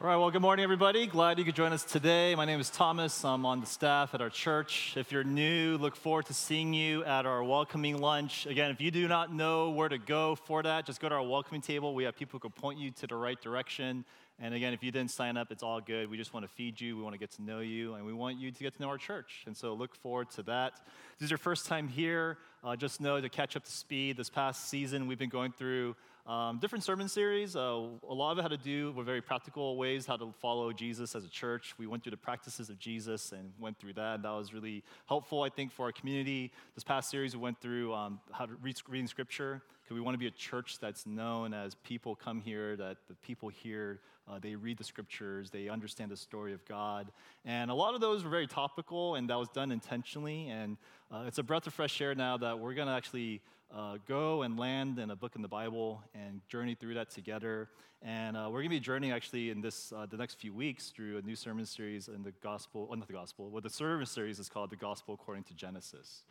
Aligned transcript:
All 0.00 0.06
right, 0.06 0.16
well, 0.16 0.30
good 0.30 0.42
morning, 0.42 0.62
everybody. 0.62 1.08
Glad 1.08 1.40
you 1.40 1.44
could 1.44 1.56
join 1.56 1.72
us 1.72 1.82
today. 1.82 2.36
My 2.36 2.44
name 2.44 2.60
is 2.60 2.70
Thomas. 2.70 3.24
I'm 3.24 3.44
on 3.44 3.58
the 3.58 3.66
staff 3.66 4.14
at 4.14 4.20
our 4.20 4.30
church. 4.30 4.94
If 4.96 5.10
you're 5.10 5.24
new, 5.24 5.76
look 5.76 5.96
forward 5.96 6.26
to 6.26 6.34
seeing 6.34 6.72
you 6.72 7.02
at 7.02 7.26
our 7.26 7.42
welcoming 7.42 7.98
lunch. 7.98 8.46
Again, 8.46 8.70
if 8.70 8.80
you 8.80 8.92
do 8.92 9.08
not 9.08 9.34
know 9.34 9.70
where 9.70 9.88
to 9.88 9.98
go 9.98 10.36
for 10.36 10.62
that, 10.62 10.86
just 10.86 11.00
go 11.00 11.08
to 11.08 11.16
our 11.16 11.26
welcoming 11.26 11.62
table. 11.62 11.96
We 11.96 12.04
have 12.04 12.14
people 12.14 12.38
who 12.38 12.48
can 12.48 12.52
point 12.52 12.78
you 12.78 12.92
to 12.92 13.08
the 13.08 13.16
right 13.16 13.40
direction. 13.40 14.04
And 14.38 14.54
again, 14.54 14.72
if 14.72 14.84
you 14.84 14.92
didn't 14.92 15.10
sign 15.10 15.36
up, 15.36 15.50
it's 15.50 15.64
all 15.64 15.80
good. 15.80 16.08
We 16.08 16.16
just 16.16 16.32
want 16.32 16.46
to 16.46 16.52
feed 16.52 16.80
you, 16.80 16.96
we 16.96 17.02
want 17.02 17.14
to 17.14 17.18
get 17.18 17.32
to 17.32 17.42
know 17.42 17.58
you, 17.58 17.94
and 17.94 18.06
we 18.06 18.12
want 18.12 18.38
you 18.38 18.52
to 18.52 18.62
get 18.62 18.76
to 18.76 18.80
know 18.80 18.90
our 18.90 18.98
church. 18.98 19.42
And 19.46 19.56
so 19.56 19.74
look 19.74 19.96
forward 19.96 20.30
to 20.30 20.44
that. 20.44 20.74
If 20.74 21.18
this 21.18 21.26
is 21.26 21.30
your 21.32 21.38
first 21.38 21.66
time 21.66 21.88
here, 21.88 22.38
uh, 22.62 22.76
just 22.76 23.00
know 23.00 23.20
to 23.20 23.28
catch 23.28 23.56
up 23.56 23.64
to 23.64 23.72
speed. 23.72 24.16
This 24.16 24.30
past 24.30 24.68
season, 24.68 25.08
we've 25.08 25.18
been 25.18 25.28
going 25.28 25.50
through 25.50 25.96
um, 26.28 26.58
different 26.58 26.84
sermon 26.84 27.08
series. 27.08 27.56
Uh, 27.56 27.60
a 28.08 28.14
lot 28.14 28.32
of 28.32 28.38
it 28.38 28.42
had 28.42 28.50
to 28.50 28.58
do 28.58 28.92
with 28.92 29.06
very 29.06 29.22
practical 29.22 29.78
ways 29.78 30.04
how 30.04 30.18
to 30.18 30.32
follow 30.40 30.72
Jesus 30.72 31.14
as 31.14 31.24
a 31.24 31.28
church. 31.28 31.74
We 31.78 31.86
went 31.86 32.02
through 32.04 32.10
the 32.10 32.18
practices 32.18 32.68
of 32.68 32.78
Jesus 32.78 33.32
and 33.32 33.50
went 33.58 33.78
through 33.78 33.94
that. 33.94 34.16
and 34.16 34.24
That 34.24 34.32
was 34.32 34.52
really 34.52 34.84
helpful, 35.06 35.42
I 35.42 35.48
think, 35.48 35.72
for 35.72 35.86
our 35.86 35.92
community. 35.92 36.52
This 36.74 36.84
past 36.84 37.10
series, 37.10 37.34
we 37.34 37.40
went 37.40 37.58
through 37.62 37.94
um, 37.94 38.20
how 38.30 38.44
to 38.44 38.52
read 38.62 38.76
reading 38.88 39.06
scripture 39.06 39.62
because 39.82 39.94
we 39.94 40.02
want 40.02 40.14
to 40.14 40.18
be 40.18 40.26
a 40.26 40.30
church 40.30 40.78
that's 40.78 41.06
known 41.06 41.54
as 41.54 41.74
people 41.76 42.14
come 42.14 42.42
here, 42.42 42.76
that 42.76 42.98
the 43.08 43.14
people 43.14 43.48
here 43.48 44.00
uh, 44.30 44.38
they 44.38 44.54
read 44.54 44.76
the 44.76 44.84
scriptures, 44.84 45.50
they 45.50 45.68
understand 45.68 46.10
the 46.10 46.16
story 46.16 46.52
of 46.52 46.64
God. 46.66 47.10
And 47.44 47.70
a 47.70 47.74
lot 47.74 47.94
of 47.94 48.00
those 48.00 48.24
were 48.24 48.30
very 48.30 48.46
topical, 48.46 49.14
and 49.14 49.30
that 49.30 49.38
was 49.38 49.48
done 49.48 49.72
intentionally. 49.72 50.48
And 50.48 50.76
uh, 51.10 51.24
it's 51.26 51.38
a 51.38 51.42
breath 51.42 51.66
of 51.66 51.72
fresh 51.72 51.98
air 52.00 52.14
now 52.14 52.36
that 52.36 52.58
we're 52.58 52.74
going 52.74 52.88
to 52.88 52.94
actually 52.94 53.40
uh, 53.74 53.98
go 54.06 54.42
and 54.42 54.58
land 54.58 54.98
in 54.98 55.10
a 55.10 55.16
book 55.16 55.36
in 55.36 55.42
the 55.42 55.48
Bible 55.48 56.02
and 56.14 56.40
journey 56.48 56.74
through 56.74 56.94
that 56.94 57.10
together. 57.10 57.68
And 58.02 58.36
uh, 58.36 58.44
we're 58.46 58.60
going 58.60 58.70
to 58.70 58.76
be 58.76 58.80
journeying 58.80 59.12
actually 59.12 59.50
in 59.50 59.60
this 59.60 59.92
uh, 59.92 60.06
the 60.06 60.16
next 60.16 60.34
few 60.38 60.54
weeks 60.54 60.90
through 60.90 61.18
a 61.18 61.22
new 61.22 61.34
sermon 61.34 61.66
series 61.66 62.08
in 62.08 62.22
the 62.22 62.32
gospel, 62.42 62.86
well, 62.88 62.96
not 62.96 63.08
the 63.08 63.12
gospel, 63.12 63.50
well, 63.50 63.60
the 63.60 63.70
sermon 63.70 64.06
series 64.06 64.38
is 64.38 64.48
called 64.48 64.70
The 64.70 64.76
Gospel 64.76 65.14
According 65.14 65.44
to 65.44 65.54
Genesis. 65.54 66.22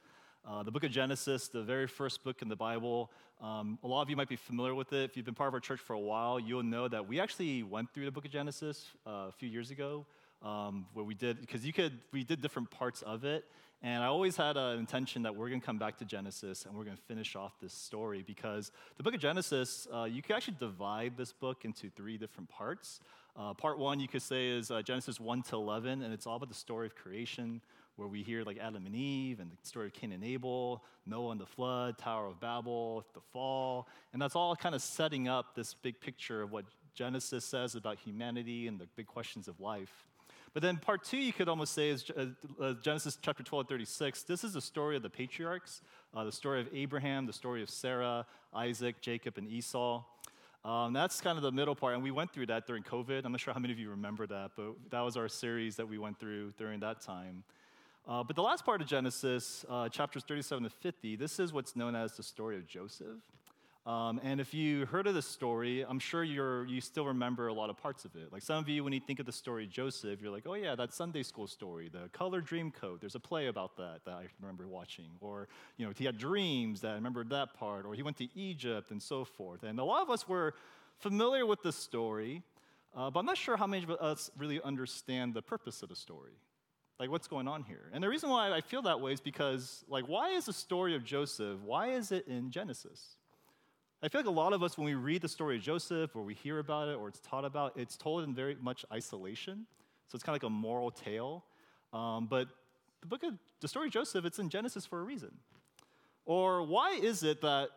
Uh, 0.48 0.64
the 0.64 0.72
book 0.72 0.86
of 0.86 0.92
Genesis, 0.92 1.50
the 1.50 1.61
very 1.61 1.88
first 1.88 2.23
book 2.23 2.42
in 2.42 2.48
the 2.48 2.56
Bible, 2.56 3.11
um, 3.42 3.78
a 3.83 3.88
lot 3.88 4.02
of 4.02 4.09
you 4.09 4.16
might 4.16 4.30
be 4.30 4.38
familiar 4.38 4.73
with 4.73 4.94
it. 4.94 5.09
If 5.09 5.17
you've 5.17 5.26
been 5.26 5.36
part 5.36 5.50
of 5.50 5.54
our 5.54 5.59
church 5.59 5.81
for 5.81 5.94
a 5.94 6.00
while, 6.00 6.39
you'll 6.39 6.64
know 6.64 6.88
that 6.88 7.06
we 7.06 7.20
actually 7.20 7.64
went 7.64 7.94
through 7.94 8.06
the 8.06 8.11
book 8.11 8.23
of 8.23 8.31
Genesis 8.31 8.92
uh, 9.06 9.28
a 9.28 9.33
few 9.38 9.50
years 9.50 9.72
ago, 9.72 10.06
um, 10.42 10.86
where 10.94 11.04
we 11.04 11.16
did, 11.16 11.42
because 11.42 11.66
you 11.66 11.73
could, 11.73 12.00
we 12.14 12.23
did 12.23 12.42
different 12.42 12.72
parts 12.72 13.02
of 13.02 13.26
it. 13.26 13.44
And 13.83 14.03
I 14.03 14.08
always 14.08 14.36
had 14.36 14.58
an 14.58 14.80
intention 14.80 15.22
that 15.23 15.36
we're 15.36 15.50
going 15.50 15.61
to 15.61 15.66
come 15.66 15.78
back 15.78 15.97
to 16.00 16.06
Genesis 16.06 16.66
and 16.66 16.75
we're 16.75 16.83
going 16.83 16.97
to 16.97 17.03
finish 17.03 17.36
off 17.36 17.53
this 17.61 17.73
story 17.73 18.23
because 18.25 18.72
the 18.97 19.03
book 19.03 19.14
of 19.14 19.22
Genesis, 19.22 19.88
uh, 19.94 20.06
you 20.06 20.23
could 20.23 20.36
actually 20.36 20.58
divide 20.59 21.16
this 21.16 21.31
book 21.31 21.64
into 21.64 21.89
three 21.92 22.17
different 22.17 22.50
parts. 22.50 23.02
Uh, 23.38 23.53
part 23.53 23.78
one, 23.78 24.00
you 24.00 24.08
could 24.08 24.23
say, 24.23 24.48
is 24.48 24.72
uh, 24.72 24.81
Genesis 24.81 25.20
1 25.20 25.44
to 25.44 25.55
11, 25.55 26.02
and 26.02 26.11
it's 26.11 26.25
all 26.25 26.38
about 26.38 26.50
the 26.50 26.55
story 26.55 26.88
of 26.88 26.95
creation, 26.95 27.61
where 27.95 28.08
we 28.08 28.23
hear 28.23 28.44
like 28.44 28.58
Adam 28.58 28.88
and 28.88 28.95
Eve 28.95 29.39
and 29.39 29.52
the 29.52 29.67
story 29.67 29.86
of 29.86 29.94
Cain 29.94 30.11
and 30.11 30.23
Abel, 30.23 30.83
Noah 31.05 31.31
and 31.31 31.39
the 31.39 31.45
flood, 31.45 32.00
Tower 32.00 32.25
of 32.25 32.39
Babel, 32.39 33.05
the 33.14 33.22
fall. 33.31 33.88
And 34.11 34.20
that's 34.20 34.36
all 34.36 34.55
kind 34.55 34.73
of 34.73 34.81
setting 34.81 35.28
up 35.28 35.53
this 35.55 35.75
big 35.75 36.00
picture 36.02 36.42
of 36.42 36.52
what 36.52 36.66
Genesis 36.95 37.45
says 37.45 37.75
about 37.75 38.00
humanity 38.00 38.67
and 38.67 38.80
the 38.80 38.88
big 38.95 39.05
questions 39.05 39.48
of 39.48 39.59
life. 39.59 40.08
But 40.58 40.63
then 40.63 40.77
part 40.77 41.03
two, 41.03 41.17
you 41.17 41.33
could 41.33 41.50
almost 41.50 41.75
say, 41.75 41.89
is 41.89 42.09
uh, 42.17 42.25
uh, 42.59 42.73
Genesis 42.81 43.16
chapter 43.22 43.44
12, 43.44 43.67
36. 43.67 44.23
This 44.23 44.44
is 44.44 44.53
the 44.53 44.61
story 44.61 44.95
of 44.95 45.03
the 45.03 45.09
patriarchs, 45.11 45.83
uh, 46.16 46.23
the 46.23 46.31
story 46.31 46.59
of 46.59 46.67
Abraham, 46.73 47.27
the 47.27 47.33
story 47.33 47.61
of 47.61 47.69
Sarah, 47.69 48.25
Isaac, 48.55 48.99
Jacob, 48.99 49.38
and 49.38 49.47
Esau. 49.47 50.02
Um, 50.66 50.94
that's 50.94 51.22
kind 51.22 51.38
of 51.38 51.44
the 51.44 51.52
middle 51.52 51.75
part, 51.75 51.94
and 51.94 52.02
we 52.02 52.09
went 52.09 52.33
through 52.33 52.47
that 52.47 52.66
during 52.66 52.81
COVID. 52.81 53.23
I'm 53.23 53.33
not 53.33 53.39
sure 53.39 53.53
how 53.53 53.59
many 53.59 53.72
of 53.72 53.77
you 53.77 53.91
remember 53.91 54.25
that, 54.25 54.53
but 54.58 54.73
that 54.89 55.02
was 55.02 55.16
our 55.16 55.30
series 55.30 55.75
that 55.75 55.88
we 55.88 55.99
went 55.99 56.19
through 56.19 56.53
during 56.58 56.80
that 56.80 57.02
time. 57.02 57.44
Uh, 58.08 58.23
but 58.23 58.36
the 58.36 58.42
last 58.42 58.66
part 58.66 58.81
of 58.81 58.88
Genesis, 58.88 59.64
uh, 59.69 59.89
chapters 59.89 60.23
37 60.23 60.64
to 60.64 60.71
50, 60.71 61.17
this 61.17 61.39
is 61.39 61.53
what's 61.53 61.76
known 61.76 61.95
as 61.95 62.17
the 62.17 62.23
story 62.23 62.55
of 62.55 62.65
Joseph. 62.65 63.21
Um, 63.87 64.20
and 64.21 64.42
if 64.42 64.53
you 64.53 64.86
heard 64.86 65.08
of 65.08 65.14
this 65.14 65.25
story, 65.25 65.86
I'm 65.87 65.99
sure 65.99 66.21
you're, 66.21 66.65
you 66.65 66.81
still 66.81 67.05
remember 67.05 67.48
a 67.48 67.53
lot 67.53 67.70
of 67.70 67.77
parts 67.77 68.03
of 68.03 68.14
it. 68.17 68.33
Like 68.33 68.42
some 68.42 68.58
of 68.58 68.67
you, 68.67 68.83
when 68.83 68.92
you 68.92 68.99
think 68.99 69.20
of 69.21 69.25
the 69.25 69.31
story 69.31 69.65
Joseph, 69.65 70.21
you're 70.21 70.30
like, 70.30 70.43
oh 70.45 70.55
yeah, 70.55 70.75
that 70.75 70.93
Sunday 70.93 71.23
school 71.23 71.48
story, 71.48 71.87
the 71.87 72.09
color 72.09 72.42
dream 72.42 72.70
coat. 72.70 72.99
There's 72.99 73.15
a 73.15 73.20
play 73.20 73.47
about 73.47 73.77
that 73.77 74.02
that 74.03 74.15
I 74.15 74.26
remember 74.42 74.67
watching. 74.67 75.11
Or, 75.21 75.47
you 75.77 75.86
know, 75.86 75.93
he 75.97 76.03
had 76.03 76.17
dreams 76.17 76.81
that 76.81 76.92
I 76.92 76.95
remember 76.95 77.23
that 77.23 77.53
part. 77.53 77.86
Or 77.86 77.93
he 77.93 78.03
went 78.03 78.17
to 78.17 78.27
Egypt 78.37 78.92
and 78.92 79.02
so 79.02 79.23
forth. 79.23 79.64
And 79.64 79.80
a 79.80 79.86
lot 79.86 80.02
of 80.02 80.09
us 80.09 80.27
were 80.27 80.53
familiar 80.97 81.45
with 81.45 81.64
the 81.64 81.71
story, 81.71 82.43
uh, 82.93 83.09
but 83.09 83.21
I'm 83.21 83.26
not 83.26 83.37
sure 83.37 83.55
how 83.55 83.67
many 83.67 83.86
of 83.86 83.92
us 83.92 84.30
really 84.37 84.61
understand 84.64 85.33
the 85.33 85.42
purpose 85.42 85.81
of 85.81 85.87
the 85.87 85.95
story. 85.95 86.33
Like, 86.99 87.09
what's 87.09 87.30
going 87.30 87.47
on 87.47 87.64
here? 87.64 87.89
And 87.93 88.03
the 88.03 88.09
reason 88.09 88.30
why 88.30 88.52
I 88.52 88.59
feel 88.59 88.81
that 88.81 88.99
way 88.99 89.14
is 89.14 89.21
because, 89.21 89.86
like, 89.87 90.09
why 90.09 90.31
is 90.31 90.47
the 90.47 90.53
story 90.53 90.93
of 90.93 91.05
Joseph, 91.05 91.61
why 91.61 91.92
is 91.92 92.11
it 92.11 92.27
in 92.27 92.52
Genesis? 92.52 93.15
I 94.03 94.09
feel 94.09 94.21
like 94.21 94.27
a 94.27 94.31
lot 94.31 94.53
of 94.53 94.61
us, 94.61 94.77
when 94.77 94.85
we 94.85 94.93
read 94.93 95.23
the 95.23 95.27
story 95.27 95.55
of 95.58 95.63
Joseph 95.63 96.15
or 96.15 96.21
we 96.21 96.35
hear 96.35 96.59
about 96.59 96.87
it 96.87 96.97
or 96.97 97.08
it's 97.08 97.19
taught 97.19 97.45
about, 97.45 97.75
it's 97.75 97.97
told 97.97 98.23
in 98.23 98.35
very 98.35 98.55
much 98.61 98.85
isolation. 98.93 99.65
So 100.08 100.15
it's 100.15 100.23
kind 100.23 100.35
of 100.37 100.43
like 100.43 100.47
a 100.47 100.53
moral 100.53 100.91
tale. 100.91 101.43
Um, 101.91 102.27
but 102.27 102.47
the 103.02 103.08
book 103.08 103.23
of 103.23 103.33
the 103.59 103.67
story 103.67 103.87
of 103.87 103.93
Joseph, 103.93 104.23
it's 104.23 104.37
in 104.37 104.49
Genesis 104.49 104.85
for 104.85 104.99
a 104.99 105.03
reason. 105.03 105.31
Or 106.25 106.61
why 106.61 106.99
is 107.02 107.23
it 107.23 107.41
that 107.41 107.69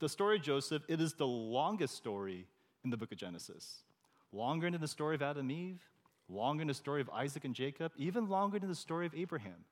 the 0.00 0.08
story 0.08 0.36
of 0.36 0.42
Joseph, 0.42 0.82
it 0.88 1.00
is 1.00 1.14
the 1.14 1.26
longest 1.26 1.94
story 1.94 2.48
in 2.82 2.90
the 2.90 2.96
book 2.96 3.12
of 3.12 3.18
Genesis? 3.18 3.84
Longer 4.32 4.68
than 4.68 4.80
the 4.80 4.88
story 4.88 5.14
of 5.14 5.22
Adam 5.22 5.48
and 5.48 5.52
Eve, 5.52 5.80
longer 6.28 6.62
than 6.62 6.68
the 6.68 6.74
story 6.74 7.00
of 7.00 7.10
Isaac 7.10 7.44
and 7.44 7.54
Jacob, 7.54 7.92
even 7.96 8.28
longer 8.28 8.58
than 8.58 8.68
the 8.68 8.74
story 8.74 9.06
of 9.06 9.14
Abraham. 9.14 9.64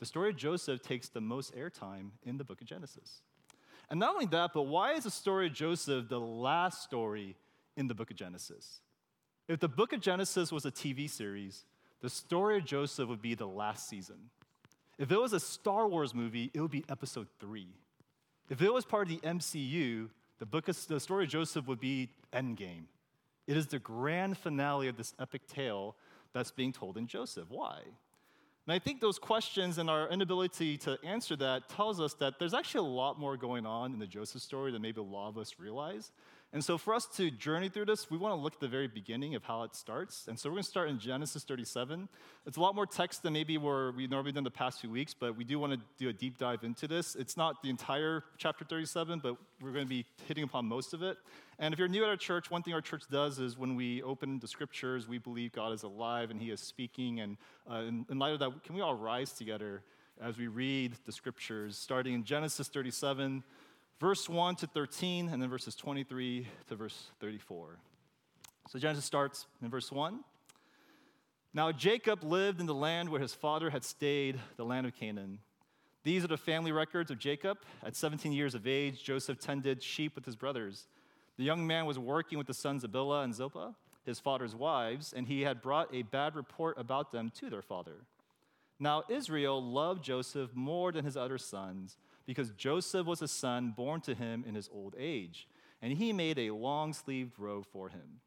The 0.00 0.06
story 0.06 0.30
of 0.30 0.36
Joseph 0.36 0.82
takes 0.82 1.08
the 1.08 1.20
most 1.20 1.56
airtime 1.56 2.10
in 2.24 2.36
the 2.36 2.44
book 2.44 2.60
of 2.60 2.66
Genesis. 2.66 3.22
And 3.90 4.00
not 4.00 4.14
only 4.14 4.26
that, 4.26 4.50
but 4.52 4.62
why 4.62 4.92
is 4.92 5.04
the 5.04 5.10
story 5.10 5.46
of 5.46 5.54
Joseph 5.54 6.08
the 6.08 6.20
last 6.20 6.82
story 6.82 7.36
in 7.76 7.88
the 7.88 7.94
book 7.94 8.10
of 8.10 8.16
Genesis? 8.16 8.80
If 9.48 9.60
the 9.60 9.68
book 9.68 9.92
of 9.92 10.00
Genesis 10.00 10.52
was 10.52 10.66
a 10.66 10.70
TV 10.70 11.08
series, 11.08 11.64
the 12.00 12.10
story 12.10 12.58
of 12.58 12.64
Joseph 12.64 13.08
would 13.08 13.22
be 13.22 13.34
the 13.34 13.46
last 13.46 13.88
season. 13.88 14.30
If 14.98 15.10
it 15.10 15.20
was 15.20 15.32
a 15.32 15.40
Star 15.40 15.88
Wars 15.88 16.14
movie, 16.14 16.50
it 16.52 16.60
would 16.60 16.70
be 16.70 16.84
episode 16.88 17.28
three. 17.40 17.68
If 18.50 18.60
it 18.60 18.72
was 18.72 18.84
part 18.84 19.10
of 19.10 19.20
the 19.20 19.26
MCU, 19.26 20.10
the 20.38 20.46
book 20.46 20.68
of 20.68 20.86
the 20.86 21.00
story 21.00 21.24
of 21.24 21.30
Joseph 21.30 21.66
would 21.66 21.80
be 21.80 22.10
Endgame. 22.32 22.84
It 23.46 23.56
is 23.56 23.66
the 23.66 23.78
grand 23.78 24.36
finale 24.36 24.88
of 24.88 24.96
this 24.96 25.14
epic 25.18 25.46
tale 25.46 25.96
that's 26.34 26.50
being 26.50 26.72
told 26.72 26.96
in 26.98 27.06
Joseph. 27.06 27.46
Why? 27.48 27.80
And 28.68 28.74
I 28.74 28.78
think 28.78 29.00
those 29.00 29.18
questions 29.18 29.78
and 29.78 29.88
our 29.88 30.10
inability 30.10 30.76
to 30.78 30.98
answer 31.02 31.34
that 31.36 31.70
tells 31.70 32.02
us 32.02 32.12
that 32.14 32.38
there's 32.38 32.52
actually 32.52 32.86
a 32.86 32.92
lot 32.92 33.18
more 33.18 33.34
going 33.34 33.64
on 33.64 33.94
in 33.94 33.98
the 33.98 34.06
Joseph 34.06 34.42
story 34.42 34.72
than 34.72 34.82
maybe 34.82 35.00
a 35.00 35.04
lot 35.04 35.30
of 35.30 35.38
us 35.38 35.54
realize. 35.58 36.12
And 36.50 36.64
so, 36.64 36.78
for 36.78 36.94
us 36.94 37.04
to 37.16 37.30
journey 37.30 37.68
through 37.68 37.84
this, 37.84 38.10
we 38.10 38.16
want 38.16 38.32
to 38.34 38.40
look 38.40 38.54
at 38.54 38.60
the 38.60 38.68
very 38.68 38.88
beginning 38.88 39.34
of 39.34 39.44
how 39.44 39.64
it 39.64 39.76
starts. 39.76 40.28
And 40.28 40.38
so, 40.38 40.48
we're 40.48 40.54
going 40.54 40.62
to 40.62 40.70
start 40.70 40.88
in 40.88 40.98
Genesis 40.98 41.44
37. 41.44 42.08
It's 42.46 42.56
a 42.56 42.60
lot 42.60 42.74
more 42.74 42.86
text 42.86 43.22
than 43.22 43.34
maybe 43.34 43.58
where 43.58 43.92
we've 43.92 44.10
normally 44.10 44.32
done 44.32 44.44
the 44.44 44.50
past 44.50 44.80
few 44.80 44.90
weeks, 44.90 45.12
but 45.12 45.36
we 45.36 45.44
do 45.44 45.58
want 45.58 45.74
to 45.74 45.80
do 45.98 46.08
a 46.08 46.12
deep 46.12 46.38
dive 46.38 46.64
into 46.64 46.88
this. 46.88 47.16
It's 47.16 47.36
not 47.36 47.62
the 47.62 47.68
entire 47.68 48.24
chapter 48.38 48.64
37, 48.64 49.20
but 49.22 49.36
we're 49.60 49.72
going 49.72 49.84
to 49.84 49.88
be 49.90 50.06
hitting 50.26 50.42
upon 50.42 50.64
most 50.64 50.94
of 50.94 51.02
it. 51.02 51.18
And 51.58 51.74
if 51.74 51.78
you're 51.78 51.88
new 51.88 52.02
at 52.02 52.08
our 52.08 52.16
church, 52.16 52.50
one 52.50 52.62
thing 52.62 52.72
our 52.72 52.80
church 52.80 53.02
does 53.10 53.38
is 53.38 53.58
when 53.58 53.76
we 53.76 54.02
open 54.02 54.38
the 54.38 54.48
scriptures, 54.48 55.06
we 55.06 55.18
believe 55.18 55.52
God 55.52 55.74
is 55.74 55.82
alive 55.82 56.30
and 56.30 56.40
He 56.40 56.50
is 56.50 56.60
speaking. 56.60 57.20
And 57.20 57.36
uh, 57.70 57.80
in, 57.80 58.06
in 58.10 58.18
light 58.18 58.32
of 58.32 58.38
that, 58.38 58.64
can 58.64 58.74
we 58.74 58.80
all 58.80 58.94
rise 58.94 59.32
together 59.32 59.82
as 60.18 60.38
we 60.38 60.46
read 60.46 60.94
the 61.04 61.12
scriptures, 61.12 61.76
starting 61.76 62.14
in 62.14 62.24
Genesis 62.24 62.68
37? 62.68 63.42
Verse 64.00 64.28
1 64.28 64.56
to 64.56 64.66
13, 64.66 65.28
and 65.28 65.42
then 65.42 65.50
verses 65.50 65.74
23 65.74 66.46
to 66.68 66.76
verse 66.76 67.10
34. 67.20 67.78
So 68.68 68.78
Genesis 68.78 69.04
starts 69.04 69.46
in 69.62 69.70
verse 69.70 69.90
1. 69.90 70.20
Now 71.54 71.72
Jacob 71.72 72.22
lived 72.22 72.60
in 72.60 72.66
the 72.66 72.74
land 72.74 73.08
where 73.08 73.20
his 73.20 73.34
father 73.34 73.70
had 73.70 73.84
stayed, 73.84 74.38
the 74.56 74.64
land 74.64 74.86
of 74.86 74.94
Canaan. 74.94 75.38
These 76.04 76.24
are 76.24 76.28
the 76.28 76.36
family 76.36 76.72
records 76.72 77.10
of 77.10 77.18
Jacob. 77.18 77.58
At 77.82 77.96
17 77.96 78.32
years 78.32 78.54
of 78.54 78.66
age, 78.66 79.02
Joseph 79.02 79.40
tended 79.40 79.82
sheep 79.82 80.14
with 80.14 80.24
his 80.24 80.36
brothers. 80.36 80.86
The 81.36 81.44
young 81.44 81.66
man 81.66 81.86
was 81.86 81.98
working 81.98 82.38
with 82.38 82.46
the 82.46 82.54
sons 82.54 82.84
of 82.84 82.90
Bilhah 82.90 83.24
and 83.24 83.34
Zilpah, 83.34 83.74
his 84.04 84.20
father's 84.20 84.54
wives, 84.54 85.12
and 85.16 85.26
he 85.26 85.42
had 85.42 85.62
brought 85.62 85.92
a 85.94 86.02
bad 86.02 86.34
report 86.34 86.78
about 86.78 87.12
them 87.12 87.30
to 87.36 87.50
their 87.50 87.62
father. 87.62 88.04
Now 88.78 89.02
Israel 89.08 89.62
loved 89.62 90.04
Joseph 90.04 90.54
more 90.54 90.92
than 90.92 91.04
his 91.04 91.16
other 91.16 91.38
sons 91.38 91.96
because 92.28 92.50
Joseph 92.50 93.06
was 93.06 93.22
a 93.22 93.26
son 93.26 93.72
born 93.74 94.02
to 94.02 94.14
him 94.14 94.44
in 94.46 94.54
his 94.54 94.68
old 94.70 94.94
age, 94.98 95.48
and 95.80 95.94
he 95.94 96.12
made 96.12 96.38
a 96.38 96.50
long 96.50 96.92
sleeved 96.92 97.38
robe 97.38 97.64
for 97.72 97.88
him. 97.88 98.20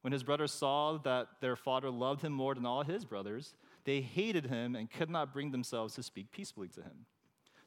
When 0.00 0.14
his 0.14 0.22
brothers 0.22 0.52
saw 0.52 0.96
that 1.04 1.28
their 1.42 1.54
father 1.54 1.90
loved 1.90 2.22
him 2.22 2.32
more 2.32 2.54
than 2.54 2.64
all 2.64 2.82
his 2.82 3.04
brothers, 3.04 3.52
they 3.84 4.00
hated 4.00 4.46
him 4.46 4.74
and 4.74 4.90
could 4.90 5.10
not 5.10 5.34
bring 5.34 5.50
themselves 5.50 5.94
to 5.96 6.02
speak 6.02 6.32
peaceably 6.32 6.68
to 6.68 6.80
him. 6.80 7.04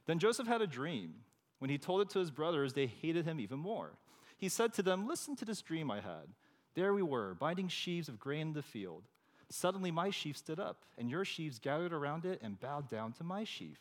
Then 0.08 0.18
Joseph 0.18 0.48
had 0.48 0.64
a 0.64 0.66
dream. 0.66 1.14
When 1.60 1.70
he 1.70 1.78
told 1.78 2.02
it 2.02 2.10
to 2.12 2.20
his 2.20 2.32
brothers, 2.32 2.74
they 2.74 2.88
hated 2.88 3.26
him 3.26 3.40
even 3.40 3.60
more. 3.60 3.92
He 4.38 4.50
said 4.50 4.74
to 4.74 4.82
them, 4.82 5.08
Listen 5.08 5.36
to 5.36 5.46
this 5.46 5.62
dream 5.62 5.92
I 5.92 5.98
had. 5.98 6.34
There 6.74 6.96
we 6.96 7.04
were, 7.04 7.36
binding 7.36 7.68
sheaves 7.68 8.10
of 8.10 8.20
grain 8.20 8.48
in 8.48 8.54
the 8.54 8.64
field. 8.64 9.04
Suddenly 9.52 9.92
my 9.92 10.10
sheaf 10.10 10.36
stood 10.36 10.60
up, 10.60 10.86
and 10.98 11.12
your 11.12 11.26
sheaves 11.26 11.60
gathered 11.60 11.94
around 11.94 12.26
it 12.26 12.40
and 12.42 12.60
bowed 12.60 12.90
down 12.90 13.12
to 13.14 13.24
my 13.24 13.44
sheaf. 13.44 13.78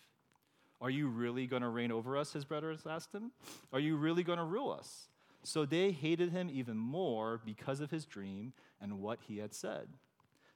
Are 0.80 0.90
you 0.90 1.08
really 1.08 1.46
going 1.46 1.62
to 1.62 1.68
reign 1.68 1.90
over 1.90 2.16
us? 2.16 2.32
His 2.32 2.44
brothers 2.44 2.80
asked 2.88 3.12
him. 3.12 3.32
Are 3.72 3.80
you 3.80 3.96
really 3.96 4.22
going 4.22 4.38
to 4.38 4.44
rule 4.44 4.70
us? 4.70 5.08
So 5.42 5.64
they 5.64 5.90
hated 5.90 6.30
him 6.30 6.50
even 6.52 6.76
more 6.76 7.40
because 7.44 7.80
of 7.80 7.90
his 7.90 8.04
dream 8.04 8.52
and 8.80 9.00
what 9.00 9.18
he 9.26 9.38
had 9.38 9.54
said. 9.54 9.88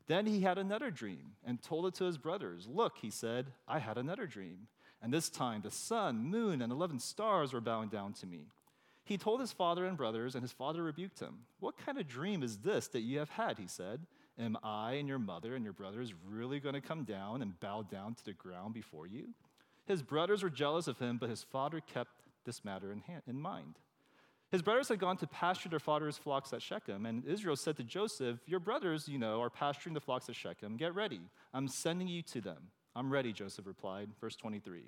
Then 0.07 0.27
he 0.27 0.41
had 0.41 0.59
another 0.59 0.91
dream 0.91 1.33
and 1.45 1.63
told 1.63 1.87
it 1.87 1.95
to 1.95 2.05
his 2.05 2.19
brothers. 2.19 2.69
Look, 2.71 2.99
he 2.99 3.11
said, 3.11 3.47
I 3.67 3.79
had 3.79 3.99
another 3.99 4.27
dream. 4.27 4.69
And 5.01 5.13
this 5.13 5.29
time 5.29 5.63
the 5.63 5.71
sun, 5.71 6.25
moon, 6.25 6.63
and 6.63 6.73
11 6.73 7.01
stars 7.01 7.53
were 7.53 7.61
bowing 7.61 7.89
down 7.89 8.13
to 8.15 8.27
me. 8.27 8.47
He 9.05 9.19
told 9.19 9.41
his 9.41 9.53
father 9.53 9.85
and 9.87 9.97
brothers, 9.97 10.35
and 10.35 10.43
his 10.43 10.53
father 10.53 10.83
rebuked 10.83 11.19
him. 11.19 11.41
What 11.59 11.77
kind 11.77 11.99
of 11.99 12.07
dream 12.07 12.43
is 12.43 12.59
this 12.59 12.87
that 12.89 13.01
you 13.01 13.19
have 13.19 13.31
had? 13.31 13.59
He 13.59 13.67
said. 13.67 14.01
Am 14.39 14.57
I 14.63 14.95
and 14.95 15.09
your 15.09 15.19
mother 15.19 15.55
and 15.55 15.65
your 15.65 15.75
brothers 15.75 16.15
really 16.27 16.59
going 16.59 16.75
to 16.75 16.81
come 16.81 17.05
down 17.05 17.43
and 17.43 17.59
bow 17.61 17.83
down 17.83 18.15
to 18.15 18.25
the 18.25 18.33
ground 18.33 18.73
before 18.73 19.07
you? 19.07 19.29
His 19.87 20.03
brothers 20.03 20.43
were 20.43 20.51
jealous 20.51 20.87
of 20.87 20.99
him, 20.99 21.19
but 21.19 21.31
his 21.31 21.43
father 21.43 21.81
kept 21.81 22.11
this 22.45 22.65
matter 22.65 22.93
in, 22.93 23.01
hand, 23.01 23.23
in 23.27 23.41
mind. 23.41 23.79
His 24.51 24.63
brothers 24.63 24.89
had 24.89 24.99
gone 24.99 25.17
to 25.17 25.27
pasture 25.27 25.71
their 25.71 25.79
father's 25.79 26.19
flocks 26.19 26.53
at 26.53 26.61
Shechem, 26.61 27.07
and 27.07 27.25
Israel 27.25 27.57
said 27.57 27.77
to 27.79 27.85
Joseph, 27.85 28.39
Your 28.47 28.61
brothers, 28.61 29.09
you 29.09 29.19
know, 29.19 29.41
are 29.41 29.49
pasturing 29.49 29.95
the 29.95 30.01
flocks 30.01 30.29
at 30.29 30.37
Shechem. 30.37 30.77
Get 30.77 30.95
ready. 30.95 31.21
I'm 31.55 31.69
sending 31.69 32.07
you 32.07 32.23
to 32.23 32.41
them. 32.41 32.69
I'm 32.95 33.11
ready, 33.11 33.33
Joseph 33.33 33.67
replied. 33.67 34.11
Verse 34.21 34.37
23. 34.37 34.83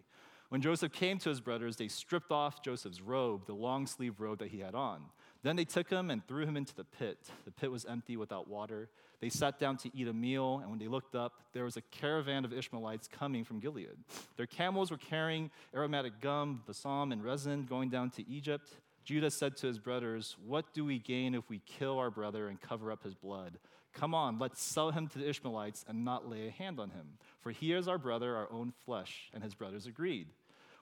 When 0.51 0.61
Joseph 0.61 0.93
came 0.93 1.19
to 1.19 1.31
his 1.31 1.41
brothers, 1.41 1.77
they 1.77 1.89
stripped 1.89 2.31
off 2.31 2.63
Joseph's 2.63 3.01
robe, 3.01 3.47
the 3.47 3.55
long 3.55 3.87
sleeve 3.87 4.21
robe 4.21 4.39
that 4.41 4.51
he 4.51 4.61
had 4.61 4.75
on. 4.75 5.01
Then 5.45 5.57
they 5.57 5.67
took 5.67 5.91
him 5.91 6.11
and 6.11 6.27
threw 6.27 6.47
him 6.47 6.57
into 6.57 6.75
the 6.75 6.85
pit. 6.85 7.19
The 7.45 7.51
pit 7.51 7.71
was 7.71 7.85
empty 7.85 8.17
without 8.17 8.49
water. 8.49 8.89
They 9.21 9.29
sat 9.29 9.59
down 9.59 9.77
to 9.79 9.91
eat 9.95 10.09
a 10.09 10.13
meal, 10.13 10.61
and 10.61 10.71
when 10.71 10.79
they 10.79 10.89
looked 10.89 11.15
up, 11.15 11.35
there 11.53 11.65
was 11.65 11.77
a 11.77 11.83
caravan 11.83 12.47
of 12.47 12.53
Ishmaelites 12.53 13.09
coming 13.09 13.45
from 13.45 13.61
Gilead. 13.61 13.91
Their 14.39 14.47
camels 14.47 14.91
were 14.91 14.97
carrying 14.97 15.51
aromatic 15.75 16.19
gum, 16.23 16.63
balsam, 16.65 17.13
and 17.13 17.23
resin 17.23 17.67
going 17.67 17.91
down 17.91 18.09
to 18.13 18.27
Egypt. 18.27 18.71
Judah 19.05 19.31
said 19.31 19.55
to 19.59 19.67
his 19.67 19.79
brothers, 19.79 20.35
What 20.47 20.73
do 20.73 20.83
we 20.83 20.99
gain 20.99 21.35
if 21.35 21.51
we 21.51 21.61
kill 21.67 21.99
our 21.99 22.11
brother 22.11 22.49
and 22.49 22.59
cover 22.59 22.91
up 22.91 23.03
his 23.03 23.15
blood? 23.15 23.59
Come 23.93 24.15
on, 24.15 24.39
let's 24.39 24.63
sell 24.63 24.93
him 24.93 25.09
to 25.09 25.19
the 25.19 25.29
Ishmaelites 25.29 25.85
and 25.87 26.07
not 26.07 26.29
lay 26.29 26.49
a 26.49 26.51
hand 26.51 26.81
on 26.81 26.89
him. 26.89 27.19
For 27.41 27.51
he 27.51 27.73
is 27.73 27.87
our 27.87 27.99
brother, 27.99 28.35
our 28.35 28.51
own 28.51 28.73
flesh. 28.87 29.31
And 29.35 29.43
his 29.45 29.55
brothers 29.55 29.87
agreed. 29.87 30.29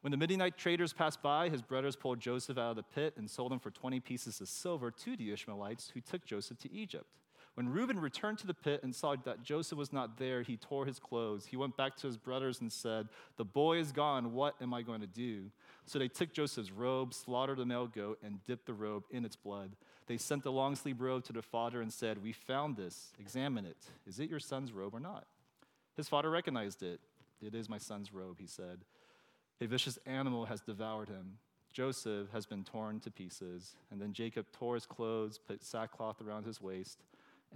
When 0.02 0.10
the 0.10 0.16
Midianite 0.16 0.58
traders 0.58 0.93
passed 0.93 1.22
by, 1.22 1.49
his 1.49 1.62
brothers 1.62 1.94
pulled 1.94 2.19
Joseph 2.19 2.58
out 2.58 2.70
of 2.70 2.76
the 2.76 2.82
pit 2.82 3.14
and 3.16 3.31
sold 3.31 3.52
him 3.52 3.60
for 3.60 3.70
20 3.70 4.00
pieces 4.00 4.40
of 4.40 4.49
silver 4.49 4.90
to 4.90 5.16
the 5.16 5.32
Ishmaelites, 5.32 5.93
who 5.94 6.00
took 6.00 6.25
Joseph 6.25 6.58
to 6.58 6.72
Egypt. 6.72 7.06
When 7.54 7.69
Reuben 7.69 8.00
returned 8.00 8.38
to 8.38 8.46
the 8.46 8.54
pit 8.54 8.81
and 8.82 8.94
saw 8.94 9.14
that 9.14 9.43
Joseph 9.44 9.78
was 9.78 9.93
not 9.93 10.16
there, 10.16 10.43
he 10.43 10.56
tore 10.56 10.87
his 10.87 10.99
clothes. 10.99 11.46
He 11.46 11.56
went 11.56 11.76
back 11.76 11.96
to 11.96 12.06
his 12.06 12.16
brothers 12.16 12.60
and 12.60 12.72
said, 12.72 13.08
The 13.37 13.44
boy 13.44 13.78
is 13.78 13.93
gone. 13.93 14.32
What 14.32 14.54
am 14.60 14.72
I 14.72 14.82
going 14.82 15.02
to 15.02 15.06
do? 15.06 15.50
So 15.84 15.99
they 15.99 16.08
took 16.08 16.32
Joseph's 16.32 16.72
robe, 16.72 17.12
slaughtered 17.12 17.60
a 17.60 17.66
male 17.66 17.87
goat, 17.87 18.19
and 18.25 18.43
dipped 18.44 18.66
the 18.66 18.75
robe 18.75 19.05
in 19.10 19.25
its 19.25 19.37
blood. 19.37 19.72
They 20.06 20.16
sent 20.16 20.43
the 20.43 20.52
long 20.52 20.75
sleeve 20.75 21.00
robe 21.00 21.25
to 21.25 21.32
their 21.32 21.43
father 21.43 21.82
and 21.82 21.93
said, 21.93 22.22
We 22.22 22.32
found 22.32 22.76
this. 22.76 23.12
Examine 23.20 23.66
it. 23.66 23.76
Is 24.06 24.19
it 24.19 24.31
your 24.31 24.40
son's 24.40 24.72
robe 24.72 24.94
or 24.94 25.00
not? 25.00 25.26
His 25.94 26.08
father 26.08 26.31
recognized 26.31 26.82
it. 26.82 27.00
It 27.43 27.55
is 27.55 27.69
my 27.69 27.78
son's 27.78 28.14
robe, 28.14 28.38
he 28.40 28.46
said. 28.46 28.78
A 29.60 29.66
vicious 29.66 29.99
animal 30.06 30.46
has 30.46 30.60
devoured 30.60 31.08
him. 31.08 31.38
Joseph 31.72 32.28
has 32.32 32.46
been 32.46 32.64
torn 32.64 33.00
to 33.00 33.10
pieces. 33.10 33.76
And 33.90 34.00
then 34.00 34.12
Jacob 34.12 34.46
tore 34.52 34.75
his 34.75 34.87
clothes, 34.87 35.38
put 35.38 35.64
sackcloth 35.64 36.20
around 36.20 36.44
his 36.44 36.60
waist, 36.60 36.99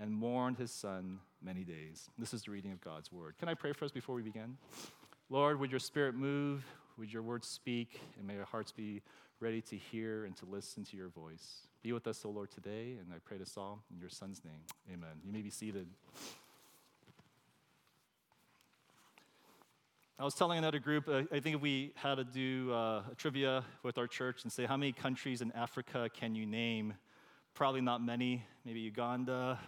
and 0.00 0.12
mourned 0.12 0.58
his 0.58 0.70
son 0.70 1.20
many 1.43 1.64
days. 1.64 2.08
This 2.19 2.32
is 2.32 2.43
the 2.43 2.50
reading 2.50 2.72
of 2.72 2.81
God's 2.81 3.10
word. 3.10 3.34
Can 3.38 3.48
I 3.48 3.54
pray 3.54 3.72
for 3.72 3.84
us 3.84 3.93
before 3.93 4.14
we 4.14 4.22
begin? 4.22 4.56
Lord, 5.28 5.58
would 5.60 5.70
your 5.70 5.81
spirit 5.81 6.14
move? 6.14 6.64
Would 6.98 7.12
your 7.12 7.22
words 7.22 7.48
speak? 7.48 8.00
And 8.19 8.26
may 8.26 8.38
our 8.38 8.44
hearts 8.44 8.72
be 8.72 9.02
ready 9.40 9.60
to 9.62 9.76
hear 9.76 10.25
and 10.25 10.37
to 10.37 10.46
listen 10.46 10.84
to 10.84 10.96
your 10.96 11.08
voice. 11.08 11.66
Be 11.82 11.92
with 11.92 12.06
us, 12.06 12.25
O 12.25 12.31
Lord, 12.31 12.50
today. 12.50 12.96
And 13.00 13.12
I 13.14 13.19
pray 13.25 13.37
this 13.37 13.56
all 13.56 13.82
in 13.92 14.00
your 14.00 14.08
son's 14.08 14.42
name. 14.44 14.62
Amen. 14.92 15.20
You 15.25 15.32
may 15.32 15.42
be 15.42 15.50
seated. 15.50 15.88
I 20.18 20.24
was 20.24 20.32
telling 20.32 20.56
another 20.56 20.78
group, 20.78 21.08
uh, 21.08 21.24
I 21.30 21.40
think 21.40 21.56
if 21.56 21.60
we 21.60 21.92
had 21.94 22.14
to 22.14 22.24
do 22.24 22.72
uh, 22.72 23.02
a 23.12 23.14
trivia 23.18 23.62
with 23.82 23.98
our 23.98 24.06
church 24.06 24.44
and 24.44 24.52
say, 24.52 24.64
how 24.64 24.78
many 24.78 24.90
countries 24.90 25.42
in 25.42 25.52
Africa 25.52 26.08
can 26.08 26.34
you 26.34 26.46
name? 26.46 26.94
Probably 27.52 27.82
not 27.82 28.02
many. 28.02 28.42
Maybe 28.64 28.80
Uganda. 28.80 29.60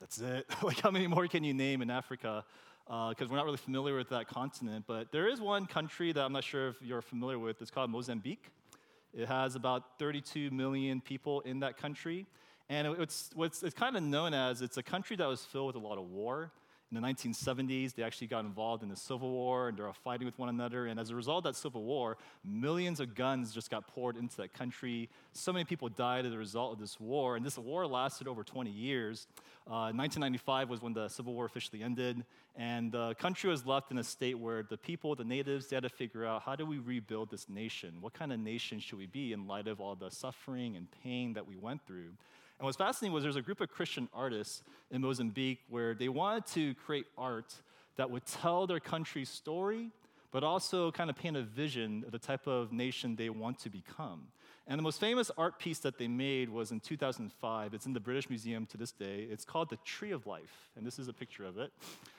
That's 0.00 0.18
it. 0.18 0.44
like, 0.64 0.80
how 0.80 0.90
many 0.90 1.06
more 1.06 1.28
can 1.28 1.44
you 1.44 1.54
name 1.54 1.82
in 1.82 1.90
Africa? 1.90 2.44
Because 2.84 3.14
uh, 3.20 3.26
we're 3.30 3.36
not 3.36 3.44
really 3.44 3.58
familiar 3.58 3.96
with 3.96 4.08
that 4.08 4.26
continent. 4.26 4.86
But 4.88 5.12
there 5.12 5.28
is 5.28 5.40
one 5.40 5.66
country 5.66 6.10
that 6.10 6.20
I'm 6.20 6.32
not 6.32 6.42
sure 6.42 6.66
if 6.66 6.82
you're 6.82 7.00
familiar 7.00 7.38
with. 7.38 7.62
It's 7.62 7.70
called 7.70 7.88
Mozambique. 7.88 8.50
It 9.14 9.28
has 9.28 9.54
about 9.54 10.00
32 10.00 10.50
million 10.50 11.00
people 11.00 11.42
in 11.42 11.60
that 11.60 11.76
country. 11.76 12.26
And 12.68 12.88
it's, 12.98 13.30
it's, 13.38 13.62
it's 13.62 13.74
kind 13.74 13.96
of 13.96 14.02
known 14.02 14.34
as 14.34 14.62
it's 14.62 14.78
a 14.78 14.82
country 14.82 15.14
that 15.14 15.28
was 15.28 15.44
filled 15.44 15.68
with 15.68 15.76
a 15.76 15.86
lot 15.86 15.96
of 15.96 16.10
war. 16.10 16.50
In 16.92 17.00
the 17.00 17.06
1970s, 17.08 17.96
they 17.96 18.04
actually 18.04 18.28
got 18.28 18.44
involved 18.44 18.84
in 18.84 18.88
the 18.88 18.96
Civil 18.96 19.32
War 19.32 19.68
and 19.68 19.76
they 19.76 19.82
were 19.82 19.92
fighting 19.92 20.24
with 20.24 20.38
one 20.38 20.48
another. 20.48 20.86
And 20.86 21.00
as 21.00 21.10
a 21.10 21.16
result 21.16 21.38
of 21.38 21.52
that 21.52 21.58
Civil 21.58 21.82
War, 21.82 22.16
millions 22.44 23.00
of 23.00 23.16
guns 23.16 23.52
just 23.52 23.70
got 23.70 23.88
poured 23.88 24.16
into 24.16 24.36
that 24.36 24.52
country. 24.52 25.08
So 25.32 25.52
many 25.52 25.64
people 25.64 25.88
died 25.88 26.26
as 26.26 26.32
a 26.32 26.38
result 26.38 26.74
of 26.74 26.78
this 26.78 27.00
war. 27.00 27.34
And 27.34 27.44
this 27.44 27.58
war 27.58 27.88
lasted 27.88 28.28
over 28.28 28.44
20 28.44 28.70
years. 28.70 29.26
Uh, 29.66 29.90
1995 29.90 30.70
was 30.70 30.80
when 30.80 30.92
the 30.92 31.08
Civil 31.08 31.34
War 31.34 31.44
officially 31.44 31.82
ended. 31.82 32.24
And 32.54 32.92
the 32.92 33.14
country 33.16 33.50
was 33.50 33.66
left 33.66 33.90
in 33.90 33.98
a 33.98 34.04
state 34.04 34.38
where 34.38 34.62
the 34.62 34.78
people, 34.78 35.16
the 35.16 35.24
natives, 35.24 35.66
they 35.66 35.74
had 35.74 35.82
to 35.82 35.88
figure 35.88 36.24
out 36.24 36.42
how 36.42 36.54
do 36.54 36.64
we 36.64 36.78
rebuild 36.78 37.32
this 37.32 37.48
nation? 37.48 37.94
What 38.00 38.14
kind 38.14 38.32
of 38.32 38.38
nation 38.38 38.78
should 38.78 38.98
we 38.98 39.06
be 39.06 39.32
in 39.32 39.48
light 39.48 39.66
of 39.66 39.80
all 39.80 39.96
the 39.96 40.10
suffering 40.12 40.76
and 40.76 40.86
pain 41.02 41.32
that 41.32 41.48
we 41.48 41.56
went 41.56 41.84
through? 41.84 42.12
And 42.58 42.64
what's 42.64 42.78
fascinating 42.78 43.12
was 43.12 43.22
there's 43.22 43.36
a 43.36 43.42
group 43.42 43.60
of 43.60 43.70
Christian 43.70 44.08
artists 44.14 44.62
in 44.90 45.02
Mozambique 45.02 45.60
where 45.68 45.94
they 45.94 46.08
wanted 46.08 46.46
to 46.46 46.74
create 46.74 47.06
art 47.18 47.54
that 47.96 48.10
would 48.10 48.24
tell 48.24 48.66
their 48.66 48.80
country's 48.80 49.28
story, 49.28 49.90
but 50.30 50.42
also 50.42 50.90
kind 50.90 51.10
of 51.10 51.16
paint 51.16 51.36
a 51.36 51.42
vision 51.42 52.02
of 52.06 52.12
the 52.12 52.18
type 52.18 52.46
of 52.46 52.72
nation 52.72 53.16
they 53.16 53.28
want 53.28 53.58
to 53.60 53.70
become. 53.70 54.28
And 54.66 54.78
the 54.78 54.82
most 54.82 54.98
famous 54.98 55.30
art 55.36 55.58
piece 55.58 55.78
that 55.80 55.98
they 55.98 56.08
made 56.08 56.48
was 56.48 56.72
in 56.72 56.80
2005. 56.80 57.74
It's 57.74 57.86
in 57.86 57.92
the 57.92 58.00
British 58.00 58.28
Museum 58.28 58.66
to 58.66 58.76
this 58.76 58.90
day. 58.90 59.26
It's 59.30 59.44
called 59.44 59.70
the 59.70 59.78
Tree 59.84 60.10
of 60.10 60.26
Life, 60.26 60.70
and 60.76 60.86
this 60.86 60.98
is 60.98 61.08
a 61.08 61.12
picture 61.12 61.44
of 61.44 61.58
it. 61.58 61.72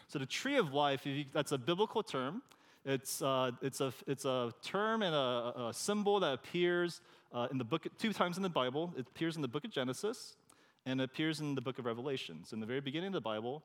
So 0.07 0.19
the 0.19 0.25
Tree 0.25 0.57
of 0.57 0.73
Life, 0.73 1.05
you, 1.05 1.25
that's 1.33 1.51
a 1.51 1.57
biblical 1.57 2.03
term. 2.03 2.41
It's, 2.85 3.21
uh, 3.21 3.51
it's, 3.61 3.81
a, 3.81 3.91
it's 4.05 4.23
a 4.23 4.53
term 4.63 5.01
and 5.01 5.13
a, 5.13 5.67
a 5.67 5.71
symbol 5.73 6.21
that 6.21 6.33
appears 6.33 7.01
uh, 7.33 7.47
in 7.51 7.57
the 7.57 7.63
book, 7.63 7.87
two 7.97 8.13
times 8.13 8.37
in 8.37 8.43
the 8.43 8.49
Bible. 8.49 8.93
It 8.97 9.07
appears 9.07 9.35
in 9.35 9.41
the 9.41 9.47
book 9.47 9.65
of 9.65 9.71
Genesis 9.71 10.35
and 10.85 11.01
it 11.01 11.03
appears 11.03 11.39
in 11.39 11.55
the 11.55 11.61
book 11.61 11.79
of 11.79 11.85
Revelation. 11.85 12.43
So 12.45 12.53
in 12.55 12.59
the 12.59 12.65
very 12.65 12.81
beginning 12.81 13.07
of 13.07 13.13
the 13.13 13.21
Bible 13.21 13.63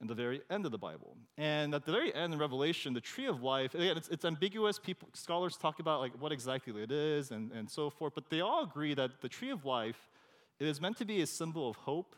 and 0.00 0.10
the 0.10 0.14
very 0.14 0.42
end 0.50 0.66
of 0.66 0.72
the 0.72 0.78
Bible. 0.78 1.16
And 1.38 1.74
at 1.74 1.86
the 1.86 1.92
very 1.92 2.14
end 2.14 2.32
in 2.32 2.38
Revelation, 2.38 2.94
the 2.94 3.00
tree 3.00 3.26
of 3.26 3.42
life, 3.42 3.74
again, 3.74 3.96
it's, 3.96 4.08
it's 4.08 4.24
ambiguous. 4.24 4.78
People, 4.78 5.08
scholars 5.12 5.56
talk 5.56 5.78
about 5.78 6.00
like 6.00 6.12
what 6.20 6.32
exactly 6.32 6.82
it 6.82 6.90
is 6.90 7.30
and, 7.30 7.52
and 7.52 7.70
so 7.70 7.90
forth, 7.90 8.14
but 8.14 8.28
they 8.30 8.40
all 8.40 8.64
agree 8.64 8.94
that 8.94 9.20
the 9.20 9.28
tree 9.28 9.50
of 9.50 9.64
life 9.64 10.10
it 10.60 10.66
is 10.66 10.80
meant 10.80 10.96
to 10.98 11.04
be 11.04 11.20
a 11.20 11.26
symbol 11.26 11.68
of 11.68 11.76
hope 11.76 12.14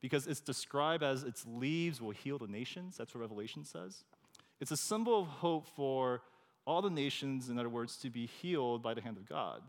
because 0.00 0.26
it's 0.26 0.40
described 0.40 1.02
as 1.02 1.22
its 1.22 1.44
leaves 1.46 2.00
will 2.00 2.10
heal 2.10 2.38
the 2.38 2.46
nations. 2.46 2.96
That's 2.96 3.14
what 3.14 3.20
Revelation 3.20 3.64
says. 3.64 4.04
It's 4.60 4.70
a 4.70 4.76
symbol 4.76 5.20
of 5.20 5.26
hope 5.26 5.66
for 5.76 6.22
all 6.66 6.82
the 6.82 6.90
nations, 6.90 7.48
in 7.48 7.58
other 7.58 7.68
words, 7.68 7.96
to 7.98 8.10
be 8.10 8.26
healed 8.26 8.82
by 8.82 8.94
the 8.94 9.00
hand 9.00 9.16
of 9.16 9.28
God. 9.28 9.62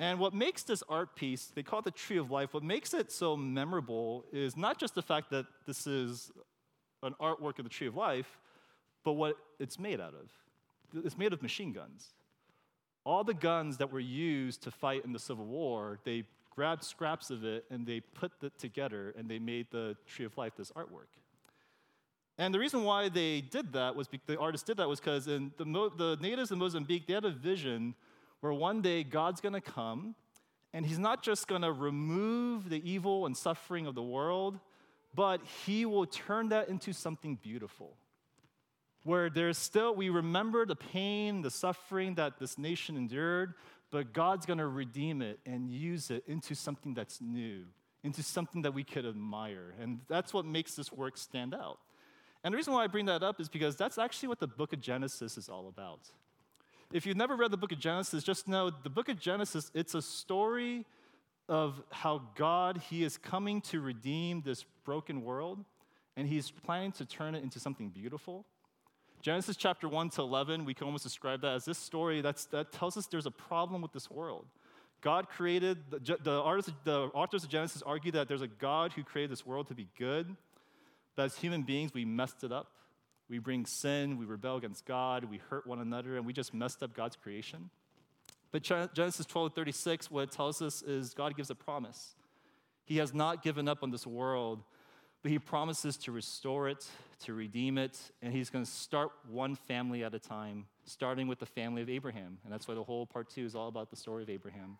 And 0.00 0.18
what 0.18 0.34
makes 0.34 0.64
this 0.64 0.82
art 0.88 1.14
piece, 1.14 1.52
they 1.54 1.62
call 1.62 1.78
it 1.78 1.84
the 1.84 1.90
Tree 1.92 2.18
of 2.18 2.30
Life, 2.30 2.52
what 2.52 2.64
makes 2.64 2.94
it 2.94 3.12
so 3.12 3.36
memorable 3.36 4.24
is 4.32 4.56
not 4.56 4.78
just 4.78 4.94
the 4.94 5.02
fact 5.02 5.30
that 5.30 5.46
this 5.66 5.86
is 5.86 6.32
an 7.02 7.14
artwork 7.20 7.58
of 7.58 7.64
the 7.64 7.70
Tree 7.70 7.86
of 7.86 7.94
Life, 7.94 8.38
but 9.04 9.12
what 9.12 9.36
it's 9.60 9.78
made 9.78 10.00
out 10.00 10.14
of. 10.14 11.04
It's 11.04 11.18
made 11.18 11.32
of 11.32 11.42
machine 11.42 11.72
guns. 11.72 12.14
All 13.04 13.22
the 13.22 13.34
guns 13.34 13.76
that 13.76 13.92
were 13.92 14.00
used 14.00 14.62
to 14.62 14.70
fight 14.70 15.04
in 15.04 15.12
the 15.12 15.18
Civil 15.18 15.44
War, 15.44 16.00
they 16.04 16.24
grabbed 16.50 16.82
scraps 16.82 17.30
of 17.30 17.44
it 17.44 17.64
and 17.70 17.86
they 17.86 18.00
put 18.00 18.32
it 18.42 18.58
together 18.58 19.14
and 19.16 19.28
they 19.28 19.38
made 19.38 19.66
the 19.70 19.96
Tree 20.06 20.24
of 20.24 20.36
Life 20.36 20.54
this 20.56 20.72
artwork. 20.72 21.10
And 22.36 22.52
the 22.52 22.58
reason 22.58 22.82
why 22.82 23.08
they 23.08 23.42
did 23.42 23.72
that 23.74 23.94
was 23.94 24.08
the 24.26 24.38
artist 24.38 24.66
did 24.66 24.78
that 24.78 24.88
was 24.88 24.98
because 24.98 25.26
the, 25.26 25.50
the 25.56 26.18
natives 26.20 26.50
in 26.50 26.58
Mozambique 26.58 27.06
they 27.06 27.14
had 27.14 27.24
a 27.24 27.30
vision 27.30 27.94
where 28.44 28.52
one 28.52 28.82
day 28.82 29.02
God's 29.02 29.40
going 29.40 29.54
to 29.54 29.60
come 29.62 30.14
and 30.74 30.84
he's 30.84 30.98
not 30.98 31.22
just 31.22 31.48
going 31.48 31.62
to 31.62 31.72
remove 31.72 32.68
the 32.68 32.76
evil 32.86 33.24
and 33.24 33.34
suffering 33.34 33.86
of 33.86 33.94
the 33.94 34.02
world, 34.02 34.58
but 35.14 35.40
he 35.64 35.86
will 35.86 36.04
turn 36.04 36.50
that 36.50 36.68
into 36.68 36.92
something 36.92 37.36
beautiful. 37.36 37.96
Where 39.02 39.30
there's 39.30 39.56
still, 39.56 39.94
we 39.94 40.10
remember 40.10 40.66
the 40.66 40.76
pain, 40.76 41.40
the 41.40 41.50
suffering 41.50 42.16
that 42.16 42.38
this 42.38 42.58
nation 42.58 42.98
endured, 42.98 43.54
but 43.90 44.12
God's 44.12 44.44
going 44.44 44.58
to 44.58 44.66
redeem 44.66 45.22
it 45.22 45.40
and 45.46 45.70
use 45.70 46.10
it 46.10 46.22
into 46.26 46.54
something 46.54 46.92
that's 46.92 47.22
new, 47.22 47.64
into 48.02 48.22
something 48.22 48.60
that 48.60 48.74
we 48.74 48.84
could 48.84 49.06
admire. 49.06 49.72
And 49.80 50.00
that's 50.06 50.34
what 50.34 50.44
makes 50.44 50.74
this 50.74 50.92
work 50.92 51.16
stand 51.16 51.54
out. 51.54 51.78
And 52.44 52.52
the 52.52 52.56
reason 52.56 52.74
why 52.74 52.84
I 52.84 52.88
bring 52.88 53.06
that 53.06 53.22
up 53.22 53.40
is 53.40 53.48
because 53.48 53.74
that's 53.74 53.96
actually 53.96 54.28
what 54.28 54.38
the 54.38 54.48
book 54.48 54.74
of 54.74 54.82
Genesis 54.82 55.38
is 55.38 55.48
all 55.48 55.66
about. 55.66 56.10
If 56.94 57.06
you've 57.06 57.16
never 57.16 57.34
read 57.34 57.50
the 57.50 57.56
book 57.56 57.72
of 57.72 57.80
Genesis, 57.80 58.22
just 58.22 58.46
know 58.46 58.70
the 58.70 58.88
book 58.88 59.08
of 59.08 59.18
Genesis, 59.18 59.68
it's 59.74 59.96
a 59.96 60.00
story 60.00 60.86
of 61.48 61.82
how 61.90 62.22
God, 62.36 62.80
He 62.88 63.02
is 63.02 63.18
coming 63.18 63.60
to 63.62 63.80
redeem 63.80 64.42
this 64.42 64.64
broken 64.84 65.24
world, 65.24 65.64
and 66.16 66.28
He's 66.28 66.52
planning 66.52 66.92
to 66.92 67.04
turn 67.04 67.34
it 67.34 67.42
into 67.42 67.58
something 67.58 67.88
beautiful. 67.88 68.46
Genesis 69.22 69.56
chapter 69.56 69.88
1 69.88 70.10
to 70.10 70.22
11, 70.22 70.64
we 70.64 70.72
can 70.72 70.86
almost 70.86 71.02
describe 71.02 71.40
that 71.40 71.56
as 71.56 71.64
this 71.64 71.78
story 71.78 72.20
that 72.20 72.46
tells 72.70 72.96
us 72.96 73.08
there's 73.08 73.26
a 73.26 73.32
problem 73.32 73.82
with 73.82 73.92
this 73.92 74.08
world. 74.08 74.46
God 75.00 75.28
created, 75.28 75.78
the, 75.90 76.16
the, 76.22 76.40
artists, 76.42 76.70
the 76.84 77.10
authors 77.12 77.42
of 77.42 77.50
Genesis 77.50 77.82
argue 77.82 78.12
that 78.12 78.28
there's 78.28 78.40
a 78.40 78.46
God 78.46 78.92
who 78.92 79.02
created 79.02 79.32
this 79.32 79.44
world 79.44 79.66
to 79.66 79.74
be 79.74 79.88
good, 79.98 80.36
but 81.16 81.24
as 81.24 81.36
human 81.38 81.62
beings, 81.62 81.92
we 81.92 82.04
messed 82.04 82.44
it 82.44 82.52
up. 82.52 82.68
We 83.34 83.40
bring 83.40 83.66
sin, 83.66 84.16
we 84.16 84.26
rebel 84.26 84.58
against 84.58 84.86
God, 84.86 85.24
we 85.24 85.38
hurt 85.50 85.66
one 85.66 85.80
another, 85.80 86.16
and 86.16 86.24
we 86.24 86.32
just 86.32 86.54
messed 86.54 86.84
up 86.84 86.94
God's 86.94 87.16
creation. 87.16 87.68
But 88.52 88.62
Genesis 88.62 89.26
12 89.26 89.52
36, 89.52 90.08
what 90.08 90.22
it 90.22 90.30
tells 90.30 90.62
us 90.62 90.82
is 90.82 91.14
God 91.14 91.36
gives 91.36 91.50
a 91.50 91.56
promise. 91.56 92.14
He 92.84 92.98
has 92.98 93.12
not 93.12 93.42
given 93.42 93.66
up 93.66 93.82
on 93.82 93.90
this 93.90 94.06
world, 94.06 94.62
but 95.20 95.32
He 95.32 95.40
promises 95.40 95.96
to 95.96 96.12
restore 96.12 96.68
it, 96.68 96.86
to 97.24 97.34
redeem 97.34 97.76
it, 97.76 97.98
and 98.22 98.32
He's 98.32 98.50
going 98.50 98.64
to 98.64 98.70
start 98.70 99.10
one 99.28 99.56
family 99.56 100.04
at 100.04 100.14
a 100.14 100.20
time, 100.20 100.66
starting 100.84 101.26
with 101.26 101.40
the 101.40 101.46
family 101.46 101.82
of 101.82 101.90
Abraham. 101.90 102.38
And 102.44 102.52
that's 102.52 102.68
why 102.68 102.76
the 102.76 102.84
whole 102.84 103.04
part 103.04 103.30
two 103.30 103.44
is 103.44 103.56
all 103.56 103.66
about 103.66 103.90
the 103.90 103.96
story 103.96 104.22
of 104.22 104.30
Abraham. 104.30 104.78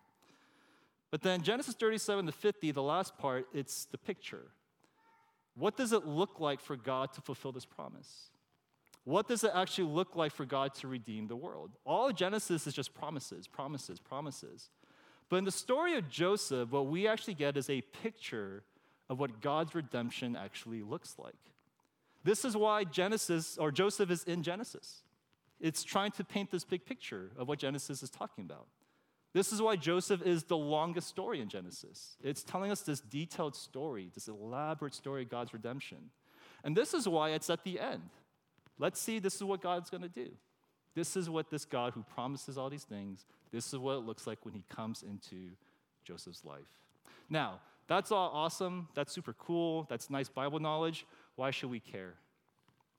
But 1.11 1.23
then 1.23 1.41
Genesis 1.41 1.75
37 1.75 2.27
to 2.27 2.31
50, 2.31 2.71
the 2.71 2.81
last 2.81 3.17
part, 3.17 3.47
it's 3.53 3.83
the 3.83 3.97
picture. 3.97 4.43
What 5.55 5.75
does 5.75 5.91
it 5.91 6.07
look 6.07 6.39
like 6.39 6.61
for 6.61 6.77
God 6.77 7.11
to 7.15 7.21
fulfill 7.21 7.51
this 7.51 7.65
promise? 7.65 8.29
What 9.05 9.27
does 9.27 9.43
it 9.43 9.51
actually 9.53 9.87
look 9.87 10.15
like 10.15 10.33
for 10.33 10.45
God 10.45 10.73
to 10.75 10.87
redeem 10.87 11.27
the 11.27 11.35
world? 11.35 11.71
All 11.85 12.11
Genesis 12.11 12.67
is 12.67 12.73
just 12.73 12.93
promises, 12.93 13.47
promises, 13.47 13.99
promises. 13.99 14.71
But 15.29 15.37
in 15.37 15.45
the 15.45 15.51
story 15.51 15.95
of 15.95 16.09
Joseph, 16.09 16.71
what 16.71 16.87
we 16.87 17.07
actually 17.07 17.35
get 17.35 17.55
is 17.55 17.69
a 17.69 17.81
picture 17.81 18.63
of 19.09 19.19
what 19.19 19.41
God's 19.41 19.75
redemption 19.75 20.35
actually 20.35 20.81
looks 20.81 21.15
like. 21.19 21.35
This 22.23 22.43
is 22.43 22.57
why 22.57 22.83
Genesis, 22.83 23.57
or 23.59 23.71
Joseph 23.71 24.09
is 24.09 24.23
in 24.23 24.41
Genesis. 24.41 25.03
It's 25.59 25.83
trying 25.83 26.11
to 26.13 26.23
paint 26.23 26.49
this 26.49 26.63
big 26.63 26.83
picture 26.85 27.31
of 27.37 27.47
what 27.47 27.59
Genesis 27.59 28.01
is 28.01 28.09
talking 28.09 28.43
about. 28.43 28.65
This 29.33 29.51
is 29.51 29.61
why 29.61 29.75
Joseph 29.75 30.23
is 30.23 30.45
the 30.45 30.57
longest 30.57 31.07
story 31.07 31.41
in 31.41 31.49
Genesis. 31.49 32.17
It's 32.23 32.41
telling 32.41 32.71
us 32.71 32.81
this 32.81 33.01
detailed 33.01 33.55
story, 33.55 34.09
this 34.13 34.27
elaborate 34.27 34.95
story 34.95 35.23
of 35.23 35.29
God's 35.29 35.53
redemption. 35.53 36.09
And 36.63 36.75
this 36.75 36.93
is 36.93 37.07
why 37.07 37.31
it's 37.31 37.49
at 37.49 37.63
the 37.63 37.79
end. 37.79 38.09
Let's 38.77 38.99
see, 38.99 39.19
this 39.19 39.35
is 39.35 39.43
what 39.43 39.61
God's 39.61 39.89
going 39.89 40.03
to 40.03 40.09
do. 40.09 40.29
This 40.95 41.17
is 41.17 41.29
what 41.29 41.49
this 41.49 41.65
God 41.65 41.93
who 41.93 42.03
promises 42.03 42.57
all 42.57 42.69
these 42.69 42.83
things, 42.83 43.25
this 43.51 43.67
is 43.67 43.79
what 43.79 43.97
it 43.97 44.05
looks 44.05 44.25
like 44.27 44.39
when 44.43 44.53
he 44.53 44.63
comes 44.69 45.03
into 45.03 45.51
Joseph's 46.03 46.43
life. 46.45 46.61
Now, 47.29 47.59
that's 47.87 48.11
all 48.11 48.31
awesome. 48.33 48.87
That's 48.95 49.13
super 49.13 49.33
cool. 49.33 49.85
That's 49.89 50.09
nice 50.09 50.27
Bible 50.29 50.59
knowledge. 50.59 51.05
Why 51.35 51.51
should 51.51 51.69
we 51.69 51.79
care? 51.79 52.15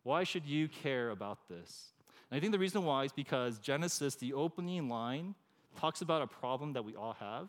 Why 0.02 0.24
should 0.24 0.46
you 0.46 0.68
care 0.68 1.10
about 1.10 1.48
this? 1.48 1.92
And 2.30 2.38
I 2.38 2.40
think 2.40 2.52
the 2.52 2.58
reason 2.58 2.84
why 2.84 3.04
is 3.04 3.12
because 3.12 3.58
Genesis, 3.58 4.14
the 4.14 4.32
opening 4.32 4.88
line, 4.88 5.34
talks 5.78 6.00
about 6.00 6.22
a 6.22 6.26
problem 6.26 6.72
that 6.74 6.84
we 6.84 6.94
all 6.94 7.16
have. 7.18 7.48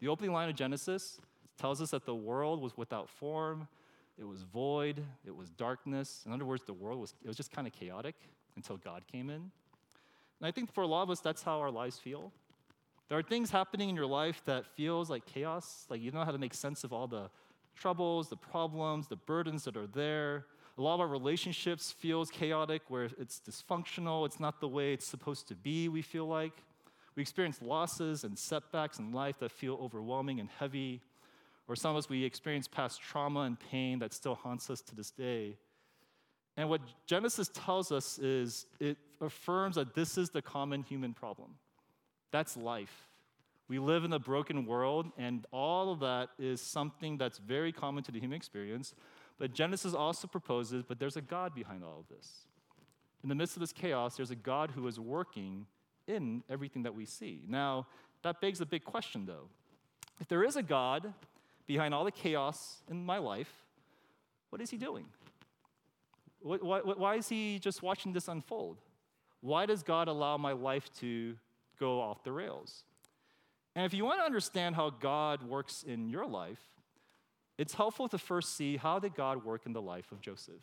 The 0.00 0.08
opening 0.08 0.32
line 0.32 0.48
of 0.48 0.56
Genesis 0.56 1.20
tells 1.58 1.80
us 1.80 1.90
that 1.90 2.06
the 2.06 2.14
world 2.14 2.60
was 2.60 2.76
without 2.76 3.08
form, 3.08 3.66
it 4.18 4.24
was 4.24 4.42
void, 4.42 5.02
it 5.26 5.34
was 5.34 5.50
darkness. 5.50 6.22
In 6.26 6.32
other 6.32 6.44
words, 6.44 6.62
the 6.64 6.72
world 6.72 7.00
was, 7.00 7.14
it 7.22 7.28
was 7.28 7.36
just 7.36 7.50
kind 7.50 7.66
of 7.66 7.72
chaotic 7.72 8.14
until 8.56 8.76
God 8.76 9.02
came 9.10 9.28
in. 9.30 9.50
And 10.40 10.46
I 10.46 10.50
think 10.50 10.72
for 10.72 10.82
a 10.82 10.86
lot 10.86 11.02
of 11.02 11.10
us, 11.10 11.20
that's 11.20 11.42
how 11.42 11.60
our 11.60 11.70
lives 11.70 11.98
feel. 11.98 12.32
There 13.08 13.18
are 13.18 13.22
things 13.22 13.50
happening 13.50 13.88
in 13.88 13.94
your 13.96 14.06
life 14.06 14.42
that 14.46 14.66
feels 14.66 15.08
like 15.08 15.26
chaos, 15.26 15.86
like 15.88 16.00
you 16.00 16.10
don't 16.10 16.20
know 16.20 16.24
how 16.24 16.32
to 16.32 16.38
make 16.38 16.54
sense 16.54 16.82
of 16.82 16.92
all 16.92 17.06
the 17.06 17.30
troubles, 17.74 18.28
the 18.28 18.36
problems, 18.36 19.06
the 19.06 19.16
burdens 19.16 19.64
that 19.64 19.76
are 19.76 19.86
there. 19.86 20.46
A 20.78 20.82
lot 20.82 20.94
of 20.94 21.00
our 21.00 21.06
relationships 21.06 21.92
feels 21.92 22.30
chaotic 22.30 22.82
where 22.88 23.04
it's 23.18 23.40
dysfunctional, 23.40 24.26
it's 24.26 24.40
not 24.40 24.60
the 24.60 24.68
way 24.68 24.92
it's 24.92 25.06
supposed 25.06 25.46
to 25.48 25.54
be, 25.54 25.88
we 25.88 26.02
feel 26.02 26.26
like. 26.26 26.52
We 27.14 27.22
experience 27.22 27.62
losses 27.62 28.24
and 28.24 28.38
setbacks 28.38 28.98
in 28.98 29.12
life 29.12 29.38
that 29.38 29.50
feel 29.50 29.78
overwhelming 29.80 30.38
and 30.38 30.50
heavy. 30.58 31.00
Or 31.68 31.76
some 31.76 31.90
of 31.92 31.96
us, 31.96 32.08
we 32.08 32.24
experience 32.24 32.68
past 32.68 33.00
trauma 33.00 33.40
and 33.40 33.58
pain 33.58 33.98
that 33.98 34.12
still 34.12 34.34
haunts 34.34 34.70
us 34.70 34.80
to 34.82 34.94
this 34.94 35.10
day. 35.10 35.56
And 36.56 36.68
what 36.68 36.80
Genesis 37.06 37.50
tells 37.52 37.92
us 37.92 38.18
is 38.18 38.66
it 38.80 38.96
affirms 39.20 39.74
that 39.74 39.94
this 39.94 40.16
is 40.16 40.30
the 40.30 40.42
common 40.42 40.82
human 40.82 41.12
problem. 41.12 41.50
That's 42.30 42.56
life. 42.56 43.08
We 43.68 43.78
live 43.80 44.04
in 44.04 44.12
a 44.12 44.18
broken 44.18 44.64
world, 44.64 45.10
and 45.18 45.44
all 45.50 45.92
of 45.92 46.00
that 46.00 46.28
is 46.38 46.60
something 46.60 47.18
that's 47.18 47.38
very 47.38 47.72
common 47.72 48.04
to 48.04 48.12
the 48.12 48.20
human 48.20 48.36
experience. 48.36 48.94
But 49.38 49.52
Genesis 49.52 49.92
also 49.92 50.28
proposes, 50.28 50.84
but 50.86 51.00
there's 51.00 51.16
a 51.16 51.20
God 51.20 51.54
behind 51.54 51.82
all 51.82 51.98
of 51.98 52.08
this. 52.08 52.46
In 53.22 53.28
the 53.28 53.34
midst 53.34 53.56
of 53.56 53.60
this 53.60 53.72
chaos, 53.72 54.16
there's 54.16 54.30
a 54.30 54.36
God 54.36 54.70
who 54.70 54.86
is 54.86 55.00
working 55.00 55.66
in 56.06 56.44
everything 56.48 56.84
that 56.84 56.94
we 56.94 57.04
see. 57.04 57.42
Now, 57.48 57.88
that 58.22 58.40
begs 58.40 58.60
a 58.60 58.66
big 58.66 58.84
question, 58.84 59.26
though. 59.26 59.48
If 60.20 60.28
there 60.28 60.44
is 60.44 60.56
a 60.56 60.62
God 60.62 61.12
behind 61.66 61.94
all 61.94 62.04
the 62.04 62.12
chaos 62.12 62.82
in 62.88 63.04
my 63.04 63.18
life, 63.18 63.52
what 64.50 64.60
is 64.62 64.70
he 64.70 64.76
doing? 64.76 65.06
Why, 66.40 66.80
why, 66.80 67.16
is 67.16 67.28
he 67.28 67.58
just 67.58 67.82
watching 67.82 68.12
this 68.12 68.28
unfold? 68.28 68.78
Why 69.40 69.66
does 69.66 69.82
God 69.82 70.06
allow 70.06 70.36
my 70.36 70.52
life 70.52 70.92
to 71.00 71.36
go 71.78 72.00
off 72.00 72.22
the 72.22 72.32
rails? 72.32 72.84
And 73.74 73.84
if 73.84 73.92
you 73.92 74.04
want 74.04 74.20
to 74.20 74.24
understand 74.24 74.76
how 74.76 74.90
God 74.90 75.42
works 75.42 75.84
in 75.86 76.08
your 76.08 76.26
life, 76.26 76.60
it's 77.58 77.74
helpful 77.74 78.08
to 78.08 78.18
first 78.18 78.56
see 78.56 78.76
how 78.76 78.98
did 78.98 79.14
God 79.14 79.44
work 79.44 79.66
in 79.66 79.72
the 79.72 79.82
life 79.82 80.12
of 80.12 80.20
Joseph? 80.20 80.62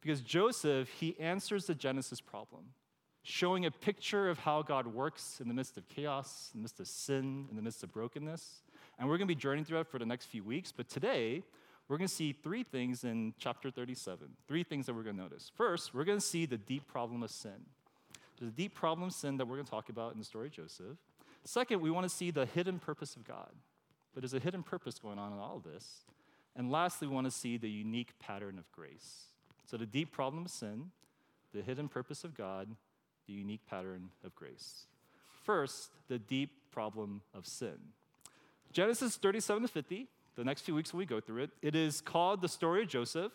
Because 0.00 0.20
Joseph, 0.20 0.88
he 0.88 1.18
answers 1.18 1.66
the 1.66 1.74
Genesis 1.74 2.20
problem, 2.20 2.64
showing 3.22 3.64
a 3.64 3.70
picture 3.70 4.28
of 4.28 4.40
how 4.40 4.62
God 4.62 4.86
works 4.86 5.40
in 5.40 5.48
the 5.48 5.54
midst 5.54 5.76
of 5.76 5.88
chaos, 5.88 6.50
in 6.52 6.60
the 6.60 6.62
midst 6.62 6.80
of 6.80 6.88
sin, 6.88 7.46
in 7.50 7.56
the 7.56 7.62
midst 7.62 7.82
of 7.82 7.92
brokenness. 7.92 8.63
And 8.98 9.08
we're 9.08 9.18
going 9.18 9.28
to 9.28 9.34
be 9.34 9.40
journeying 9.40 9.64
through 9.64 9.80
it 9.80 9.88
for 9.88 9.98
the 9.98 10.06
next 10.06 10.26
few 10.26 10.44
weeks. 10.44 10.72
But 10.72 10.88
today, 10.88 11.42
we're 11.88 11.98
going 11.98 12.08
to 12.08 12.14
see 12.14 12.32
three 12.32 12.62
things 12.62 13.04
in 13.04 13.34
chapter 13.38 13.70
37. 13.70 14.28
Three 14.48 14.62
things 14.62 14.86
that 14.86 14.94
we're 14.94 15.02
going 15.02 15.16
to 15.16 15.22
notice. 15.22 15.50
First, 15.54 15.94
we're 15.94 16.04
going 16.04 16.18
to 16.18 16.24
see 16.24 16.46
the 16.46 16.56
deep 16.56 16.86
problem 16.86 17.22
of 17.22 17.30
sin. 17.30 17.66
There's 18.38 18.50
a 18.50 18.54
deep 18.54 18.74
problem 18.74 19.08
of 19.08 19.14
sin 19.14 19.36
that 19.36 19.46
we're 19.46 19.56
going 19.56 19.66
to 19.66 19.70
talk 19.70 19.88
about 19.88 20.12
in 20.12 20.18
the 20.18 20.24
story 20.24 20.46
of 20.46 20.52
Joseph. 20.52 20.96
Second, 21.44 21.80
we 21.80 21.90
want 21.90 22.04
to 22.04 22.14
see 22.14 22.30
the 22.30 22.46
hidden 22.46 22.78
purpose 22.78 23.16
of 23.16 23.24
God. 23.24 23.50
But 24.14 24.22
there's 24.22 24.34
a 24.34 24.38
hidden 24.38 24.62
purpose 24.62 24.98
going 24.98 25.18
on 25.18 25.32
in 25.32 25.38
all 25.38 25.56
of 25.56 25.64
this. 25.64 26.04
And 26.56 26.70
lastly, 26.70 27.08
we 27.08 27.14
want 27.14 27.26
to 27.26 27.30
see 27.30 27.56
the 27.56 27.68
unique 27.68 28.18
pattern 28.18 28.58
of 28.58 28.70
grace. 28.72 29.26
So, 29.66 29.76
the 29.76 29.86
deep 29.86 30.12
problem 30.12 30.44
of 30.44 30.50
sin, 30.50 30.90
the 31.52 31.62
hidden 31.62 31.88
purpose 31.88 32.22
of 32.22 32.34
God, 32.34 32.68
the 33.26 33.32
unique 33.32 33.66
pattern 33.66 34.10
of 34.24 34.34
grace. 34.34 34.86
First, 35.42 35.90
the 36.08 36.18
deep 36.18 36.50
problem 36.70 37.22
of 37.34 37.46
sin. 37.46 37.78
Genesis 38.74 39.14
37 39.16 39.62
to 39.62 39.68
50, 39.68 40.08
the 40.34 40.42
next 40.42 40.62
few 40.62 40.74
weeks 40.74 40.92
we 40.92 41.06
go 41.06 41.20
through 41.20 41.44
it, 41.44 41.50
it 41.62 41.76
is 41.76 42.00
called 42.00 42.42
the 42.42 42.48
story 42.48 42.82
of 42.82 42.88
Joseph, 42.88 43.30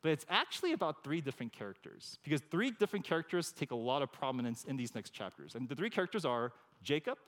but 0.00 0.12
it's 0.12 0.24
actually 0.30 0.72
about 0.72 1.04
three 1.04 1.20
different 1.20 1.52
characters 1.52 2.18
because 2.24 2.40
three 2.50 2.70
different 2.70 3.04
characters 3.04 3.52
take 3.52 3.70
a 3.70 3.76
lot 3.76 4.00
of 4.00 4.10
prominence 4.10 4.64
in 4.64 4.78
these 4.78 4.94
next 4.94 5.10
chapters. 5.10 5.54
And 5.54 5.68
the 5.68 5.74
three 5.74 5.90
characters 5.90 6.24
are 6.24 6.54
Jacob, 6.82 7.18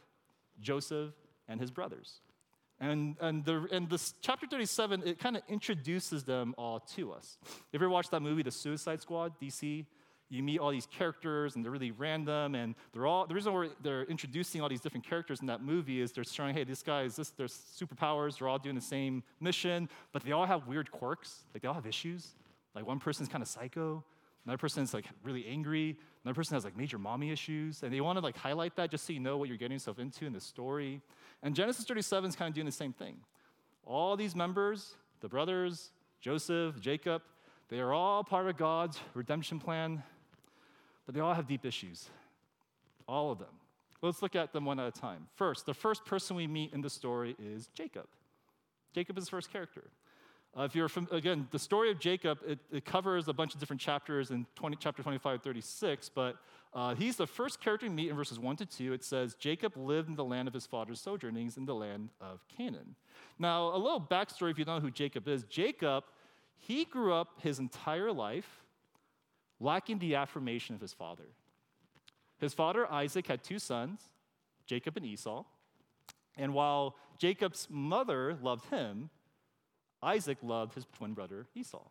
Joseph, 0.59 1.13
and 1.47 1.61
his 1.61 1.71
brothers. 1.71 2.23
And, 2.81 3.15
and, 3.21 3.45
the, 3.45 3.69
and 3.71 3.91
this 3.91 4.15
chapter 4.23 4.47
37, 4.47 5.03
it 5.05 5.19
kind 5.19 5.37
of 5.37 5.43
introduces 5.47 6.25
them 6.25 6.55
all 6.57 6.81
to 6.97 7.13
us. 7.13 7.37
If 7.43 7.53
you 7.73 7.79
ever 7.79 7.91
watched 7.91 8.11
that 8.13 8.21
movie, 8.21 8.43
The 8.43 8.51
Suicide 8.51 9.03
Squad, 9.03 9.35
DC, 9.39 9.85
you 10.31 10.43
meet 10.43 10.59
all 10.59 10.71
these 10.71 10.87
characters 10.87 11.55
and 11.55 11.65
they're 11.65 11.73
really 11.73 11.91
random 11.91 12.55
and 12.55 12.75
they're 12.93 13.07
all 13.07 13.27
the 13.27 13.35
reason 13.35 13.53
why 13.53 13.69
they're 13.83 14.05
introducing 14.05 14.61
all 14.61 14.69
these 14.69 14.81
different 14.81 15.07
characters 15.07 15.41
in 15.41 15.47
that 15.47 15.63
movie 15.63 16.01
is 16.01 16.13
they're 16.13 16.25
showing 16.25 16.55
hey 16.55 16.65
this 16.65 16.83
guy 16.83 17.03
is 17.03 17.17
this 17.17 17.31
there's 17.31 17.55
superpowers 17.55 18.39
they're 18.39 18.49
all 18.49 18.59
doing 18.59 18.75
the 18.75 18.81
same 18.81 19.23
mission 19.41 19.89
but 20.13 20.23
they 20.23 20.33
all 20.33 20.47
have 20.47 20.67
weird 20.67 20.91
quirks. 20.91 21.45
Like 21.53 21.63
they 21.63 21.69
all 21.69 21.75
have 21.75 21.87
issues. 21.87 22.35
Like 22.75 22.87
one 22.87 22.99
person's 22.99 23.29
kind 23.29 23.43
of 23.43 23.49
psycho 23.49 24.05
another 24.45 24.59
person's 24.59 24.93
like 24.93 25.07
really 25.23 25.47
angry 25.47 25.97
another 26.25 26.35
person 26.35 26.55
has 26.55 26.65
like 26.65 26.77
major 26.77 26.99
mommy 26.99 27.31
issues 27.31 27.83
and 27.83 27.93
they 27.93 28.01
want 28.01 28.19
to 28.19 28.25
like 28.25 28.37
highlight 28.37 28.77
that 28.77 28.91
just 28.91 29.07
so 29.07 29.13
you 29.13 29.21
know 29.21 29.37
what 29.37 29.49
you're 29.49 29.59
getting 29.59 29.75
yourself 29.75 29.99
into 29.99 30.27
in 30.27 30.33
the 30.33 30.41
story. 30.41 31.01
And 31.43 31.55
genesis 31.55 31.85
37 31.85 32.31
is 32.31 32.37
kind 32.37 32.49
of 32.49 32.55
doing 32.55 32.67
the 32.67 32.73
same 32.73 32.93
thing. 32.93 33.17
All 33.85 34.17
these 34.17 34.35
members 34.35 34.97
the 35.21 35.29
brothers 35.29 35.91
joseph 36.21 36.79
jacob 36.81 37.23
they 37.71 37.81
are 37.81 37.95
all 37.95 38.23
part 38.23 38.47
of 38.47 38.57
god's 38.59 38.99
redemption 39.15 39.59
plan 39.59 40.03
but 41.07 41.15
they 41.15 41.21
all 41.21 41.35
have 41.35 41.47
deep 41.47 41.65
issues. 41.65 42.09
All 43.07 43.31
of 43.31 43.39
them. 43.39 43.49
Let's 44.03 44.23
look 44.23 44.37
at 44.37 44.53
them 44.53 44.65
one 44.65 44.79
at 44.79 44.87
a 44.87 45.01
time. 45.01 45.29
First, 45.35 45.67
the 45.67 45.75
first 45.75 46.05
person 46.05 46.37
we 46.37 46.47
meet 46.47 46.73
in 46.73 46.83
the 46.83 46.91
story 46.91 47.37
is 47.39 47.69
Jacob. 47.75 48.07
Jacob 48.95 49.17
is 49.19 49.25
the 49.25 49.31
first 49.31 49.51
character. 49.51 49.85
Uh, 50.57 50.63
if 50.63 50.75
you're 50.75 50.89
from, 50.89 51.09
again, 51.11 51.49
the 51.51 51.59
story 51.59 51.91
of 51.91 51.99
Jacob, 51.99 52.39
it, 52.47 52.59
it, 52.71 52.85
covers 52.85 53.27
a 53.27 53.33
bunch 53.33 53.55
of 53.55 53.61
different 53.61 53.81
chapters 53.81 54.31
in 54.31 54.47
20, 54.55 54.77
chapter 54.79 55.03
25, 55.03 55.43
36, 55.43 56.11
but 56.15 56.37
uh, 56.73 56.95
he's 56.95 57.17
the 57.17 57.27
first 57.27 57.61
character 57.61 57.87
we 57.89 57.93
meet 57.93 58.09
in 58.09 58.15
verses 58.15 58.39
1 58.39 58.57
to 58.57 58.67
2. 58.67 58.93
It 58.93 59.03
says, 59.03 59.35
Jacob 59.35 59.77
lived 59.77 60.09
in 60.09 60.15
the 60.15 60.25
land 60.25 60.47
of 60.47 60.55
his 60.55 60.65
father's 60.65 61.01
sojournings 61.01 61.57
in 61.57 61.65
the 61.65 61.75
land 61.75 62.11
of 62.21 62.41
Canaan. 62.47 62.95
Now, 63.39 63.75
a 63.75 63.79
little 63.79 64.01
backstory 64.01 64.53
if 64.53 64.59
you 64.59 64.65
don't 64.65 64.77
know 64.77 64.83
who 64.83 64.93
Jacob 64.93 65.27
is. 65.27 65.43
Jacob, 65.45 66.05
he 66.59 66.85
grew 66.85 67.13
up 67.13 67.41
his 67.41 67.59
entire 67.59 68.13
life 68.13 68.64
lacking 69.61 69.99
the 69.99 70.15
affirmation 70.15 70.75
of 70.75 70.81
his 70.81 70.93
father. 70.93 71.29
His 72.39 72.55
father, 72.55 72.91
Isaac, 72.91 73.27
had 73.27 73.43
two 73.43 73.59
sons, 73.59 74.01
Jacob 74.67 74.97
and 74.97 75.07
Esau. 75.07 75.45
And 76.37 76.53
while 76.53 76.97
Jacob's 77.19 77.69
mother 77.71 78.37
loved 78.43 78.69
him, 78.71 79.11
Isaac 80.03 80.39
loved 80.43 80.75
his 80.75 80.87
twin 80.97 81.15
brother 81.15 81.47
Esau. 81.55 81.85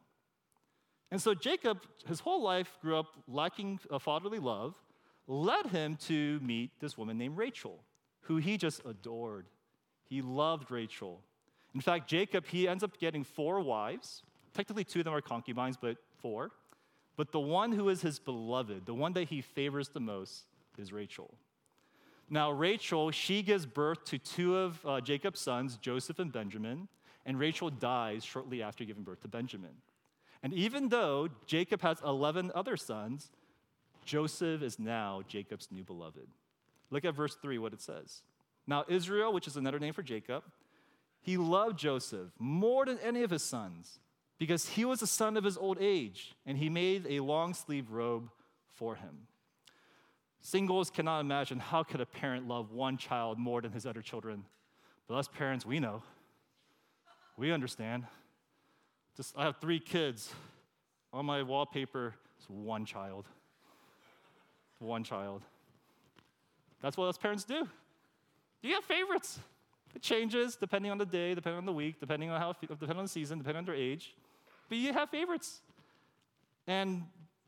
And 1.11 1.21
so 1.21 1.33
Jacob, 1.33 1.79
his 2.07 2.19
whole 2.19 2.41
life, 2.41 2.77
grew 2.81 2.97
up 2.97 3.07
lacking 3.27 3.79
a 3.89 3.99
fatherly 3.99 4.39
love, 4.39 4.75
led 5.27 5.67
him 5.67 5.95
to 6.07 6.39
meet 6.41 6.71
this 6.79 6.97
woman 6.97 7.17
named 7.17 7.37
Rachel, 7.37 7.83
who 8.21 8.37
he 8.37 8.57
just 8.57 8.81
adored. 8.85 9.47
He 10.09 10.21
loved 10.21 10.71
Rachel. 10.71 11.21
In 11.73 11.81
fact, 11.81 12.09
Jacob, 12.09 12.45
he 12.45 12.67
ends 12.67 12.83
up 12.83 12.99
getting 12.99 13.23
four 13.23 13.59
wives. 13.61 14.23
Technically, 14.53 14.83
two 14.83 14.99
of 14.99 15.05
them 15.05 15.13
are 15.13 15.21
concubines, 15.21 15.77
but 15.77 15.97
four. 16.17 16.51
But 17.15 17.31
the 17.31 17.39
one 17.39 17.71
who 17.71 17.89
is 17.89 18.01
his 18.01 18.19
beloved, 18.19 18.85
the 18.85 18.93
one 18.93 19.13
that 19.13 19.29
he 19.29 19.41
favors 19.41 19.89
the 19.89 19.99
most, 19.99 20.45
is 20.77 20.91
Rachel. 20.91 21.33
Now, 22.29 22.51
Rachel, 22.51 23.11
she 23.11 23.43
gives 23.43 23.65
birth 23.65 24.05
to 24.05 24.17
two 24.17 24.57
of 24.57 24.85
uh, 24.85 25.01
Jacob's 25.01 25.39
sons, 25.39 25.77
Joseph 25.77 26.19
and 26.19 26.31
Benjamin 26.31 26.87
and 27.25 27.39
Rachel 27.39 27.69
dies 27.69 28.23
shortly 28.23 28.61
after 28.61 28.83
giving 28.83 29.03
birth 29.03 29.21
to 29.21 29.27
Benjamin. 29.27 29.75
And 30.41 30.53
even 30.53 30.89
though 30.89 31.29
Jacob 31.45 31.81
has 31.81 32.01
11 32.05 32.51
other 32.53 32.75
sons, 32.75 33.31
Joseph 34.03 34.61
is 34.61 34.77
now 34.77 35.21
Jacob's 35.27 35.69
new 35.71 35.83
beloved. 35.83 36.27
Look 36.89 37.05
at 37.05 37.15
verse 37.15 37.35
3, 37.41 37.57
what 37.59 37.73
it 37.73 37.81
says. 37.81 38.23
Now, 38.67 38.83
Israel, 38.87 39.31
which 39.31 39.47
is 39.47 39.55
another 39.55 39.79
name 39.79 39.93
for 39.93 40.03
Jacob, 40.03 40.43
he 41.21 41.37
loved 41.37 41.79
Joseph 41.79 42.31
more 42.37 42.85
than 42.85 42.99
any 42.99 43.23
of 43.23 43.29
his 43.29 43.43
sons 43.43 43.99
because 44.37 44.69
he 44.69 44.85
was 44.85 44.99
the 44.99 45.07
son 45.07 45.37
of 45.37 45.43
his 45.43 45.57
old 45.57 45.77
age, 45.79 46.35
and 46.45 46.57
he 46.57 46.69
made 46.69 47.05
a 47.07 47.19
long 47.19 47.53
sleeve 47.53 47.91
robe 47.91 48.29
for 48.73 48.95
him. 48.95 49.27
Singles 50.41 50.89
cannot 50.89 51.21
imagine 51.21 51.59
how 51.59 51.83
could 51.83 52.01
a 52.01 52.05
parent 52.05 52.47
love 52.47 52.71
one 52.71 52.97
child 52.97 53.39
more 53.39 53.61
than 53.61 53.71
his 53.71 53.85
other 53.85 54.01
children. 54.01 54.43
But 55.07 55.15
us 55.15 55.27
parents, 55.27 55.65
we 55.65 55.79
know. 55.79 56.03
We 57.37 57.51
understand. 57.51 58.05
Just, 59.15 59.37
I 59.37 59.43
have 59.43 59.57
three 59.57 59.79
kids. 59.79 60.33
On 61.13 61.25
my 61.25 61.43
wallpaper, 61.43 62.15
it's 62.37 62.49
one 62.49 62.85
child. 62.85 63.25
One 64.79 65.03
child. 65.03 65.43
That's 66.81 66.97
what 66.97 67.07
us 67.07 67.17
parents 67.17 67.45
do. 67.45 67.67
Do 68.61 68.67
you 68.67 68.75
have 68.75 68.83
favorites. 68.83 69.39
It 69.95 70.01
changes 70.01 70.55
depending 70.55 70.91
on 70.91 70.97
the 70.97 71.05
day, 71.05 71.35
depending 71.35 71.59
on 71.59 71.65
the 71.65 71.73
week, 71.73 71.99
depending 71.99 72.29
on 72.31 72.41
how, 72.41 72.53
depending 72.59 72.97
on 72.97 73.05
the 73.05 73.09
season, 73.09 73.37
depending 73.37 73.59
on 73.59 73.65
their 73.65 73.75
age. 73.75 74.15
But 74.69 74.77
you 74.77 74.93
have 74.93 75.09
favorites. 75.09 75.61
And 76.67 77.03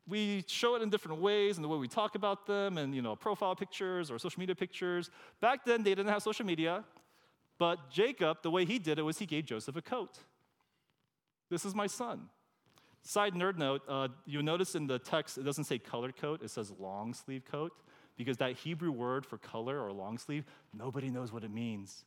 we 0.08 0.44
show 0.48 0.76
it 0.76 0.82
in 0.82 0.90
different 0.90 1.22
ways 1.22 1.58
and 1.58 1.64
the 1.64 1.68
way 1.68 1.78
we 1.78 1.88
talk 1.88 2.16
about 2.16 2.46
them 2.46 2.78
and 2.78 2.94
you 2.94 3.02
know 3.02 3.16
profile 3.16 3.56
pictures 3.56 4.12
or 4.12 4.20
social 4.20 4.40
media 4.40 4.54
pictures 4.54 5.10
back 5.42 5.66
then 5.66 5.82
they 5.82 5.96
didn't 5.96 6.10
have 6.12 6.22
social 6.22 6.46
media 6.46 6.84
but 7.58 7.90
Jacob, 7.90 8.42
the 8.42 8.52
way 8.52 8.66
he 8.66 8.80
did 8.80 9.00
it 9.00 9.04
was 9.04 9.18
he 9.18 9.26
gave 9.26 9.46
Joseph 9.46 9.76
a 9.76 9.82
coat. 9.82 10.20
This 11.50 11.66
is 11.66 11.74
my 11.74 11.88
son. 11.88 12.30
Side 13.04 13.34
nerd 13.34 13.58
note, 13.58 13.84
uh, 13.88 14.08
you'll 14.26 14.44
notice 14.44 14.76
in 14.76 14.88
the 14.88 15.00
text 15.00 15.38
it 15.38 15.44
doesn't 15.44 15.66
say 15.66 15.78
colored 15.78 16.18
coat, 16.18 16.42
it 16.42 16.50
says 16.50 16.72
long 16.80 17.14
sleeve 17.14 17.46
coat, 17.46 17.72
because 18.18 18.38
that 18.38 18.54
Hebrew 18.54 18.92
word 18.92 19.26
for 19.26 19.38
color 19.38 19.80
or 19.80 19.92
long 19.92 20.18
sleeve, 20.18 20.44
nobody 20.74 21.10
knows 21.10 21.32
what 21.32 21.44
it 21.44 21.52
means. 21.52 22.04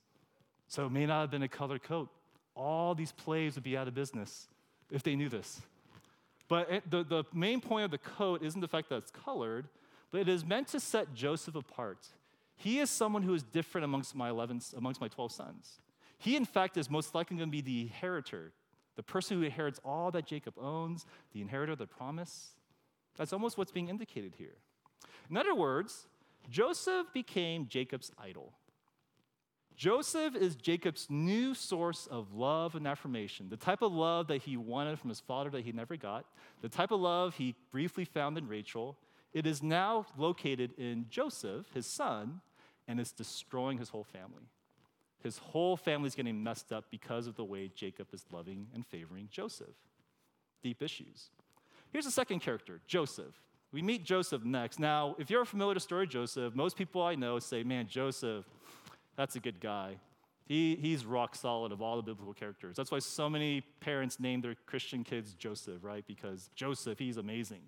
So 0.67 0.87
it 0.87 0.91
may 0.91 1.07
not 1.07 1.21
have 1.21 1.31
been 1.31 1.45
a 1.45 1.49
colored 1.49 1.83
coat. 1.83 2.11
All 2.55 2.95
these 2.95 3.13
plays 3.13 3.55
would 3.55 3.63
be 3.63 3.77
out 3.77 3.87
of 3.87 3.95
business 3.95 4.49
if 4.91 5.03
they 5.03 5.17
knew 5.17 5.29
this. 5.29 5.61
But 6.49 6.83
the, 6.89 7.05
the 7.05 7.25
main 7.33 7.61
point 7.61 7.85
of 7.85 7.91
the 7.91 7.99
coat 7.99 8.43
isn't 8.43 8.61
the 8.61 8.69
fact 8.69 8.89
that 8.89 8.97
it's 8.97 9.11
colored, 9.11 9.69
but 10.11 10.23
it 10.23 10.29
is 10.29 10.45
meant 10.45 10.69
to 10.69 10.81
set 10.81 11.15
Joseph 11.15 11.55
apart. 11.55 12.07
He 12.57 12.81
is 12.81 12.91
someone 12.91 13.23
who 13.23 13.35
is 13.35 13.43
different 13.43 13.85
amongst 13.85 14.15
my 14.15 14.31
11, 14.31 14.63
amongst 14.77 15.01
my 15.01 15.09
12 15.09 15.31
sons. 15.31 15.81
He, 16.19 16.35
in 16.37 16.45
fact, 16.45 16.77
is 16.77 16.91
most 16.91 17.15
likely 17.15 17.37
going 17.37 17.49
to 17.49 17.53
be 17.53 17.61
the 17.61 17.83
inheritor, 17.83 18.53
the 18.97 19.03
person 19.03 19.37
who 19.37 19.45
inherits 19.45 19.79
all 19.85 20.11
that 20.11 20.27
Jacob 20.27 20.55
owns, 20.59 21.07
the 21.33 21.41
inheritor 21.41 21.73
of 21.73 21.79
the 21.79 21.87
promise. 21.87 22.55
That's 23.17 23.33
almost 23.33 23.59
what's 23.59 23.71
being 23.71 23.89
indicated 23.89 24.35
here. 24.37 24.57
In 25.31 25.37
other 25.37 25.55
words, 25.55 26.09
Joseph 26.51 27.13
became 27.13 27.69
Jacob's 27.69 28.11
idol. 28.19 28.55
Joseph 29.79 30.35
is 30.35 30.57
Jacob's 30.57 31.07
new 31.09 31.55
source 31.55 32.09
of 32.09 32.35
love 32.35 32.75
and 32.75 32.85
affirmation, 32.85 33.49
the 33.49 33.57
type 33.57 33.81
of 33.81 33.93
love 33.93 34.27
that 34.27 34.43
he 34.43 34.57
wanted 34.57 34.99
from 34.99 35.09
his 35.09 35.21
father 35.21 35.51
that 35.51 35.65
he 35.65 35.71
never 35.71 35.97
got, 35.97 36.27
the 36.63 36.69
type 36.69 36.91
of 36.91 37.01
love 37.01 37.37
he 37.37 37.55
briefly 37.71 38.05
found 38.05 38.37
in 38.37 38.49
Rachel. 38.49 38.97
It 39.33 39.47
is 39.47 39.63
now 39.63 40.05
located 40.17 40.73
in 40.79 41.07
Joseph, 41.09 41.67
his 41.73 41.87
son, 41.87 42.41
and 42.89 42.99
it's 42.99 43.13
destroying 43.13 43.79
his 43.79 43.91
whole 43.91 44.03
family. 44.03 44.49
His 45.23 45.39
whole 45.39 45.77
family 45.77 46.09
is 46.09 46.17
getting 46.17 46.43
messed 46.43 46.73
up 46.73 46.87
because 46.91 47.29
of 47.29 47.37
the 47.37 47.45
way 47.45 47.71
Jacob 47.73 48.09
is 48.13 48.25
loving 48.33 48.67
and 48.75 48.85
favoring 48.85 49.29
Joseph. 49.31 49.77
Deep 50.61 50.83
issues. 50.83 51.31
Here's 51.93 52.05
the 52.05 52.11
second 52.11 52.41
character, 52.41 52.81
Joseph. 52.89 53.41
We 53.71 53.83
meet 53.83 54.05
Joseph 54.05 54.45
next. 54.45 54.81
Now, 54.81 55.15
if 55.21 55.31
you're 55.31 55.45
familiar 55.45 55.75
with 55.75 55.77
the 55.77 55.83
story 55.83 56.05
of 56.05 56.11
Joseph, 56.11 56.57
most 56.57 56.77
people 56.77 57.01
I 57.01 57.15
know 57.15 57.39
say, 57.39 57.63
man, 57.63 57.87
Joseph, 57.87 58.45
that's 59.19 59.37
a 59.37 59.41
good 59.41 59.61
guy. 59.61 59.97
He, 60.47 60.77
he's 60.77 61.05
rock 61.05 61.37
solid 61.37 61.73
of 61.73 61.83
all 61.83 61.97
the 61.97 62.03
biblical 62.03 62.33
characters. 62.33 62.75
That's 62.75 62.91
why 62.91 63.01
so 63.01 63.29
many 63.29 63.61
parents 63.81 64.19
name 64.19 64.41
their 64.41 64.55
Christian 64.65 65.05
kids 65.05 65.35
Joseph, 65.35 65.85
right? 65.85 66.07
Because 66.07 66.49
Joseph, 66.55 66.99
he's 66.99 67.19
amazing. 67.19 67.61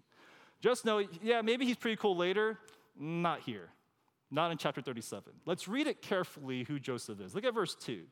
Just 0.62 0.86
know, 0.86 1.04
yeah, 1.22 1.42
maybe 1.42 1.66
he's 1.66 1.76
pretty 1.76 1.96
cool 1.96 2.16
later. 2.16 2.58
Not 2.98 3.40
here 3.40 3.68
not 4.30 4.50
in 4.50 4.58
chapter 4.58 4.80
37. 4.80 5.32
Let's 5.44 5.66
read 5.66 5.86
it 5.86 6.02
carefully 6.02 6.64
who 6.64 6.78
Joseph 6.78 7.20
is. 7.20 7.34
Look 7.34 7.44
at 7.44 7.54
verse 7.54 7.74
2. 7.74 8.02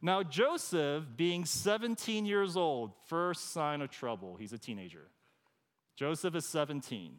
Now, 0.00 0.22
Joseph, 0.22 1.04
being 1.16 1.44
17 1.44 2.24
years 2.24 2.56
old, 2.56 2.92
first 3.06 3.52
sign 3.52 3.82
of 3.82 3.90
trouble, 3.90 4.36
he's 4.36 4.52
a 4.52 4.58
teenager. 4.58 5.08
Joseph 5.96 6.36
is 6.36 6.46
17. 6.46 7.16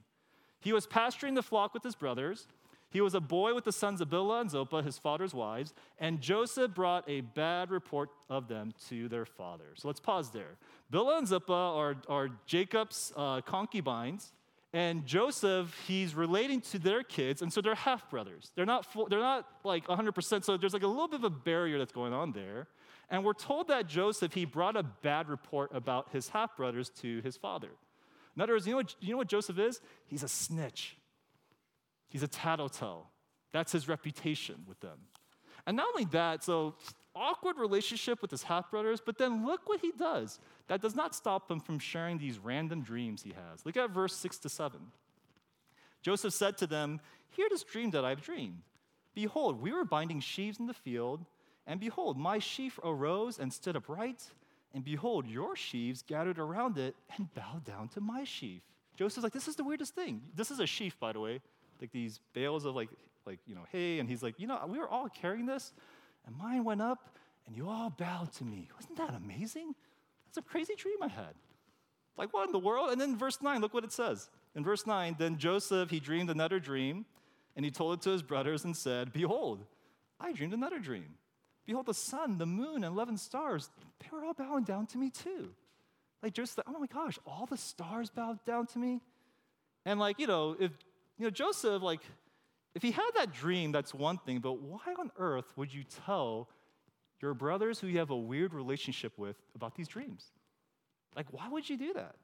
He 0.62 0.72
was 0.72 0.88
pasturing 0.88 1.34
the 1.34 1.44
flock 1.44 1.74
with 1.74 1.84
his 1.84 1.96
brothers. 1.96 2.48
He 2.92 3.02
was 3.02 3.14
a 3.14 3.20
boy 3.20 3.54
with 3.54 3.66
the 3.66 3.72
sons 3.72 4.02
of 4.02 4.10
Bilhah 4.10 4.42
and 4.42 4.50
Zilpah, 4.50 4.82
his 4.82 4.98
father's 4.98 5.34
wives, 5.34 5.74
and 6.00 6.22
Joseph 6.22 6.74
brought 6.74 7.08
a 7.08 7.22
bad 7.22 7.70
report 7.70 8.10
of 8.30 8.48
them 8.48 8.74
to 8.88 9.08
their 9.08 9.26
father. 9.26 9.76
So 9.76 9.88
let's 9.88 10.00
pause 10.00 10.32
there. 10.32 10.58
Bilhah 10.92 11.20
and 11.20 11.28
Zilpah 11.28 11.54
are, 11.54 11.96
are 12.08 12.30
Jacob's 12.48 13.14
uh, 13.16 13.42
concubines, 13.42 14.34
and 14.72 15.06
Joseph, 15.06 15.76
he's 15.88 16.14
relating 16.14 16.62
to 16.62 16.80
their 16.80 17.02
kids, 17.02 17.42
and 17.42 17.52
so 17.52 17.60
they're 17.60 17.74
half 17.74 18.10
brothers. 18.10 18.52
They're 18.56 18.68
not 18.68 18.86
they're 19.10 19.20
not 19.20 19.48
like 19.64 19.88
100%. 19.88 20.44
So 20.44 20.58
there's 20.58 20.74
like 20.74 20.84
a 20.84 20.88
little 20.88 21.08
bit 21.08 21.20
of 21.20 21.24
a 21.24 21.30
barrier 21.32 21.80
that's 21.80 21.92
going 21.92 22.14
on 22.14 22.34
there. 22.34 22.68
And 23.10 23.26
we're 23.26 23.34
told 23.34 23.70
that 23.70 23.88
Joseph, 23.88 24.34
he 24.34 24.46
brought 24.46 24.76
a 24.76 24.84
bad 24.84 25.28
report 25.28 25.72
about 25.74 26.10
his 26.12 26.30
half 26.30 26.56
brothers 26.56 26.92
to 27.02 27.22
his 27.22 27.36
father. 27.36 27.70
In 28.36 28.42
other 28.42 28.54
words, 28.54 28.68
you 28.68 28.74
know, 28.74 28.78
what, 28.78 28.96
you 29.00 29.12
know 29.12 29.18
what 29.18 29.28
Joseph 29.28 29.58
is? 29.58 29.82
He's 30.06 30.22
a 30.22 30.28
snitch. 30.28 30.96
He's 32.10 32.24
a 32.24 32.28
tattletale. 32.28 33.10
That's 33.52 33.72
his 33.72 33.88
reputation 33.88 34.66
with 34.68 34.80
them. 34.82 35.00
And 35.66 35.78
not 35.78 35.88
only 35.94 36.06
that, 36.12 36.44
so 36.44 36.76
awkward 37.16 37.58
relationship 37.58 38.22
with 38.22 38.32
his 38.32 38.44
half 38.44 38.70
brothers, 38.72 39.02
but 39.06 39.18
then 39.18 39.46
look 39.46 39.68
what 39.68 39.82
he 39.82 39.92
does. 39.92 40.40
That 40.68 40.82
does 40.82 40.96
not 40.96 41.16
stop 41.16 41.50
him 41.50 41.60
from 41.60 41.80
sharing 41.80 42.18
these 42.18 42.40
random 42.40 42.82
dreams 42.82 43.24
he 43.24 43.32
has. 43.32 43.66
Look 43.66 43.78
at 43.78 43.90
verse 43.90 44.16
6 44.16 44.38
to 44.40 44.50
7. 44.50 44.80
Joseph 46.02 46.34
said 46.34 46.58
to 46.58 46.68
them, 46.68 47.02
Hear 47.30 47.48
this 47.50 47.64
dream 47.64 47.92
that 47.92 48.06
I've 48.06 48.22
dreamed. 48.22 48.62
Behold, 49.14 49.62
we 49.62 49.72
were 49.72 49.86
binding 49.86 50.20
sheaves 50.20 50.60
in 50.60 50.68
the 50.68 50.74
field, 50.74 51.26
and 51.68 51.80
behold, 51.80 52.18
my 52.18 52.40
sheaf 52.40 52.80
arose 52.84 53.38
and 53.38 53.52
stood 53.52 53.76
upright, 53.76 54.24
and 54.74 54.84
behold, 54.84 55.28
your 55.28 55.56
sheaves 55.56 56.02
gathered 56.02 56.40
around 56.40 56.78
it 56.78 56.96
and 57.18 57.34
bowed 57.34 57.66
down 57.66 57.90
to 57.90 58.02
my 58.02 58.24
sheaf. 58.24 58.62
Joseph's 58.96 59.24
like, 59.24 59.34
This 59.34 59.48
is 59.48 59.56
the 59.56 59.64
weirdest 59.64 59.94
thing. 59.94 60.22
This 60.36 60.52
is 60.52 60.60
a 60.60 60.68
sheaf, 60.68 61.00
by 61.00 61.12
the 61.12 61.20
way, 61.20 61.42
like 61.82 61.92
these 61.92 62.20
bales 62.34 62.66
of 62.66 62.76
like, 62.76 62.90
like 63.26 63.40
you 63.46 63.56
know, 63.56 63.66
hay, 63.72 64.00
and 64.00 64.10
he's 64.10 64.24
like, 64.24 64.40
You 64.40 64.48
know, 64.48 64.60
we 64.68 64.80
were 64.80 64.90
all 64.90 65.10
carrying 65.10 65.46
this 65.46 65.74
and 66.26 66.38
mine 66.38 66.64
went 66.64 66.82
up, 66.82 67.10
and 67.48 67.56
you 67.56 67.68
all 67.68 67.90
bowed 67.90 68.32
to 68.34 68.44
me. 68.44 68.70
Wasn't 68.76 68.98
that 68.98 69.16
amazing? 69.16 69.74
That's 70.26 70.38
a 70.38 70.42
crazy 70.50 70.76
dream 70.76 70.98
I 71.02 71.08
had. 71.08 71.34
Like, 72.18 72.34
what 72.34 72.46
in 72.46 72.52
the 72.52 72.60
world? 72.60 72.92
And 72.92 73.02
then 73.02 73.18
verse 73.18 73.42
9, 73.42 73.62
look 73.62 73.74
what 73.74 73.84
it 73.84 73.92
says. 73.92 74.30
In 74.56 74.64
verse 74.64 74.86
9, 74.86 75.16
then 75.18 75.38
Joseph, 75.38 75.90
he 75.90 76.00
dreamed 76.00 76.30
another 76.30 76.60
dream, 76.60 77.06
and 77.56 77.66
he 77.66 77.72
told 77.72 77.98
it 77.98 78.02
to 78.04 78.12
his 78.12 78.22
brothers 78.22 78.64
and 78.64 78.76
said, 78.76 79.12
Behold, 79.12 79.66
I 80.20 80.34
dreamed 80.34 80.54
another 80.54 80.80
dream. 80.80 81.16
Behold, 81.66 81.86
the 81.86 81.94
sun, 81.94 82.38
the 82.38 82.46
moon, 82.46 82.84
and 82.84 82.94
11 82.94 83.18
stars, 83.18 83.70
they 84.00 84.08
were 84.12 84.24
all 84.24 84.34
bowing 84.34 84.64
down 84.64 84.86
to 84.88 84.98
me 84.98 85.10
too. 85.10 85.50
Like, 86.22 86.34
just, 86.34 86.60
oh 86.68 86.80
my 86.80 86.88
gosh, 86.88 87.18
all 87.26 87.46
the 87.46 87.58
stars 87.58 88.10
bowed 88.10 88.44
down 88.46 88.68
to 88.68 88.80
me? 88.80 89.02
And, 89.86 90.00
like, 90.00 90.20
you 90.20 90.28
know, 90.28 90.56
if, 90.60 90.72
you 91.20 91.26
know, 91.26 91.30
Joseph, 91.30 91.84
like, 91.84 92.02
if 92.74 92.82
he 92.82 92.92
had 92.92 93.10
that 93.16 93.34
dream, 93.34 93.72
that's 93.72 93.94
one 93.94 94.18
thing, 94.18 94.40
but 94.40 94.62
why 94.62 94.80
on 94.98 95.12
earth 95.18 95.52
would 95.58 95.74
you 95.74 95.84
tell 96.06 96.50
your 97.22 97.34
brothers 97.34 97.80
who 97.80 97.88
you 97.88 98.00
have 98.00 98.10
a 98.10 98.18
weird 98.18 98.54
relationship 98.54 99.18
with 99.18 99.36
about 99.54 99.76
these 99.76 99.90
dreams? 99.90 100.32
Like, 101.16 101.26
why 101.32 101.50
would 101.50 101.70
you 101.70 101.78
do 101.78 101.94
that? 101.94 102.16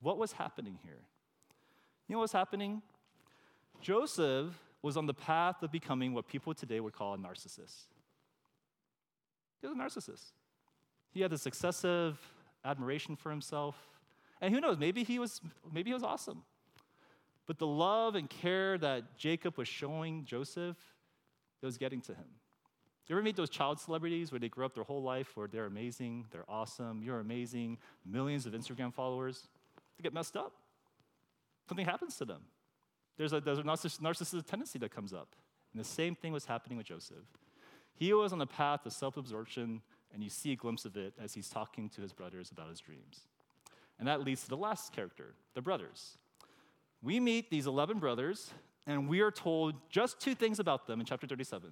What 0.00 0.16
was 0.16 0.32
happening 0.32 0.78
here? 0.82 1.02
You 2.08 2.14
know 2.14 2.20
what's 2.20 2.32
happening? 2.32 2.80
Joseph 3.80 4.58
was 4.80 4.96
on 4.96 5.06
the 5.06 5.14
path 5.14 5.62
of 5.62 5.70
becoming 5.70 6.14
what 6.14 6.26
people 6.26 6.54
today 6.54 6.80
would 6.80 6.94
call 6.94 7.14
a 7.14 7.18
narcissist. 7.18 7.86
He 9.60 9.66
was 9.66 9.76
a 9.76 9.78
narcissist. 9.78 10.32
He 11.12 11.20
had 11.20 11.30
this 11.30 11.46
excessive 11.46 12.18
admiration 12.64 13.16
for 13.16 13.30
himself. 13.30 13.76
And 14.40 14.52
who 14.52 14.60
knows, 14.60 14.78
maybe 14.78 15.04
he 15.04 15.18
was 15.18 15.40
maybe 15.72 15.90
he 15.90 15.94
was 15.94 16.02
awesome. 16.02 16.42
But 17.46 17.58
the 17.58 17.66
love 17.66 18.14
and 18.14 18.30
care 18.30 18.78
that 18.78 19.16
Jacob 19.16 19.58
was 19.58 19.68
showing 19.68 20.24
Joseph, 20.24 20.76
it 21.60 21.66
was 21.66 21.76
getting 21.76 22.00
to 22.02 22.14
him. 22.14 22.26
You 23.08 23.16
ever 23.16 23.22
meet 23.22 23.36
those 23.36 23.50
child 23.50 23.80
celebrities 23.80 24.32
where 24.32 24.38
they 24.38 24.48
grew 24.48 24.64
up 24.64 24.74
their 24.74 24.84
whole 24.84 25.02
life 25.02 25.36
where 25.36 25.48
they're 25.48 25.66
amazing, 25.66 26.26
they're 26.30 26.48
awesome, 26.48 27.02
you're 27.02 27.20
amazing, 27.20 27.78
millions 28.06 28.46
of 28.46 28.52
Instagram 28.52 28.94
followers? 28.94 29.48
They 29.98 30.02
get 30.02 30.14
messed 30.14 30.36
up. 30.36 30.52
Something 31.68 31.84
happens 31.84 32.16
to 32.18 32.24
them. 32.24 32.42
There's 33.18 33.32
a, 33.32 33.40
there's 33.40 33.58
a 33.58 33.62
narcissistic 33.64 34.46
tendency 34.46 34.78
that 34.78 34.94
comes 34.94 35.12
up. 35.12 35.28
And 35.72 35.80
the 35.80 35.88
same 35.88 36.14
thing 36.14 36.32
was 36.32 36.46
happening 36.46 36.78
with 36.78 36.86
Joseph. 36.86 37.24
He 37.94 38.12
was 38.12 38.32
on 38.32 38.38
the 38.38 38.46
path 38.46 38.86
of 38.86 38.92
self 38.92 39.16
absorption, 39.16 39.82
and 40.14 40.22
you 40.22 40.30
see 40.30 40.52
a 40.52 40.56
glimpse 40.56 40.84
of 40.84 40.96
it 40.96 41.14
as 41.22 41.34
he's 41.34 41.48
talking 41.48 41.88
to 41.90 42.00
his 42.00 42.12
brothers 42.12 42.50
about 42.50 42.68
his 42.68 42.80
dreams. 42.80 43.20
And 43.98 44.08
that 44.08 44.22
leads 44.24 44.42
to 44.44 44.48
the 44.48 44.56
last 44.56 44.92
character, 44.92 45.34
the 45.54 45.60
brothers. 45.60 46.16
We 47.02 47.18
meet 47.18 47.50
these 47.50 47.66
11 47.66 47.98
brothers, 47.98 48.52
and 48.86 49.08
we 49.08 49.20
are 49.20 49.30
told 49.30 49.74
just 49.90 50.20
two 50.20 50.34
things 50.34 50.60
about 50.60 50.86
them 50.86 51.00
in 51.00 51.06
chapter 51.06 51.26
37. 51.26 51.70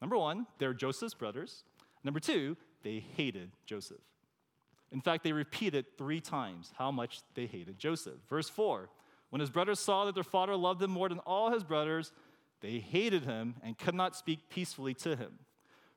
Number 0.00 0.16
one, 0.16 0.46
they're 0.58 0.74
Joseph's 0.74 1.14
brothers. 1.14 1.64
Number 2.04 2.20
two, 2.20 2.56
they 2.84 3.04
hated 3.16 3.50
Joseph. 3.66 3.98
In 4.92 5.00
fact, 5.00 5.24
they 5.24 5.32
repeat 5.32 5.74
it 5.74 5.86
three 5.98 6.20
times 6.20 6.72
how 6.78 6.90
much 6.90 7.20
they 7.34 7.46
hated 7.46 7.78
Joseph. 7.78 8.14
Verse 8.28 8.48
4 8.48 8.88
When 9.30 9.40
his 9.40 9.50
brothers 9.50 9.80
saw 9.80 10.04
that 10.04 10.14
their 10.14 10.24
father 10.24 10.56
loved 10.56 10.82
him 10.82 10.90
more 10.90 11.08
than 11.08 11.18
all 11.20 11.50
his 11.50 11.64
brothers, 11.64 12.12
they 12.60 12.78
hated 12.78 13.24
him 13.24 13.56
and 13.62 13.76
could 13.76 13.94
not 13.94 14.16
speak 14.16 14.48
peacefully 14.48 14.94
to 14.94 15.16
him. 15.16 15.38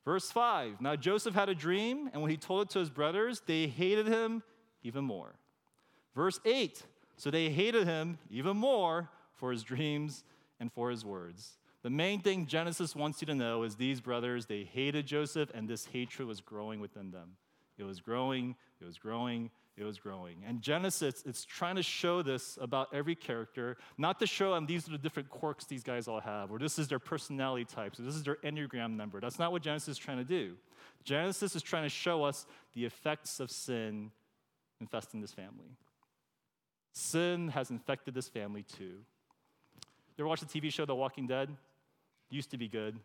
Verse 0.03 0.31
5 0.31 0.81
Now 0.81 0.95
Joseph 0.95 1.35
had 1.35 1.49
a 1.49 1.55
dream, 1.55 2.09
and 2.11 2.21
when 2.21 2.31
he 2.31 2.37
told 2.37 2.63
it 2.63 2.69
to 2.71 2.79
his 2.79 2.89
brothers, 2.89 3.41
they 3.45 3.67
hated 3.67 4.07
him 4.07 4.43
even 4.83 5.03
more. 5.03 5.35
Verse 6.15 6.39
8 6.43 6.83
So 7.21 7.29
they 7.29 7.51
hated 7.51 7.86
him 7.86 8.17
even 8.31 8.57
more 8.57 9.07
for 9.36 9.51
his 9.51 9.62
dreams 9.62 10.23
and 10.60 10.73
for 10.73 10.89
his 10.89 11.05
words. 11.05 11.60
The 11.84 11.89
main 11.91 12.19
thing 12.19 12.47
Genesis 12.47 12.95
wants 12.95 13.21
you 13.21 13.27
to 13.27 13.36
know 13.36 13.62
is 13.62 13.75
these 13.75 14.01
brothers, 14.01 14.47
they 14.47 14.63
hated 14.63 15.05
Joseph, 15.05 15.51
and 15.53 15.67
this 15.67 15.86
hatred 15.86 16.27
was 16.27 16.41
growing 16.41 16.79
within 16.79 17.12
them. 17.12 17.34
It 17.77 17.84
was 17.84 17.99
growing, 17.99 18.55
it 18.81 18.86
was 18.86 18.97
growing, 18.97 19.51
it 19.77 19.84
was 19.84 19.99
growing. 19.99 20.38
And 20.47 20.63
Genesis, 20.63 21.21
it's 21.23 21.45
trying 21.45 21.75
to 21.75 21.84
show 21.84 22.23
this 22.23 22.57
about 22.60 22.88
every 22.91 23.13
character, 23.13 23.77
not 23.99 24.19
to 24.21 24.25
show 24.25 24.55
them 24.55 24.65
these 24.65 24.88
are 24.88 24.93
the 24.93 24.97
different 24.97 25.29
quirks 25.29 25.65
these 25.65 25.84
guys 25.84 26.07
all 26.07 26.21
have, 26.21 26.49
or 26.49 26.57
this 26.57 26.79
is 26.79 26.88
their 26.88 26.97
personality 26.97 27.65
types, 27.65 27.99
or 27.99 28.01
this 28.01 28.15
is 28.15 28.23
their 28.23 28.38
Enneagram 28.38 28.95
number. 28.95 29.19
That's 29.19 29.38
not 29.38 29.51
what 29.51 29.62
Genesis 29.62 29.89
is 29.89 29.97
trying 29.99 30.17
to 30.17 30.23
do. 30.23 30.55
Genesis 31.03 31.55
is 31.55 31.62
trying 31.62 31.84
to 31.84 31.89
show 31.89 32.23
us 32.23 32.47
the 32.73 32.84
effects 32.84 33.39
of 33.39 33.51
sin 33.51 34.10
infesting 34.79 35.21
this 35.21 35.34
family. 35.34 35.77
Sin 36.93 37.49
has 37.49 37.69
infected 37.69 38.13
this 38.13 38.27
family 38.27 38.63
too. 38.63 38.84
You 40.17 40.23
ever 40.23 40.27
watch 40.27 40.41
the 40.41 40.45
TV 40.45 40.71
show 40.71 40.86
The 40.86 40.95
Walking 40.95 41.27
Dead? 41.27 41.49
Used 42.30 42.51
to 42.51 42.58
be 42.58 42.67
good. 42.67 42.99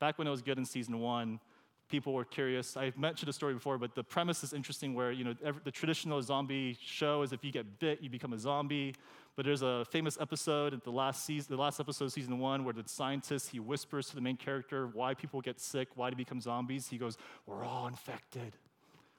Back 0.00 0.18
when 0.18 0.26
it 0.26 0.30
was 0.30 0.42
good 0.42 0.58
in 0.58 0.64
season 0.64 1.00
one, 1.00 1.40
people 1.88 2.12
were 2.12 2.24
curious. 2.24 2.76
I've 2.76 2.96
mentioned 2.98 3.28
a 3.28 3.32
story 3.32 3.54
before, 3.54 3.78
but 3.78 3.94
the 3.94 4.04
premise 4.04 4.42
is 4.42 4.52
interesting 4.52 4.94
where, 4.94 5.12
you 5.12 5.24
know, 5.24 5.34
the 5.64 5.70
traditional 5.70 6.20
zombie 6.22 6.76
show 6.84 7.22
is 7.22 7.32
if 7.32 7.44
you 7.44 7.52
get 7.52 7.78
bit, 7.78 8.00
you 8.00 8.10
become 8.10 8.32
a 8.32 8.38
zombie. 8.38 8.94
But 9.34 9.46
there's 9.46 9.62
a 9.62 9.84
famous 9.90 10.18
episode 10.20 10.74
at 10.74 10.84
the 10.84 10.90
last 10.90 11.24
season, 11.24 11.56
the 11.56 11.62
last 11.62 11.80
episode 11.80 12.06
of 12.06 12.12
season 12.12 12.38
one, 12.38 12.64
where 12.64 12.74
the 12.74 12.84
scientist 12.86 13.50
he 13.50 13.60
whispers 13.60 14.08
to 14.08 14.14
the 14.14 14.20
main 14.20 14.36
character 14.36 14.88
why 14.88 15.14
people 15.14 15.40
get 15.40 15.58
sick, 15.58 15.88
why 15.94 16.10
they 16.10 16.16
become 16.16 16.40
zombies. 16.40 16.88
He 16.88 16.98
goes, 16.98 17.16
"We're 17.46 17.64
all 17.64 17.86
infected. 17.86 18.56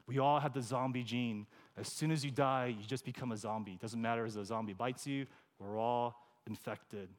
We 0.05 0.19
all 0.19 0.39
have 0.39 0.53
the 0.53 0.61
zombie 0.61 1.03
gene. 1.03 1.47
As 1.77 1.87
soon 1.87 2.11
as 2.11 2.23
you 2.23 2.31
die, 2.31 2.67
you 2.67 2.85
just 2.85 3.05
become 3.05 3.31
a 3.31 3.37
zombie. 3.37 3.73
It 3.73 3.79
doesn't 3.79 4.01
matter 4.01 4.25
if 4.25 4.35
a 4.35 4.45
zombie 4.45 4.73
bites 4.73 5.07
you. 5.07 5.25
We're 5.59 5.77
all 5.77 6.19
infected." 6.47 7.09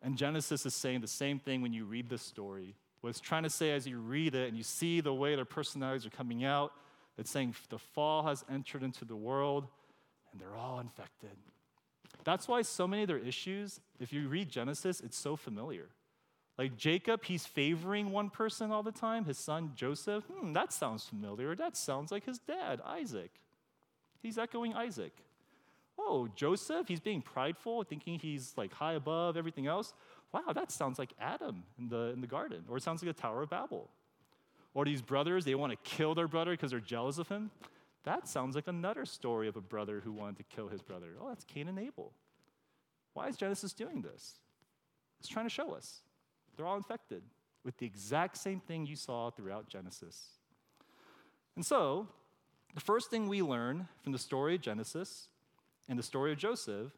And 0.00 0.16
Genesis 0.16 0.66
is 0.66 0.74
saying 0.74 1.00
the 1.00 1.06
same 1.06 1.38
thing 1.38 1.62
when 1.62 1.72
you 1.72 1.84
read 1.84 2.08
this 2.08 2.22
story. 2.22 2.74
What 3.00 3.10
it's 3.10 3.20
trying 3.20 3.44
to 3.44 3.50
say 3.50 3.72
as 3.72 3.86
you 3.86 3.98
read 3.98 4.34
it 4.34 4.48
and 4.48 4.56
you 4.56 4.62
see 4.62 5.00
the 5.00 5.14
way 5.14 5.34
their 5.34 5.44
personalities 5.44 6.06
are 6.06 6.10
coming 6.10 6.44
out, 6.44 6.72
it's 7.18 7.30
saying 7.30 7.54
the 7.68 7.78
fall 7.78 8.24
has 8.24 8.44
entered 8.50 8.82
into 8.82 9.04
the 9.04 9.16
world 9.16 9.66
and 10.30 10.40
they're 10.40 10.56
all 10.56 10.80
infected. 10.80 11.36
That's 12.24 12.48
why 12.48 12.62
so 12.62 12.86
many 12.86 13.02
of 13.02 13.08
their 13.08 13.18
issues, 13.18 13.80
if 13.98 14.12
you 14.12 14.28
read 14.28 14.48
Genesis, 14.48 15.00
it's 15.00 15.16
so 15.16 15.36
familiar. 15.36 15.88
Like 16.58 16.76
Jacob, 16.76 17.24
he's 17.24 17.46
favoring 17.46 18.12
one 18.12 18.30
person 18.30 18.70
all 18.70 18.82
the 18.82 18.92
time, 18.92 19.24
his 19.24 19.38
son 19.38 19.72
Joseph. 19.74 20.24
Hmm, 20.24 20.52
that 20.52 20.72
sounds 20.72 21.04
familiar. 21.04 21.56
That 21.56 21.76
sounds 21.76 22.12
like 22.12 22.24
his 22.24 22.38
dad, 22.38 22.80
Isaac. 22.84 23.30
He's 24.22 24.38
echoing 24.38 24.74
Isaac. 24.74 25.12
Oh, 25.98 26.28
Joseph, 26.34 26.88
he's 26.88 27.00
being 27.00 27.20
prideful, 27.20 27.84
thinking 27.84 28.18
he's 28.18 28.54
like 28.56 28.72
high 28.72 28.94
above 28.94 29.36
everything 29.36 29.66
else 29.66 29.92
wow, 30.32 30.52
that 30.54 30.70
sounds 30.70 30.98
like 30.98 31.12
Adam 31.20 31.62
in 31.78 31.88
the, 31.88 32.10
in 32.14 32.20
the 32.20 32.26
garden, 32.26 32.64
or 32.68 32.76
it 32.76 32.82
sounds 32.82 33.02
like 33.02 33.14
the 33.14 33.20
Tower 33.20 33.42
of 33.42 33.50
Babel. 33.50 33.90
Or 34.74 34.84
these 34.84 35.02
brothers, 35.02 35.44
they 35.44 35.54
want 35.54 35.72
to 35.72 35.90
kill 35.90 36.14
their 36.14 36.28
brother 36.28 36.52
because 36.52 36.70
they're 36.70 36.80
jealous 36.80 37.18
of 37.18 37.28
him. 37.28 37.50
That 38.04 38.26
sounds 38.26 38.54
like 38.54 38.66
another 38.66 39.04
story 39.04 39.46
of 39.46 39.56
a 39.56 39.60
brother 39.60 40.00
who 40.02 40.12
wanted 40.12 40.38
to 40.38 40.44
kill 40.44 40.68
his 40.68 40.82
brother. 40.82 41.08
Oh, 41.20 41.28
that's 41.28 41.44
Cain 41.44 41.68
and 41.68 41.78
Abel. 41.78 42.12
Why 43.12 43.28
is 43.28 43.36
Genesis 43.36 43.74
doing 43.74 44.00
this? 44.00 44.36
It's 45.20 45.28
trying 45.28 45.44
to 45.44 45.50
show 45.50 45.72
us. 45.72 46.00
They're 46.56 46.66
all 46.66 46.76
infected 46.76 47.22
with 47.64 47.76
the 47.76 47.86
exact 47.86 48.38
same 48.38 48.60
thing 48.60 48.86
you 48.86 48.96
saw 48.96 49.30
throughout 49.30 49.68
Genesis. 49.68 50.30
And 51.54 51.64
so, 51.64 52.08
the 52.74 52.80
first 52.80 53.10
thing 53.10 53.28
we 53.28 53.42
learn 53.42 53.88
from 54.02 54.12
the 54.12 54.18
story 54.18 54.54
of 54.54 54.60
Genesis 54.60 55.28
and 55.88 55.98
the 55.98 56.02
story 56.02 56.32
of 56.32 56.38
Joseph 56.38 56.92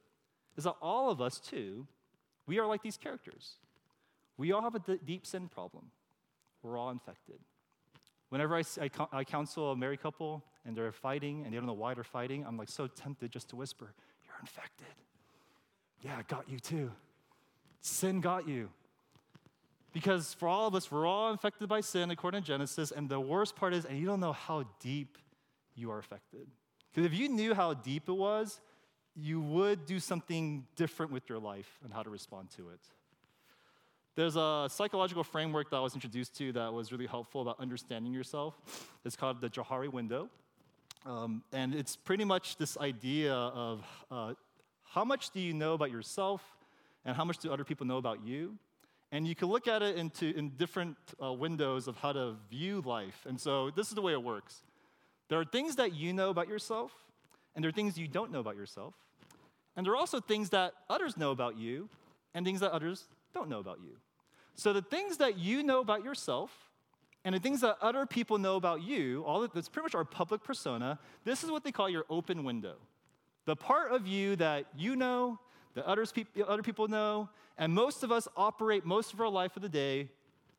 is 0.57 0.65
that 0.65 0.77
all 0.81 1.11
of 1.11 1.21
us, 1.21 1.39
too, 1.39 1.87
we 2.47 2.59
are 2.59 2.67
like 2.67 2.83
these 2.83 2.97
characters. 2.97 3.57
We 4.37 4.53
all 4.53 4.63
have 4.63 4.75
a 4.75 4.79
d- 4.79 5.01
deep 5.05 5.27
sin 5.27 5.49
problem. 5.49 5.91
We're 6.63 6.79
all 6.79 6.91
infected. 6.91 7.41
Whenever 8.29 8.57
I, 8.57 8.63
I, 8.81 8.91
I 9.13 9.25
counsel 9.25 9.73
a 9.73 9.77
married 9.77 10.01
couple 10.01 10.45
and 10.65 10.77
they're 10.77 10.93
fighting 10.93 11.45
and 11.45 11.53
they 11.53 11.57
don't 11.57 11.67
know 11.67 11.73
why 11.73 11.95
they're 11.95 12.05
fighting, 12.05 12.45
I'm 12.47 12.57
like 12.57 12.69
so 12.69 12.87
tempted 12.87 13.31
just 13.31 13.51
to 13.51 13.57
whisper, 13.57 13.93
You're 14.25 14.37
infected. 14.41 14.87
Yeah, 16.03 16.19
it 16.21 16.29
got 16.29 16.49
you 16.49 16.59
too. 16.59 16.91
Sin 17.81 18.21
got 18.21 18.49
you. 18.49 18.71
Because 19.93 20.35
for 20.35 20.49
all 20.49 20.67
of 20.67 20.75
us, 20.75 20.91
we're 20.91 21.07
all 21.07 21.31
infected 21.31 21.69
by 21.69 21.81
sin 21.81 22.11
according 22.11 22.43
to 22.43 22.47
Genesis. 22.47 22.91
And 22.91 23.09
the 23.09 23.21
worst 23.21 23.55
part 23.55 23.73
is, 23.73 23.85
and 23.85 23.99
you 23.99 24.07
don't 24.07 24.21
know 24.21 24.33
how 24.33 24.65
deep 24.81 25.19
you 25.75 25.91
are 25.91 25.99
affected. 25.99 26.47
Because 26.91 27.07
if 27.07 27.19
you 27.19 27.29
knew 27.29 27.55
how 27.55 27.75
deep 27.75 28.09
it 28.09 28.13
was, 28.13 28.61
you 29.17 29.41
would 29.41 29.87
do 29.87 30.01
something 30.01 30.67
different 30.77 31.13
with 31.13 31.29
your 31.29 31.39
life 31.39 31.79
and 31.85 31.93
how 31.93 32.03
to 32.03 32.11
respond 32.11 32.51
to 32.57 32.71
it. 32.71 32.81
There's 34.17 34.37
a 34.37 34.69
psychological 34.71 35.25
framework 35.25 35.71
that 35.71 35.77
I 35.77 35.81
was 35.81 35.95
introduced 35.95 36.37
to 36.39 36.53
that 36.53 36.73
was 36.73 36.93
really 36.93 37.07
helpful 37.07 37.43
about 37.43 37.59
understanding 37.59 38.13
yourself. 38.13 38.55
It's 39.05 39.17
called 39.17 39.41
the 39.41 39.51
Johari 39.51 39.93
window. 39.93 40.29
Um, 41.05 41.43
and 41.53 41.75
it's 41.75 41.97
pretty 41.97 42.25
much 42.25 42.57
this 42.57 42.79
idea 42.79 43.35
of 43.35 43.85
uh, 44.11 44.35
how 44.85 45.05
much 45.05 45.31
do 45.31 45.41
you 45.41 45.53
know 45.53 45.75
about 45.75 45.91
yourself 45.91 46.43
and 47.05 47.17
how 47.17 47.25
much 47.25 47.39
do 47.39 47.53
other 47.53 47.65
people 47.65 47.87
know 47.87 47.99
about 47.99 48.25
you? 48.25 48.57
And 49.11 49.27
you 49.27 49.35
can 49.35 49.49
look 49.49 49.69
at 49.69 49.83
it 49.83 49.97
into, 49.97 50.37
in 50.37 50.51
different 50.51 50.97
uh, 51.23 51.33
windows 51.33 51.89
of 51.89 51.97
how 51.97 52.13
to 52.13 52.37
view 52.51 52.83
life. 52.85 53.27
And 53.29 53.41
so 53.41 53.71
this 53.71 53.89
is 53.89 53.95
the 53.95 54.03
way 54.03 54.13
it 54.13 54.23
works 54.23 54.63
there 55.29 55.41
are 55.41 55.45
things 55.45 55.77
that 55.77 55.95
you 55.95 56.13
know 56.13 56.31
about 56.31 56.49
yourself, 56.49 56.93
and 57.55 57.65
there 57.65 57.69
are 57.69 57.73
things 57.73 57.99
you 57.99 58.09
don't 58.09 58.31
know 58.31 58.41
about 58.41 58.57
yourself. 58.57 58.95
And 59.77 59.85
there 59.85 59.93
are 59.93 59.97
also 59.97 60.21
things 60.21 60.51
that 60.51 60.75
others 60.89 61.17
know 61.17 61.31
about 61.31 61.57
you 61.57 61.89
and 62.35 62.45
things 62.45 62.61
that 62.61 62.73
others 62.73 63.05
don't 63.33 63.49
know 63.49 63.59
about 63.59 63.81
you. 63.83 63.97
So 64.55 64.73
the 64.73 64.83
things 64.83 65.17
that 65.17 65.39
you 65.39 65.63
know 65.63 65.81
about 65.81 66.05
yourself 66.05 66.51
and 67.25 67.35
the 67.35 67.41
things 67.41 67.61
that 67.63 67.77
other 67.81 68.07
people 68.07 68.39
know 68.39 68.57
about 68.57 68.83
you, 68.83 69.25
all 69.27 69.47
that's 69.49 69.69
pretty 69.69 69.85
much 69.85 69.95
our 69.95 70.05
public 70.05 70.45
persona, 70.45 70.99
this 71.25 71.43
is 71.43 71.51
what 71.51 71.65
they 71.65 71.73
call 71.73 71.89
your 71.89 72.05
open 72.09 72.45
window. 72.45 72.77
The 73.47 73.57
part 73.57 73.93
of 73.93 74.07
you 74.07 74.37
that 74.37 74.67
you 74.77 74.95
know, 74.95 75.39
that 75.75 75.85
others 75.87 76.13
other 76.47 76.63
people 76.63 76.87
know, 76.87 77.29
and 77.59 77.73
most 77.73 78.03
of 78.03 78.13
us 78.13 78.29
operate 78.37 78.85
most 78.85 79.13
of 79.13 79.21
our 79.21 79.29
life 79.29 79.57
of 79.57 79.63
the 79.63 79.69
day 79.69 80.09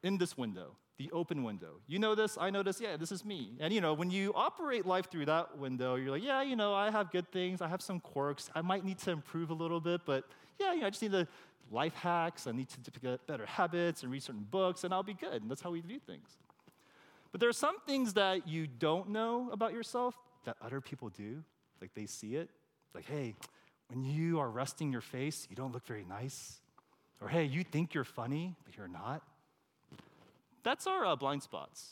in 0.04 0.18
this 0.18 0.38
window. 0.38 0.76
The 0.98 1.12
open 1.12 1.44
window. 1.44 1.82
You 1.88 2.00
know 2.00 2.16
this, 2.16 2.38
I 2.40 2.50
know 2.50 2.64
this, 2.64 2.80
yeah, 2.80 2.96
this 2.98 3.12
is 3.12 3.26
me. 3.26 3.54
And 3.60 3.74
you 3.74 3.82
know, 3.82 3.94
when 3.94 4.10
you 4.10 4.32
operate 4.34 4.86
life 4.86 5.10
through 5.12 5.26
that 5.26 5.58
window, 5.58 5.96
you're 5.96 6.12
like, 6.12 6.24
yeah, 6.24 6.42
you 6.42 6.56
know, 6.56 6.74
I 6.74 6.90
have 6.90 7.12
good 7.12 7.30
things, 7.32 7.62
I 7.62 7.68
have 7.68 7.82
some 7.82 8.00
quirks, 8.00 8.50
I 8.56 8.62
might 8.62 8.86
need 8.86 9.00
to 9.00 9.12
improve 9.12 9.50
a 9.50 9.54
little 9.54 9.82
bit, 9.82 10.02
but 10.06 10.24
yeah, 10.60 10.74
you 10.74 10.82
know, 10.82 10.88
I 10.88 10.90
just 10.90 11.02
need 11.02 11.12
to 11.12 11.28
life 11.72 11.96
hacks, 11.96 12.48
I 12.48 12.52
need 12.52 12.70
to 12.70 13.00
get 13.00 13.28
better 13.28 13.46
habits 13.46 14.04
and 14.04 14.12
read 14.12 14.24
certain 14.24 14.48
books, 14.50 14.84
and 14.84 14.94
I'll 14.94 15.04
be 15.04 15.14
good. 15.14 15.42
And 15.42 15.50
that's 15.50 15.62
how 15.62 15.72
we 15.72 15.82
view 15.82 16.00
things. 16.00 16.38
But 17.32 17.42
there 17.42 17.50
are 17.50 17.54
some 17.54 17.80
things 17.86 18.14
that 18.14 18.48
you 18.48 18.68
don't 18.68 19.10
know 19.10 19.50
about 19.52 19.74
yourself 19.74 20.16
that 20.46 20.56
other 20.62 20.80
people 20.80 21.10
do, 21.10 21.44
like 21.82 21.94
they 21.94 22.06
see 22.06 22.36
it. 22.36 22.50
Like, 22.94 23.06
hey, 23.06 23.36
when 23.90 24.04
you 24.04 24.40
are 24.40 24.50
resting 24.50 24.92
your 24.92 25.02
face, 25.02 25.48
you 25.50 25.56
don't 25.56 25.74
look 25.74 25.86
very 25.86 26.06
nice. 26.06 26.60
Or 27.22 27.28
hey, 27.28 27.44
you 27.44 27.64
think 27.64 27.94
you're 27.94 28.04
funny, 28.04 28.56
but 28.66 28.78
you're 28.78 28.88
not. 28.88 29.22
That's 30.66 30.88
our 30.88 31.06
uh, 31.06 31.16
blind 31.16 31.44
spots. 31.44 31.92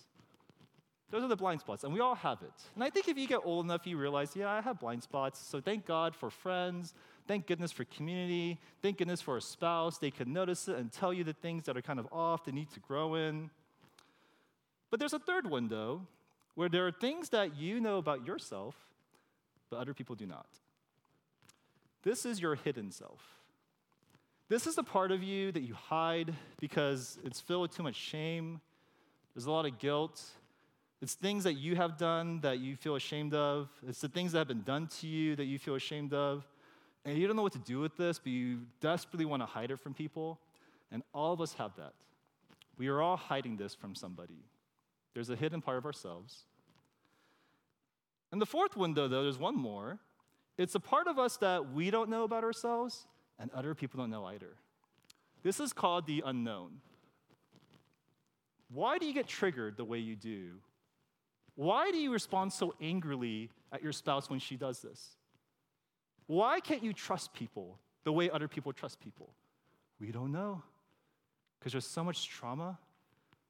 Those 1.12 1.22
are 1.22 1.28
the 1.28 1.36
blind 1.36 1.60
spots, 1.60 1.84
and 1.84 1.94
we 1.94 2.00
all 2.00 2.16
have 2.16 2.42
it. 2.42 2.52
And 2.74 2.84
I 2.84 2.90
think 2.90 3.08
if 3.08 3.20
you 3.20 3.28
get 3.28 3.42
old 3.44 3.66
enough, 3.66 3.86
you 3.86 3.98
realize, 3.98 4.36
yeah, 4.36 4.50
I 4.50 4.62
have 4.62 4.80
blind 4.80 5.04
spots. 5.04 5.40
So 5.40 5.62
thank 5.62 5.86
God 5.86 6.16
for 6.16 6.32
friends. 6.32 6.96
Thank 7.28 7.46
goodness 7.46 7.72
for 7.72 7.86
community. 7.86 8.58
Thank 8.82 8.98
goodness 8.98 9.22
for 9.22 9.38
a 9.38 9.42
spouse. 9.42 10.00
They 10.00 10.10
can 10.10 10.34
notice 10.34 10.68
it 10.68 10.76
and 10.76 10.92
tell 10.92 11.14
you 11.14 11.24
the 11.24 11.34
things 11.34 11.66
that 11.66 11.78
are 11.78 11.84
kind 11.84 12.00
of 12.00 12.08
off, 12.12 12.46
they 12.46 12.52
need 12.52 12.72
to 12.72 12.80
grow 12.80 13.14
in. 13.14 13.52
But 14.90 15.00
there's 15.00 15.14
a 15.14 15.20
third 15.20 15.48
window 15.48 16.08
where 16.56 16.68
there 16.68 16.88
are 16.88 16.92
things 16.92 17.30
that 17.30 17.56
you 17.56 17.80
know 17.80 18.00
about 18.00 18.26
yourself, 18.26 18.76
but 19.70 19.78
other 19.78 19.94
people 19.94 20.16
do 20.16 20.26
not. 20.26 20.48
This 22.02 22.26
is 22.26 22.42
your 22.42 22.56
hidden 22.56 22.90
self. 22.90 23.43
This 24.50 24.68
is 24.68 24.76
the 24.76 24.84
part 24.84 25.12
of 25.12 25.24
you 25.24 25.52
that 25.52 25.62
you 25.62 25.74
hide 25.74 26.34
because 26.60 27.18
it's 27.24 27.40
filled 27.40 27.62
with 27.64 27.76
too 27.76 27.84
much 27.84 27.96
shame. 27.96 28.60
There's 29.34 29.46
a 29.46 29.52
lot 29.52 29.66
of 29.66 29.80
guilt. 29.80 30.22
It's 31.02 31.16
things 31.16 31.46
that 31.46 31.54
you 31.54 31.76
have 31.76 31.98
done 31.98 32.42
that 32.42 32.60
you 32.60 32.76
feel 32.76 32.96
ashamed 32.96 33.34
of. 33.34 33.70
It's 33.88 34.02
the 34.02 34.10
things 34.10 34.34
that 34.34 34.40
have 34.40 34.48
been 34.48 34.64
done 34.64 34.88
to 35.00 35.08
you 35.08 35.36
that 35.38 35.46
you 35.46 35.60
feel 35.60 35.76
ashamed 35.76 36.14
of. 36.14 36.46
And 37.06 37.18
you 37.18 37.26
don't 37.26 37.36
know 37.36 37.42
what 37.42 37.54
to 37.54 37.60
do 37.60 37.80
with 37.80 37.98
this, 37.98 38.20
but 38.20 38.32
you 38.32 38.60
desperately 38.80 39.26
want 39.26 39.42
to 39.42 39.46
hide 39.46 39.72
it 39.72 39.80
from 39.80 39.94
people. 39.94 40.40
And 40.92 41.04
all 41.14 41.34
of 41.34 41.42
us 41.42 41.54
have 41.54 41.76
that. 41.78 41.94
We 42.78 42.88
are 42.88 43.02
all 43.02 43.18
hiding 43.18 43.58
this 43.58 43.74
from 43.74 43.96
somebody. 43.96 44.46
There's 45.14 45.30
a 45.30 45.36
hidden 45.36 45.62
part 45.62 45.78
of 45.78 45.86
ourselves. 45.86 46.44
And 48.32 48.42
the 48.42 48.46
fourth 48.46 48.76
window, 48.76 49.08
though, 49.08 49.24
there's 49.24 49.38
one 49.38 49.56
more. 49.56 50.00
It's 50.58 50.76
a 50.76 50.80
part 50.80 51.08
of 51.08 51.18
us 51.20 51.38
that 51.38 51.72
we 51.72 51.92
don't 51.92 52.10
know 52.10 52.24
about 52.24 52.44
ourselves 52.44 53.08
and 53.40 53.52
other 53.52 53.76
people 53.76 54.00
don't 54.00 54.10
know 54.10 54.26
either. 54.26 54.56
This 55.44 55.60
is 55.60 55.74
called 55.74 56.08
the 56.08 56.24
unknown. 56.26 56.80
Why 58.70 58.98
do 58.98 59.06
you 59.06 59.14
get 59.14 59.28
triggered 59.28 59.78
the 59.78 59.86
way 59.86 60.00
you 60.00 60.16
do? 60.16 60.60
Why 61.56 61.92
do 61.92 61.98
you 61.98 62.12
respond 62.12 62.52
so 62.52 62.74
angrily 62.82 63.50
at 63.72 63.84
your 63.84 63.92
spouse 63.92 64.30
when 64.30 64.40
she 64.40 64.56
does 64.56 64.80
this? 64.80 65.18
Why 66.26 66.60
can't 66.60 66.84
you 66.84 66.94
trust 66.94 67.34
people 67.34 67.78
the 68.04 68.12
way 68.12 68.30
other 68.30 68.48
people 68.48 68.74
trust 68.74 69.00
people? 69.00 69.34
We 70.00 70.12
don't 70.12 70.32
know. 70.32 70.64
Because 71.60 71.74
there's 71.74 71.88
so 71.88 72.04
much 72.04 72.28
trauma, 72.28 72.80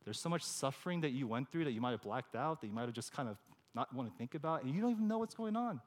there's 0.03 0.19
so 0.19 0.29
much 0.29 0.43
suffering 0.43 1.01
that 1.01 1.11
you 1.11 1.27
went 1.27 1.51
through 1.51 1.63
that 1.63 1.71
you 1.71 1.81
might 1.81 1.91
have 1.91 2.01
blacked 2.01 2.35
out, 2.35 2.61
that 2.61 2.67
you 2.67 2.73
might 2.73 2.83
have 2.83 2.93
just 2.93 3.13
kind 3.13 3.29
of 3.29 3.37
not 3.73 3.93
want 3.95 4.11
to 4.11 4.17
think 4.17 4.35
about, 4.35 4.63
and 4.63 4.75
you 4.75 4.81
don't 4.81 4.91
even 4.91 5.07
know 5.07 5.17
what's 5.17 5.33
going 5.33 5.55
on. 5.55 5.79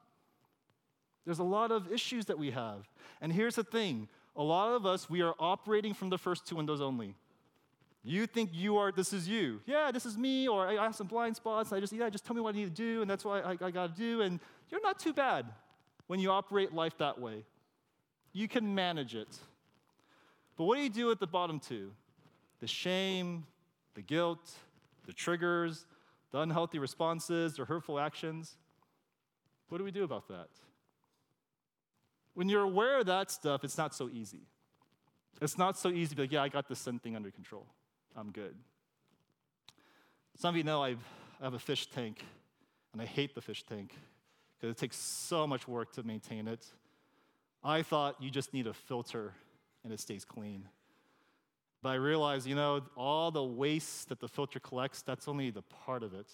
There's 1.27 1.39
a 1.39 1.43
lot 1.43 1.71
of 1.71 1.91
issues 1.91 2.25
that 2.27 2.39
we 2.39 2.51
have. 2.51 2.87
And 3.19 3.33
here's 3.33 3.55
the 3.55 3.63
thing 3.65 4.07
a 4.37 4.41
lot 4.41 4.73
of 4.73 4.85
us, 4.85 5.09
we 5.09 5.21
are 5.21 5.35
operating 5.39 5.93
from 5.93 6.09
the 6.09 6.17
first 6.17 6.47
two 6.47 6.55
windows 6.55 6.79
only. 6.79 7.15
You 8.01 8.27
think 8.27 8.51
you 8.53 8.77
are, 8.77 8.93
this 8.93 9.11
is 9.11 9.27
you. 9.27 9.59
Yeah, 9.65 9.91
this 9.91 10.05
is 10.05 10.17
me, 10.17 10.47
or 10.47 10.65
I 10.65 10.81
have 10.81 10.95
some 10.95 11.07
blind 11.07 11.35
spots. 11.35 11.73
I 11.73 11.81
just, 11.81 11.91
yeah, 11.91 12.09
just 12.09 12.25
tell 12.25 12.33
me 12.33 12.41
what 12.41 12.55
I 12.55 12.57
need 12.59 12.73
to 12.73 12.81
do, 12.81 13.01
and 13.01 13.11
that's 13.11 13.25
what 13.25 13.45
I, 13.45 13.57
I 13.59 13.71
got 13.71 13.93
to 13.93 14.01
do. 14.01 14.21
And 14.21 14.39
you're 14.69 14.81
not 14.81 14.99
too 14.99 15.11
bad 15.11 15.47
when 16.05 16.21
you 16.21 16.31
operate 16.31 16.73
life 16.73 16.97
that 16.99 17.19
way. 17.19 17.43
You 18.31 18.47
can 18.47 18.73
manage 18.73 19.13
it. 19.13 19.27
But 20.55 20.63
what 20.63 20.77
do 20.77 20.81
you 20.81 20.89
do 20.89 21.07
with 21.07 21.19
the 21.19 21.27
bottom 21.27 21.59
two? 21.59 21.91
The 22.61 22.67
shame, 22.67 23.45
the 23.95 24.01
guilt, 24.01 24.49
the 25.05 25.13
triggers, 25.13 25.87
the 26.31 26.39
unhealthy 26.39 26.79
responses, 26.79 27.57
the 27.57 27.65
hurtful 27.65 27.99
actions. 27.99 28.55
What 29.67 29.79
do 29.79 29.83
we 29.83 29.91
do 29.91 30.05
about 30.05 30.29
that? 30.29 30.47
When 32.37 32.49
you're 32.49 32.61
aware 32.61 32.99
of 32.99 33.07
that 33.07 33.31
stuff, 33.31 33.63
it's 33.63 33.79
not 33.79 33.95
so 33.95 34.09
easy. 34.13 34.45
It's 35.41 35.57
not 35.57 35.75
so 35.75 35.89
easy 35.89 36.09
to 36.09 36.15
be 36.17 36.21
like, 36.21 36.31
yeah, 36.31 36.43
I 36.43 36.49
got 36.49 36.69
this 36.69 36.77
sin 36.77 36.99
thing 36.99 37.15
under 37.15 37.31
control. 37.31 37.65
I'm 38.15 38.29
good. 38.31 38.53
Some 40.35 40.49
of 40.53 40.55
you 40.55 40.63
know 40.63 40.83
I've, 40.83 41.03
I 41.41 41.45
have 41.45 41.55
a 41.55 41.59
fish 41.59 41.87
tank, 41.87 42.23
and 42.93 43.01
I 43.01 43.05
hate 43.05 43.33
the 43.33 43.41
fish 43.41 43.63
tank 43.63 43.95
because 44.55 44.71
it 44.71 44.77
takes 44.77 44.97
so 44.97 45.47
much 45.47 45.67
work 45.67 45.93
to 45.93 46.03
maintain 46.03 46.47
it. 46.47 46.63
I 47.63 47.81
thought 47.81 48.21
you 48.21 48.29
just 48.29 48.53
need 48.53 48.67
a 48.67 48.73
filter 48.73 49.33
and 49.83 49.91
it 49.91 49.99
stays 49.99 50.23
clean. 50.23 50.65
But 51.81 51.89
I 51.89 51.95
realized, 51.95 52.45
you 52.45 52.53
know, 52.53 52.83
all 52.95 53.31
the 53.31 53.43
waste 53.43 54.09
that 54.09 54.19
the 54.19 54.27
filter 54.27 54.59
collects, 54.59 55.01
that's 55.01 55.27
only 55.27 55.49
the 55.49 55.63
part 55.63 56.03
of 56.03 56.13
it. 56.13 56.27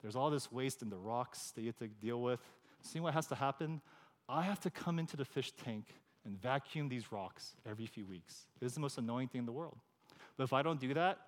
There's 0.00 0.16
all 0.16 0.30
this 0.30 0.50
waste 0.50 0.80
in 0.80 0.88
the 0.88 0.96
rocks 0.96 1.50
that 1.50 1.60
you 1.60 1.66
have 1.66 1.76
to 1.76 1.88
deal 1.88 2.22
with. 2.22 2.40
See 2.80 3.00
what 3.00 3.12
has 3.12 3.26
to 3.26 3.34
happen? 3.34 3.82
I 4.28 4.42
have 4.42 4.60
to 4.60 4.70
come 4.70 4.98
into 4.98 5.16
the 5.16 5.24
fish 5.24 5.52
tank 5.52 5.86
and 6.24 6.40
vacuum 6.40 6.88
these 6.88 7.10
rocks 7.12 7.54
every 7.68 7.86
few 7.86 8.06
weeks. 8.06 8.46
This 8.60 8.68
is 8.68 8.74
the 8.74 8.80
most 8.80 8.98
annoying 8.98 9.28
thing 9.28 9.40
in 9.40 9.46
the 9.46 9.52
world. 9.52 9.78
But 10.36 10.44
if 10.44 10.52
I 10.52 10.62
don't 10.62 10.80
do 10.80 10.94
that, 10.94 11.18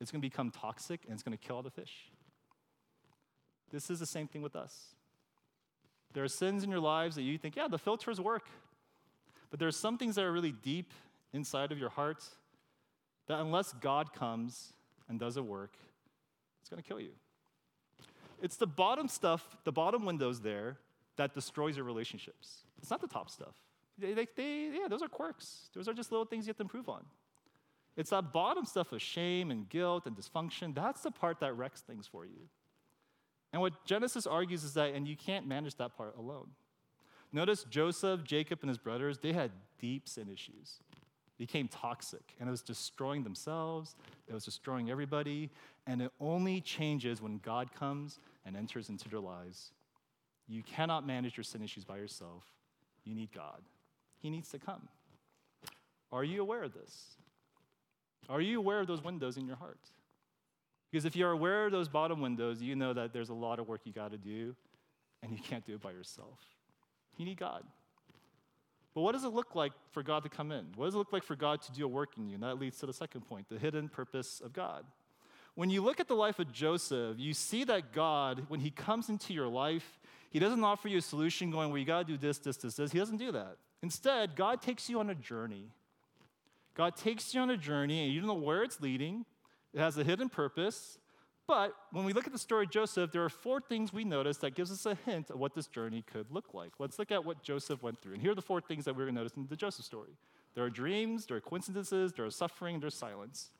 it's 0.00 0.10
going 0.10 0.20
to 0.20 0.28
become 0.28 0.50
toxic 0.50 1.00
and 1.04 1.14
it's 1.14 1.22
going 1.22 1.36
to 1.36 1.42
kill 1.42 1.56
all 1.56 1.62
the 1.62 1.70
fish. 1.70 2.10
This 3.70 3.90
is 3.90 4.00
the 4.00 4.06
same 4.06 4.28
thing 4.28 4.42
with 4.42 4.56
us. 4.56 4.94
There 6.12 6.22
are 6.22 6.28
sins 6.28 6.62
in 6.62 6.70
your 6.70 6.80
lives 6.80 7.16
that 7.16 7.22
you 7.22 7.38
think, 7.38 7.56
yeah, 7.56 7.68
the 7.68 7.78
filters 7.78 8.20
work. 8.20 8.48
But 9.50 9.58
there 9.58 9.68
are 9.68 9.72
some 9.72 9.98
things 9.98 10.16
that 10.16 10.24
are 10.24 10.32
really 10.32 10.52
deep 10.52 10.92
inside 11.32 11.72
of 11.72 11.78
your 11.78 11.88
heart 11.88 12.22
that 13.26 13.40
unless 13.40 13.72
God 13.72 14.12
comes 14.12 14.72
and 15.08 15.18
does 15.18 15.36
a 15.36 15.42
work, 15.42 15.76
it's 16.60 16.68
going 16.68 16.82
to 16.82 16.88
kill 16.88 17.00
you. 17.00 17.12
It's 18.42 18.56
the 18.56 18.66
bottom 18.66 19.08
stuff, 19.08 19.56
the 19.64 19.72
bottom 19.72 20.04
windows 20.04 20.40
there, 20.40 20.78
that 21.16 21.34
destroys 21.34 21.76
your 21.76 21.84
relationships. 21.84 22.64
It's 22.78 22.90
not 22.90 23.00
the 23.00 23.06
top 23.08 23.30
stuff. 23.30 23.54
They, 23.98 24.12
they, 24.12 24.26
they, 24.36 24.70
yeah, 24.80 24.88
those 24.88 25.02
are 25.02 25.08
quirks. 25.08 25.68
Those 25.74 25.88
are 25.88 25.94
just 25.94 26.10
little 26.10 26.26
things 26.26 26.46
you 26.46 26.50
have 26.50 26.56
to 26.56 26.62
improve 26.62 26.88
on. 26.88 27.04
It's 27.96 28.10
that 28.10 28.32
bottom 28.32 28.64
stuff 28.64 28.92
of 28.92 29.00
shame 29.00 29.50
and 29.50 29.68
guilt 29.68 30.06
and 30.06 30.16
dysfunction. 30.16 30.74
That's 30.74 31.02
the 31.02 31.12
part 31.12 31.40
that 31.40 31.56
wrecks 31.56 31.80
things 31.80 32.06
for 32.06 32.24
you. 32.24 32.48
And 33.52 33.62
what 33.62 33.84
Genesis 33.84 34.26
argues 34.26 34.64
is 34.64 34.74
that, 34.74 34.94
and 34.94 35.06
you 35.06 35.16
can't 35.16 35.46
manage 35.46 35.76
that 35.76 35.96
part 35.96 36.16
alone. 36.18 36.48
Notice 37.32 37.64
Joseph, 37.70 38.24
Jacob, 38.24 38.60
and 38.62 38.68
his 38.68 38.78
brothers, 38.78 39.18
they 39.18 39.32
had 39.32 39.52
deep 39.78 40.08
sin 40.08 40.28
issues. 40.28 40.80
Became 41.38 41.68
toxic, 41.68 42.34
and 42.38 42.48
it 42.48 42.50
was 42.50 42.62
destroying 42.62 43.22
themselves, 43.24 43.96
it 44.28 44.34
was 44.34 44.44
destroying 44.44 44.90
everybody, 44.90 45.50
and 45.86 46.00
it 46.00 46.12
only 46.20 46.60
changes 46.60 47.20
when 47.20 47.38
God 47.38 47.74
comes 47.74 48.18
and 48.46 48.56
enters 48.56 48.88
into 48.88 49.08
their 49.08 49.20
lives. 49.20 49.72
You 50.48 50.62
cannot 50.62 51.06
manage 51.06 51.36
your 51.36 51.44
sin 51.44 51.62
issues 51.62 51.84
by 51.84 51.96
yourself. 51.96 52.44
You 53.04 53.14
need 53.14 53.32
God. 53.32 53.62
He 54.20 54.30
needs 54.30 54.48
to 54.50 54.58
come. 54.58 54.88
Are 56.12 56.24
you 56.24 56.40
aware 56.42 56.62
of 56.64 56.74
this? 56.74 57.16
Are 58.28 58.40
you 58.40 58.58
aware 58.58 58.80
of 58.80 58.86
those 58.86 59.02
windows 59.02 59.36
in 59.36 59.46
your 59.46 59.56
heart? 59.56 59.80
Because 60.90 61.04
if 61.04 61.16
you're 61.16 61.32
aware 61.32 61.66
of 61.66 61.72
those 61.72 61.88
bottom 61.88 62.20
windows, 62.20 62.62
you 62.62 62.76
know 62.76 62.92
that 62.92 63.12
there's 63.12 63.28
a 63.28 63.34
lot 63.34 63.58
of 63.58 63.68
work 63.68 63.80
you 63.84 63.92
got 63.92 64.12
to 64.12 64.18
do, 64.18 64.54
and 65.22 65.32
you 65.32 65.38
can't 65.38 65.66
do 65.66 65.74
it 65.74 65.82
by 65.82 65.90
yourself. 65.90 66.38
You 67.16 67.24
need 67.24 67.38
God. 67.38 67.64
But 68.94 69.00
what 69.00 69.12
does 69.12 69.24
it 69.24 69.32
look 69.32 69.56
like 69.56 69.72
for 69.90 70.04
God 70.04 70.22
to 70.22 70.28
come 70.28 70.52
in? 70.52 70.66
What 70.76 70.86
does 70.86 70.94
it 70.94 70.98
look 70.98 71.12
like 71.12 71.24
for 71.24 71.34
God 71.34 71.60
to 71.62 71.72
do 71.72 71.84
a 71.84 71.88
work 71.88 72.10
in 72.16 72.28
you? 72.28 72.34
And 72.34 72.44
that 72.44 72.60
leads 72.60 72.78
to 72.78 72.86
the 72.86 72.92
second 72.92 73.22
point 73.22 73.48
the 73.48 73.58
hidden 73.58 73.88
purpose 73.88 74.40
of 74.40 74.52
God. 74.52 74.84
When 75.56 75.68
you 75.68 75.82
look 75.82 76.00
at 76.00 76.08
the 76.08 76.14
life 76.14 76.38
of 76.38 76.52
Joseph, 76.52 77.16
you 77.18 77.34
see 77.34 77.64
that 77.64 77.92
God, 77.92 78.44
when 78.48 78.60
he 78.60 78.70
comes 78.70 79.08
into 79.08 79.32
your 79.34 79.48
life, 79.48 80.00
he 80.34 80.40
doesn't 80.40 80.64
offer 80.64 80.88
you 80.88 80.98
a 80.98 81.00
solution 81.00 81.52
going, 81.52 81.68
well, 81.68 81.78
you 81.78 81.84
got 81.84 82.08
to 82.08 82.12
do 82.12 82.18
this, 82.18 82.38
this, 82.38 82.56
this, 82.56 82.74
this. 82.74 82.90
He 82.90 82.98
doesn't 82.98 83.18
do 83.18 83.30
that. 83.30 83.56
Instead, 83.84 84.34
God 84.34 84.60
takes 84.60 84.90
you 84.90 84.98
on 84.98 85.08
a 85.08 85.14
journey. 85.14 85.68
God 86.74 86.96
takes 86.96 87.32
you 87.32 87.40
on 87.40 87.50
a 87.50 87.56
journey, 87.56 88.04
and 88.04 88.12
you 88.12 88.18
don't 88.18 88.26
know 88.26 88.34
where 88.34 88.64
it's 88.64 88.80
leading. 88.80 89.26
It 89.72 89.78
has 89.78 89.96
a 89.96 90.02
hidden 90.02 90.28
purpose. 90.28 90.98
But 91.46 91.72
when 91.92 92.04
we 92.04 92.12
look 92.12 92.26
at 92.26 92.32
the 92.32 92.38
story 92.40 92.64
of 92.64 92.72
Joseph, 92.72 93.12
there 93.12 93.22
are 93.22 93.28
four 93.28 93.60
things 93.60 93.92
we 93.92 94.02
notice 94.02 94.38
that 94.38 94.56
gives 94.56 94.72
us 94.72 94.86
a 94.86 94.96
hint 95.06 95.30
of 95.30 95.38
what 95.38 95.54
this 95.54 95.68
journey 95.68 96.02
could 96.02 96.26
look 96.32 96.52
like. 96.52 96.72
Let's 96.80 96.98
look 96.98 97.12
at 97.12 97.24
what 97.24 97.44
Joseph 97.44 97.80
went 97.80 98.02
through. 98.02 98.14
And 98.14 98.20
here 98.20 98.32
are 98.32 98.34
the 98.34 98.42
four 98.42 98.60
things 98.60 98.86
that 98.86 98.96
we're 98.96 99.04
going 99.04 99.14
to 99.14 99.20
notice 99.20 99.36
in 99.36 99.46
the 99.48 99.54
Joseph 99.54 99.84
story. 99.84 100.16
There 100.56 100.64
are 100.64 100.70
dreams, 100.70 101.26
there 101.26 101.36
are 101.36 101.40
coincidences, 101.40 102.12
there 102.12 102.24
are 102.24 102.30
suffering, 102.30 102.80
there's 102.80 102.96
silence. 102.96 103.50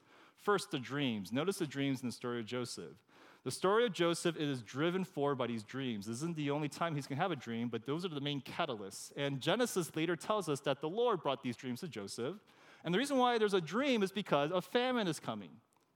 First, 0.41 0.73
the 0.73 0.81
dreams. 0.81 1.33
Notice 1.33 1.59
the 1.59 1.69
dreams 1.69 2.03
in 2.03 2.09
the 2.09 2.13
story 2.13 2.41
of 2.41 2.47
Joseph. 2.47 2.97
The 3.45 3.51
story 3.51 3.85
of 3.85 3.93
Joseph 3.93 4.37
is 4.37 4.63
driven 4.63 5.05
forward 5.05 5.37
by 5.37 5.47
these 5.47 5.63
dreams. 5.63 6.07
This 6.07 6.17
isn't 6.17 6.35
the 6.35 6.51
only 6.51 6.69
time 6.69 6.95
he's 6.95 7.07
going 7.07 7.19
to 7.19 7.23
have 7.23 7.31
a 7.31 7.37
dream, 7.37 7.69
but 7.69 7.85
those 7.85 8.05
are 8.07 8.09
the 8.09 8.21
main 8.21 8.41
catalysts. 8.41 9.13
And 9.17 9.39
Genesis 9.39 9.95
later 9.95 10.17
tells 10.17 10.49
us 10.49 10.61
that 10.61 10.81
the 10.81 10.89
Lord 10.89 11.23
brought 11.23 11.43
these 11.43 11.55
dreams 11.55 11.81
to 11.81 11.89
Joseph. 11.89 12.37
And 12.85 12.95
the 12.95 12.99
reason 12.99 13.19
why 13.19 13.37
there's 13.37 13.53
a 13.53 13.61
dream 13.61 14.03
is 14.03 14.11
because 14.11 14.51
a 14.51 14.63
famine 14.63 15.09
is 15.09 15.21
coming. 15.21 15.51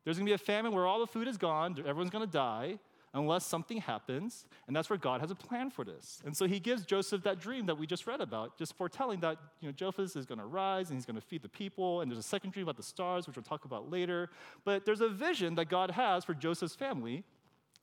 There's 0.05 0.19
going 0.19 0.27
to 0.27 0.31
be 0.31 0.35
a 0.35 0.39
famine 0.39 0.73
where 0.73 0.87
all 0.87 1.01
the 1.01 1.07
food 1.07 1.27
is 1.27 1.39
gone, 1.39 1.77
everyone's 1.79 2.11
going 2.11 2.27
to 2.27 2.31
die 2.31 2.79
unless 3.15 3.47
something 3.47 3.79
happens, 3.79 4.45
and 4.67 4.77
that's 4.77 4.91
where 4.91 4.99
God 4.99 5.21
has 5.21 5.31
a 5.31 5.35
plan 5.35 5.71
for 5.71 5.85
this. 5.85 6.21
And 6.25 6.37
so 6.37 6.47
he 6.47 6.61
gives 6.61 6.85
Joseph 6.85 7.23
that 7.23 7.41
dream 7.41 7.67
that 7.67 7.79
we 7.79 7.87
just 7.87 8.07
read 8.07 8.21
about, 8.21 8.59
just 8.59 8.77
foretelling 8.77 9.21
that 9.21 9.39
you 9.61 9.69
know 9.69 9.73
Joseph 9.73 10.15
is 10.17 10.27
going 10.27 10.39
to 10.39 10.45
rise 10.45 10.91
and 10.91 10.99
he's 10.99 11.07
going 11.07 11.17
to 11.17 11.27
feed 11.27 11.43
the 11.43 11.49
people. 11.49 12.01
And 12.01 12.11
there's 12.11 12.19
a 12.19 12.23
second 12.23 12.53
dream 12.53 12.65
about 12.65 12.77
the 12.77 12.83
stars, 12.83 13.27
which 13.27 13.37
we'll 13.37 13.43
talk 13.43 13.65
about 13.65 13.91
later. 13.91 14.31
But 14.65 14.85
there's 14.85 15.01
a 15.01 15.09
vision 15.09 15.55
that 15.55 15.69
God 15.69 15.91
has 15.93 16.25
for 16.25 16.35
Joseph's 16.35 16.75
family, 16.75 17.25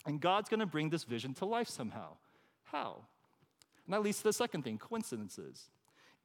and 0.06 0.20
God's 0.20 0.50
going 0.50 0.60
to 0.60 0.66
bring 0.66 0.90
this 0.90 1.04
vision 1.04 1.34
to 1.36 1.46
life 1.46 1.68
somehow. 1.68 2.18
How? 2.66 3.06
And 3.86 3.94
that 3.94 4.02
leads 4.02 4.18
to 4.18 4.26
the 4.26 4.34
second 4.34 4.64
thing 4.64 4.78
coincidences. 4.78 5.70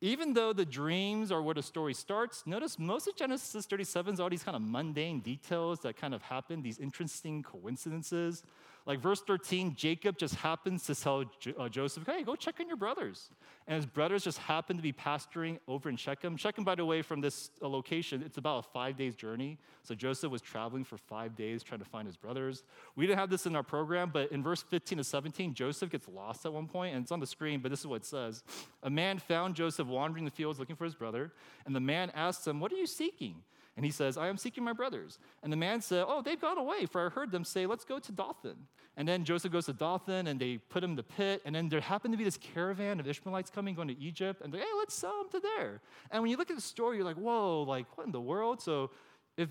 Even 0.03 0.33
though 0.33 0.55
the 0.55 0.65
dreams 0.65 1.31
are 1.31 1.43
where 1.43 1.55
the 1.55 1.63
story 1.63 1.93
starts, 1.93 2.43
notice 2.47 2.79
most 2.79 3.07
of 3.07 3.17
Genesis 3.17 3.67
37 3.67 4.15
is 4.15 4.21
all 4.21 4.31
these 4.31 4.43
kind 4.43 4.57
of 4.57 4.63
mundane 4.63 5.21
details 5.21 5.81
that 5.81 5.97
kind 5.97 6.15
of 6.15 6.23
happen, 6.23 6.63
these 6.63 6.79
interesting 6.79 7.43
coincidences. 7.43 8.43
Like 8.87 9.01
verse 9.01 9.21
13, 9.21 9.75
Jacob 9.77 10.19
just 10.19 10.37
happens 10.37 10.85
to 10.85 10.95
tell 10.95 11.25
uh, 11.59 11.69
Joseph, 11.69 12.07
hey, 12.07 12.23
go 12.23 12.35
check 12.35 12.57
on 12.61 12.67
your 12.67 12.77
brothers. 12.77 13.31
And 13.67 13.77
his 13.77 13.87
brothers 13.87 14.25
just 14.25 14.39
happen 14.39 14.77
to 14.77 14.83
be 14.83 14.93
pasturing 14.93 15.59
over 15.69 15.89
in 15.89 15.97
Shechem. 15.97 16.37
Shechem, 16.37 16.65
by 16.65 16.75
the 16.75 16.85
way, 16.85 17.03
from 17.03 17.21
this 17.21 17.51
uh, 17.63 17.69
location, 17.69 18.23
it's 18.25 18.39
about 18.39 18.65
a 18.65 18.69
five 18.73 18.97
days 18.97 19.15
journey. 19.15 19.59
So 19.83 19.95
Joseph 19.95 20.31
was 20.31 20.41
traveling 20.41 20.85
for 20.85 20.97
five 20.97 21.37
days 21.37 21.63
trying 21.63 21.81
to 21.81 21.87
find 21.87 22.07
his 22.07 22.17
brothers. 22.17 22.65
We 22.97 23.07
didn't 23.07 23.19
have 23.19 23.31
this 23.31 23.47
in 23.47 23.55
our 23.55 23.63
program, 23.63 24.11
but 24.13 24.33
in 24.33 24.43
verse 24.43 24.63
15 24.63 24.99
to 24.99 25.05
17, 25.05 25.55
Joseph 25.55 25.91
gets 25.91 26.09
lost 26.09 26.47
at 26.47 26.53
one 26.53 26.67
point, 26.67 26.95
and 26.95 27.03
it's 27.03 27.13
on 27.13 27.21
the 27.21 27.27
screen, 27.27 27.61
but 27.61 27.71
this 27.71 27.81
is 27.81 27.87
what 27.87 28.03
it 28.03 28.07
says. 28.07 28.43
A 28.83 28.91
man 28.91 29.19
found 29.19 29.55
Joseph 29.55 29.87
wandering 29.87 30.25
the 30.25 30.31
fields 30.31 30.59
looking 30.59 30.77
for 30.77 30.85
his 30.85 30.95
brother, 30.95 31.33
and 31.67 31.77
the 31.77 31.81
man 31.81 32.11
asked 32.15 32.47
him, 32.47 32.61
What 32.61 32.73
are 32.73 32.77
you 32.77 32.87
seeking? 32.87 33.43
And 33.81 33.85
he 33.87 33.91
says, 33.91 34.19
I 34.19 34.29
am 34.29 34.37
seeking 34.37 34.63
my 34.63 34.75
brothers. 34.75 35.19
And 35.43 35.51
the 35.51 35.57
man 35.57 35.81
said, 35.81 36.05
Oh, 36.07 36.21
they've 36.21 36.39
gone 36.39 36.59
away, 36.59 36.85
for 36.85 37.07
I 37.07 37.09
heard 37.09 37.31
them 37.31 37.45
say, 37.45 37.65
Let's 37.65 37.87
go 37.87 37.99
to 37.99 38.13
Dothan. 38.13 38.67
And 38.99 39.09
then 39.09 39.25
Joseph 39.25 39.51
goes 39.51 39.65
to 39.65 39.73
Dothan, 39.73 40.27
and 40.27 40.39
they 40.39 40.59
put 40.59 40.85
him 40.85 40.91
in 40.91 40.97
the 40.97 41.03
pit. 41.03 41.41
And 41.47 41.55
then 41.55 41.71
there 41.71 41.81
happened 41.81 42.13
to 42.13 42.19
be 42.19 42.25
this 42.25 42.37
caravan 42.37 43.01
of 43.01 43.09
Ishmaelites 43.09 43.49
coming, 43.49 43.75
going 43.75 43.89
to 43.89 43.99
Egypt. 43.99 44.43
And 44.45 44.53
they're, 44.53 44.61
Hey, 44.61 44.67
let's 44.77 44.95
sell 44.95 45.23
them 45.23 45.31
to 45.31 45.41
there. 45.41 45.81
And 46.11 46.21
when 46.23 46.31
you 46.31 46.37
look 46.37 46.51
at 46.51 46.57
the 46.57 46.63
story, 46.63 46.99
you're 46.99 47.07
like, 47.07 47.17
Whoa, 47.17 47.63
like, 47.63 47.87
what 47.97 48.05
in 48.05 48.13
the 48.13 48.21
world? 48.21 48.61
So 48.61 48.91
if 49.39 49.49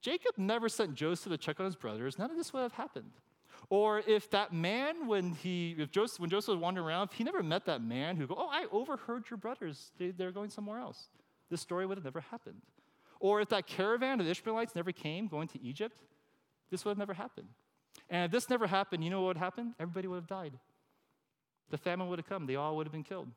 Jacob 0.00 0.32
never 0.36 0.68
sent 0.68 0.96
Joseph 0.96 1.30
to 1.30 1.38
check 1.38 1.60
on 1.60 1.66
his 1.66 1.76
brothers, 1.76 2.18
none 2.18 2.28
of 2.28 2.36
this 2.36 2.52
would 2.52 2.62
have 2.62 2.72
happened. 2.72 3.12
Or 3.68 4.02
if 4.04 4.28
that 4.30 4.52
man, 4.52 5.06
when 5.06 5.30
he, 5.30 5.76
if 5.78 5.92
Joseph, 5.92 6.18
when 6.18 6.28
Joseph 6.28 6.54
was 6.54 6.58
wandering 6.58 6.88
around, 6.88 7.10
if 7.12 7.12
he 7.12 7.22
never 7.22 7.44
met 7.44 7.66
that 7.66 7.84
man 7.84 8.16
who 8.16 8.26
go, 8.26 8.34
oh, 8.36 8.48
I 8.50 8.66
overheard 8.72 9.30
your 9.30 9.36
brothers, 9.36 9.92
they, 9.96 10.10
they're 10.10 10.32
going 10.32 10.50
somewhere 10.50 10.80
else. 10.80 11.08
This 11.50 11.60
story 11.60 11.86
would 11.86 11.96
have 11.96 12.04
never 12.04 12.20
happened. 12.20 12.62
Or 13.20 13.40
if 13.40 13.50
that 13.50 13.66
caravan 13.66 14.20
of 14.20 14.26
Ishmaelites 14.26 14.74
never 14.74 14.92
came 14.92 15.28
going 15.28 15.46
to 15.48 15.62
Egypt, 15.62 16.02
this 16.70 16.84
would 16.84 16.92
have 16.92 16.98
never 16.98 17.14
happened. 17.14 17.48
And 18.08 18.24
if 18.24 18.32
this 18.32 18.48
never 18.48 18.66
happened, 18.66 19.04
you 19.04 19.10
know 19.10 19.20
what 19.20 19.28
would 19.28 19.36
happen? 19.36 19.74
Everybody 19.78 20.08
would 20.08 20.16
have 20.16 20.26
died. 20.26 20.58
The 21.70 21.78
famine 21.78 22.08
would 22.08 22.18
have 22.18 22.28
come, 22.28 22.46
they 22.46 22.56
all 22.56 22.76
would 22.76 22.86
have 22.86 22.92
been 22.92 23.04
killed. 23.04 23.28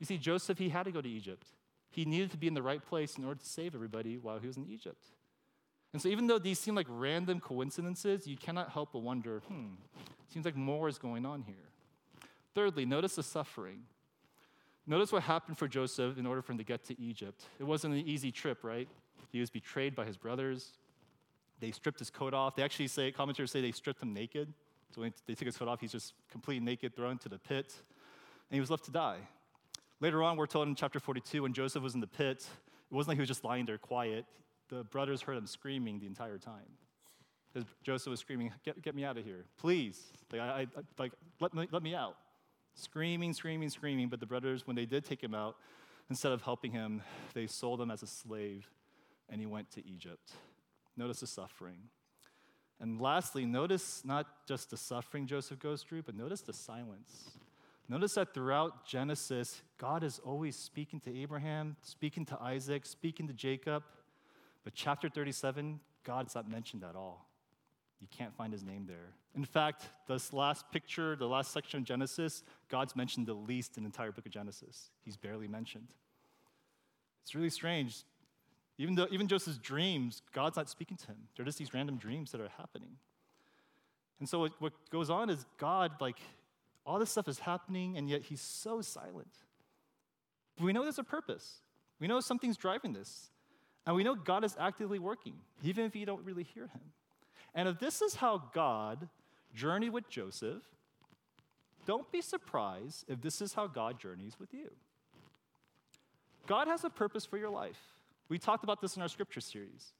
You 0.00 0.06
see, 0.06 0.18
Joseph, 0.18 0.58
he 0.58 0.70
had 0.70 0.84
to 0.84 0.90
go 0.90 1.00
to 1.00 1.08
Egypt. 1.08 1.46
He 1.90 2.04
needed 2.04 2.30
to 2.32 2.36
be 2.36 2.48
in 2.48 2.54
the 2.54 2.62
right 2.62 2.84
place 2.84 3.16
in 3.16 3.24
order 3.24 3.40
to 3.40 3.46
save 3.46 3.74
everybody 3.74 4.18
while 4.18 4.38
he 4.38 4.46
was 4.46 4.56
in 4.56 4.66
Egypt. 4.66 5.06
And 5.92 6.02
so, 6.02 6.08
even 6.08 6.26
though 6.26 6.38
these 6.38 6.58
seem 6.58 6.74
like 6.74 6.86
random 6.90 7.40
coincidences, 7.40 8.26
you 8.26 8.36
cannot 8.36 8.70
help 8.70 8.92
but 8.92 8.98
wonder 8.98 9.40
hmm, 9.48 9.74
seems 10.28 10.44
like 10.44 10.56
more 10.56 10.88
is 10.88 10.98
going 10.98 11.24
on 11.24 11.42
here. 11.42 11.54
Thirdly, 12.54 12.84
notice 12.84 13.14
the 13.14 13.22
suffering. 13.22 13.84
Notice 14.86 15.10
what 15.10 15.22
happened 15.24 15.58
for 15.58 15.66
Joseph 15.66 16.16
in 16.16 16.26
order 16.26 16.42
for 16.42 16.52
him 16.52 16.58
to 16.58 16.64
get 16.64 16.84
to 16.84 17.00
Egypt. 17.00 17.44
It 17.58 17.64
wasn't 17.64 17.94
an 17.94 18.00
easy 18.00 18.30
trip, 18.30 18.62
right? 18.62 18.88
He 19.30 19.40
was 19.40 19.50
betrayed 19.50 19.96
by 19.96 20.04
his 20.04 20.16
brothers. 20.16 20.72
They 21.58 21.72
stripped 21.72 21.98
his 21.98 22.10
coat 22.10 22.34
off. 22.34 22.54
They 22.54 22.62
actually 22.62 22.86
say, 22.86 23.10
commentators 23.10 23.50
say 23.50 23.60
they 23.60 23.72
stripped 23.72 24.00
him 24.02 24.14
naked. 24.14 24.52
So 24.94 25.00
when 25.00 25.12
they 25.26 25.34
took 25.34 25.46
his 25.46 25.56
coat 25.56 25.68
off, 25.68 25.80
he's 25.80 25.92
just 25.92 26.14
completely 26.30 26.64
naked, 26.64 26.94
thrown 26.94 27.18
to 27.18 27.28
the 27.28 27.38
pit, 27.38 27.74
and 28.50 28.54
he 28.54 28.60
was 28.60 28.70
left 28.70 28.84
to 28.84 28.92
die. 28.92 29.18
Later 30.00 30.22
on, 30.22 30.36
we're 30.36 30.46
told 30.46 30.68
in 30.68 30.74
chapter 30.74 31.00
42, 31.00 31.42
when 31.42 31.52
Joseph 31.52 31.82
was 31.82 31.94
in 31.94 32.00
the 32.00 32.06
pit, 32.06 32.46
it 32.90 32.94
wasn't 32.94 33.08
like 33.08 33.16
he 33.16 33.22
was 33.22 33.28
just 33.28 33.42
lying 33.42 33.66
there 33.66 33.78
quiet. 33.78 34.24
The 34.68 34.84
brothers 34.84 35.20
heard 35.22 35.36
him 35.36 35.46
screaming 35.46 35.98
the 35.98 36.06
entire 36.06 36.38
time. 36.38 37.64
Joseph 37.82 38.10
was 38.10 38.20
screaming, 38.20 38.52
get, 38.64 38.80
get 38.82 38.94
me 38.94 39.04
out 39.04 39.16
of 39.16 39.24
here, 39.24 39.46
please. 39.56 40.00
Like, 40.30 40.42
I, 40.42 40.60
I, 40.60 40.66
like 40.98 41.12
let, 41.40 41.54
me, 41.54 41.66
let 41.72 41.82
me 41.82 41.94
out 41.94 42.16
screaming, 42.76 43.32
screaming, 43.32 43.68
screaming. 43.68 44.08
But 44.08 44.20
the 44.20 44.26
brothers, 44.26 44.66
when 44.66 44.76
they 44.76 44.86
did 44.86 45.04
take 45.04 45.22
him 45.22 45.34
out, 45.34 45.56
instead 46.08 46.32
of 46.32 46.42
helping 46.42 46.70
him, 46.70 47.02
they 47.34 47.46
sold 47.48 47.80
him 47.80 47.90
as 47.90 48.02
a 48.02 48.06
slave 48.06 48.70
and 49.28 49.40
he 49.40 49.46
went 49.46 49.70
to 49.72 49.84
Egypt. 49.84 50.32
Notice 50.96 51.20
the 51.20 51.26
suffering. 51.26 51.78
And 52.78 53.00
lastly, 53.00 53.44
notice 53.44 54.02
not 54.04 54.26
just 54.46 54.70
the 54.70 54.76
suffering 54.76 55.26
Joseph 55.26 55.58
goes 55.58 55.82
through, 55.82 56.02
but 56.02 56.14
notice 56.14 56.42
the 56.42 56.52
silence. 56.52 57.30
Notice 57.88 58.14
that 58.14 58.34
throughout 58.34 58.86
Genesis, 58.86 59.62
God 59.78 60.02
is 60.02 60.18
always 60.24 60.56
speaking 60.56 61.00
to 61.00 61.18
Abraham, 61.18 61.76
speaking 61.82 62.24
to 62.26 62.40
Isaac, 62.40 62.84
speaking 62.84 63.28
to 63.28 63.32
Jacob. 63.32 63.82
But 64.64 64.74
chapter 64.74 65.08
37, 65.08 65.80
God's 66.04 66.34
not 66.34 66.50
mentioned 66.50 66.84
at 66.84 66.96
all. 66.96 67.26
You 68.00 68.08
can't 68.10 68.34
find 68.34 68.52
his 68.52 68.62
name 68.62 68.84
there. 68.86 69.14
In 69.34 69.44
fact, 69.44 69.88
this 70.06 70.32
last 70.32 70.70
picture, 70.70 71.16
the 71.16 71.26
last 71.26 71.52
section 71.52 71.80
of 71.80 71.84
Genesis, 71.84 72.42
God's 72.68 72.94
mentioned 72.94 73.26
the 73.26 73.34
least 73.34 73.76
in 73.76 73.84
the 73.84 73.88
entire 73.88 74.12
book 74.12 74.26
of 74.26 74.32
Genesis. 74.32 74.90
He's 75.04 75.16
barely 75.16 75.48
mentioned. 75.48 75.88
It's 77.22 77.34
really 77.34 77.50
strange. 77.50 78.04
Even 78.78 78.94
though 78.94 79.06
even 79.10 79.26
Joseph's 79.26 79.58
dreams, 79.58 80.22
God's 80.32 80.56
not 80.56 80.68
speaking 80.68 80.96
to 80.98 81.06
him. 81.06 81.16
They're 81.34 81.46
just 81.46 81.58
these 81.58 81.72
random 81.72 81.96
dreams 81.96 82.32
that 82.32 82.40
are 82.40 82.50
happening. 82.58 82.90
And 84.20 84.28
so 84.28 84.40
what, 84.40 84.52
what 84.58 84.72
goes 84.90 85.10
on 85.10 85.30
is 85.30 85.44
God, 85.58 85.92
like, 86.00 86.18
all 86.84 86.98
this 86.98 87.10
stuff 87.10 87.28
is 87.28 87.40
happening, 87.40 87.96
and 87.96 88.08
yet 88.08 88.22
he's 88.22 88.40
so 88.40 88.80
silent. 88.80 89.32
But 90.56 90.64
we 90.64 90.72
know 90.72 90.82
there's 90.82 90.98
a 90.98 91.04
purpose. 91.04 91.60
We 91.98 92.06
know 92.06 92.20
something's 92.20 92.56
driving 92.56 92.92
this. 92.92 93.30
And 93.86 93.96
we 93.96 94.04
know 94.04 94.14
God 94.14 94.44
is 94.44 94.56
actively 94.58 94.98
working, 94.98 95.34
even 95.62 95.84
if 95.84 95.96
you 95.96 96.06
don't 96.06 96.24
really 96.24 96.44
hear 96.44 96.64
him. 96.64 96.80
And 97.56 97.68
if 97.68 97.78
this 97.80 98.02
is 98.02 98.14
how 98.16 98.42
God 98.52 99.08
journeyed 99.54 99.92
with 99.92 100.08
Joseph, 100.08 100.62
don't 101.86 102.10
be 102.12 102.20
surprised 102.20 103.06
if 103.08 103.22
this 103.22 103.40
is 103.40 103.54
how 103.54 103.66
God 103.66 103.98
journeys 103.98 104.38
with 104.38 104.52
you. 104.52 104.70
God 106.46 106.68
has 106.68 106.84
a 106.84 106.90
purpose 106.90 107.24
for 107.24 107.38
your 107.38 107.48
life. 107.48 107.80
We 108.28 108.38
talked 108.38 108.62
about 108.62 108.80
this 108.80 108.96
in 108.96 109.02
our 109.02 109.08
scripture 109.08 109.40
series. 109.40 109.92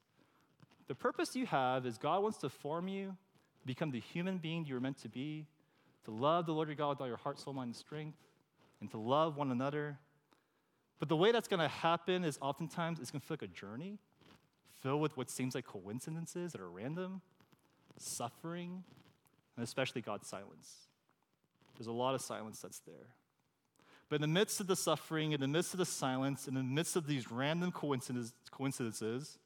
The 0.87 0.95
purpose 0.95 1.35
you 1.35 1.47
have 1.47 1.87
is 1.87 1.97
God 1.97 2.23
wants 2.23 2.38
to 2.38 2.49
form 2.49 2.88
you, 2.88 3.16
become 3.64 3.90
the 3.90 4.01
human 4.01 4.37
being 4.38 4.66
you 4.66 4.75
were 4.75 4.81
meant 4.81 5.01
to 5.03 5.09
be, 5.09 5.47
to 6.05 6.11
love 6.11 6.47
the 6.47 6.53
Lord 6.53 6.69
your 6.69 6.77
God 6.77 6.90
with 6.90 7.01
all 7.01 7.09
your 7.09 7.16
heart, 7.16 7.38
soul, 7.38 7.55
mind, 7.55 7.69
and 7.69 7.77
strength, 7.77 8.19
and 8.81 8.90
to 8.90 8.99
love 8.99 9.37
one 9.37 9.51
another. 9.51 9.99
But 10.99 11.09
the 11.09 11.16
way 11.16 11.33
that's 11.33 11.49
going 11.49 11.61
to 11.61 11.69
happen 11.69 12.23
is 12.23 12.38
oftentimes 12.40 13.01
it's 13.01 13.11
going 13.11 13.21
to 13.21 13.27
feel 13.27 13.38
like 13.40 13.51
a 13.51 13.53
journey 13.53 13.99
filled 14.83 15.01
with 15.01 15.16
what 15.16 15.31
seems 15.31 15.55
like 15.55 15.66
coincidences 15.66 16.53
that 16.53 16.61
are 16.61 16.71
random, 16.71 17.23
suffering, 17.98 18.85
and 19.56 19.64
especially 19.64 20.02
God's 20.02 20.28
silence. 20.28 20.88
There's 21.76 21.87
a 21.87 21.92
lot 21.92 22.14
of 22.14 22.20
silence 22.20 22.61
that's 22.61 22.80
there. 22.80 23.14
But 24.09 24.16
in 24.16 24.22
the 24.22 24.28
midst 24.28 24.61
of 24.61 24.66
the 24.66 24.76
suffering, 24.76 25.32
in 25.32 25.40
the 25.40 25.48
midst 25.48 25.74
of 25.74 25.78
the 25.78 25.87
silence, 25.87 26.46
in 26.46 26.54
the 26.54 26.62
midst 26.62 26.96
of 26.96 27.06
these 27.06 27.30
random 27.30 27.72
coincidences, 27.72 29.38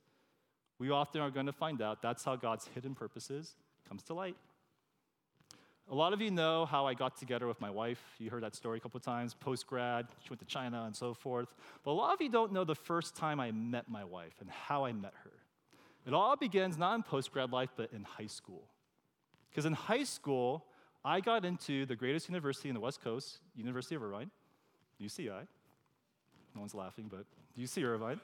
we 0.78 0.90
often 0.90 1.20
are 1.20 1.30
going 1.30 1.46
to 1.46 1.52
find 1.52 1.80
out 1.80 2.02
that's 2.02 2.24
how 2.24 2.36
God's 2.36 2.68
hidden 2.74 2.94
purposes 2.94 3.54
comes 3.88 4.02
to 4.04 4.14
light. 4.14 4.36
A 5.90 5.94
lot 5.94 6.12
of 6.12 6.20
you 6.20 6.30
know 6.30 6.66
how 6.66 6.86
I 6.86 6.94
got 6.94 7.16
together 7.16 7.48
with 7.48 7.60
my 7.60 7.70
wife. 7.70 8.00
You 8.18 8.30
heard 8.30 8.44
that 8.44 8.54
story 8.54 8.78
a 8.78 8.80
couple 8.80 8.98
of 8.98 9.02
times, 9.02 9.34
post 9.34 9.66
grad, 9.66 10.06
she 10.22 10.30
went 10.30 10.38
to 10.38 10.46
China 10.46 10.84
and 10.84 10.94
so 10.94 11.14
forth. 11.14 11.52
But 11.84 11.90
a 11.90 11.92
lot 11.92 12.14
of 12.14 12.20
you 12.20 12.28
don't 12.28 12.52
know 12.52 12.62
the 12.62 12.76
first 12.76 13.16
time 13.16 13.40
I 13.40 13.50
met 13.50 13.88
my 13.88 14.04
wife 14.04 14.34
and 14.40 14.48
how 14.48 14.84
I 14.84 14.92
met 14.92 15.14
her. 15.24 15.32
It 16.06 16.14
all 16.14 16.36
begins 16.36 16.78
not 16.78 16.94
in 16.94 17.02
post 17.02 17.32
grad 17.32 17.52
life, 17.52 17.70
but 17.76 17.92
in 17.92 18.04
high 18.04 18.26
school. 18.26 18.62
Because 19.50 19.66
in 19.66 19.72
high 19.72 20.04
school, 20.04 20.64
I 21.04 21.20
got 21.20 21.44
into 21.44 21.86
the 21.86 21.96
greatest 21.96 22.28
university 22.28 22.68
in 22.68 22.74
the 22.74 22.80
West 22.80 23.02
Coast, 23.02 23.38
University 23.54 23.94
of 23.94 24.02
Irvine, 24.02 24.30
UCI. 25.00 25.46
No 26.54 26.60
one's 26.60 26.74
laughing, 26.74 27.10
but 27.10 27.24
UC 27.58 27.84
Irvine. 27.84 28.20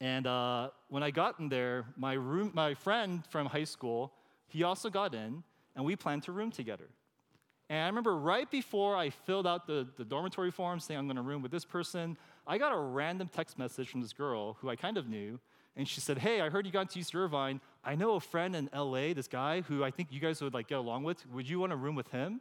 And 0.00 0.26
uh, 0.26 0.70
when 0.88 1.02
I 1.02 1.10
got 1.10 1.38
in 1.38 1.48
there, 1.48 1.84
my, 1.96 2.14
room, 2.14 2.50
my 2.54 2.74
friend 2.74 3.22
from 3.28 3.46
high 3.46 3.64
school, 3.64 4.12
he 4.48 4.62
also 4.62 4.90
got 4.90 5.14
in, 5.14 5.42
and 5.76 5.84
we 5.84 5.94
planned 5.94 6.24
to 6.24 6.32
room 6.32 6.50
together. 6.50 6.88
And 7.70 7.84
I 7.84 7.86
remember 7.86 8.16
right 8.16 8.50
before 8.50 8.96
I 8.96 9.10
filled 9.10 9.46
out 9.46 9.66
the, 9.66 9.86
the 9.96 10.04
dormitory 10.04 10.50
form 10.50 10.80
saying 10.80 10.98
I'm 10.98 11.06
going 11.06 11.16
to 11.16 11.22
room 11.22 11.40
with 11.40 11.52
this 11.52 11.64
person, 11.64 12.18
I 12.46 12.58
got 12.58 12.72
a 12.72 12.78
random 12.78 13.28
text 13.28 13.58
message 13.58 13.88
from 13.88 14.00
this 14.00 14.12
girl 14.12 14.54
who 14.60 14.68
I 14.68 14.76
kind 14.76 14.96
of 14.96 15.08
knew, 15.08 15.38
and 15.76 15.88
she 15.88 16.00
said, 16.00 16.18
Hey, 16.18 16.40
I 16.40 16.50
heard 16.50 16.66
you 16.66 16.72
got 16.72 16.94
into 16.94 16.98
UC 16.98 17.14
Irvine. 17.14 17.60
I 17.84 17.94
know 17.94 18.14
a 18.14 18.20
friend 18.20 18.54
in 18.54 18.68
LA, 18.74 19.12
this 19.12 19.28
guy 19.28 19.62
who 19.62 19.82
I 19.82 19.90
think 19.90 20.12
you 20.12 20.20
guys 20.20 20.40
would 20.42 20.54
like 20.54 20.68
get 20.68 20.78
along 20.78 21.04
with. 21.04 21.26
Would 21.30 21.48
you 21.48 21.58
want 21.58 21.70
to 21.70 21.76
room 21.76 21.94
with 21.94 22.08
him? 22.08 22.40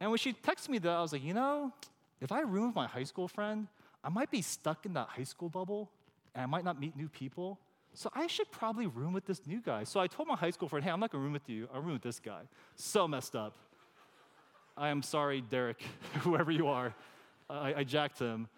And 0.00 0.10
when 0.10 0.18
she 0.18 0.32
texted 0.32 0.70
me 0.70 0.78
that, 0.78 0.90
I 0.90 1.02
was 1.02 1.12
like, 1.12 1.22
you 1.22 1.34
know, 1.34 1.72
if 2.20 2.32
I 2.32 2.40
room 2.40 2.68
with 2.68 2.74
my 2.74 2.86
high 2.86 3.04
school 3.04 3.28
friend, 3.28 3.68
I 4.02 4.08
might 4.08 4.30
be 4.30 4.42
stuck 4.42 4.86
in 4.86 4.94
that 4.94 5.08
high 5.08 5.24
school 5.24 5.48
bubble 5.48 5.90
and 6.34 6.42
I 6.42 6.46
might 6.46 6.64
not 6.64 6.80
meet 6.80 6.96
new 6.96 7.08
people. 7.08 7.58
So 7.92 8.08
I 8.14 8.26
should 8.26 8.50
probably 8.50 8.86
room 8.86 9.12
with 9.12 9.26
this 9.26 9.46
new 9.46 9.60
guy. 9.60 9.84
So 9.84 10.00
I 10.00 10.06
told 10.06 10.28
my 10.28 10.36
high 10.36 10.50
school 10.50 10.68
friend, 10.68 10.84
hey, 10.84 10.90
I'm 10.90 11.00
not 11.00 11.10
gonna 11.10 11.24
room 11.24 11.32
with 11.32 11.48
you, 11.48 11.68
I'll 11.74 11.80
room 11.80 11.94
with 11.94 12.02
this 12.02 12.20
guy. 12.20 12.42
So 12.76 13.06
messed 13.06 13.36
up. 13.36 13.56
I 14.76 14.88
am 14.88 15.02
sorry, 15.02 15.40
Derek, 15.42 15.82
whoever 16.20 16.50
you 16.50 16.68
are. 16.68 16.94
I, 17.50 17.74
I 17.74 17.84
jacked 17.84 18.18
him. 18.18 18.48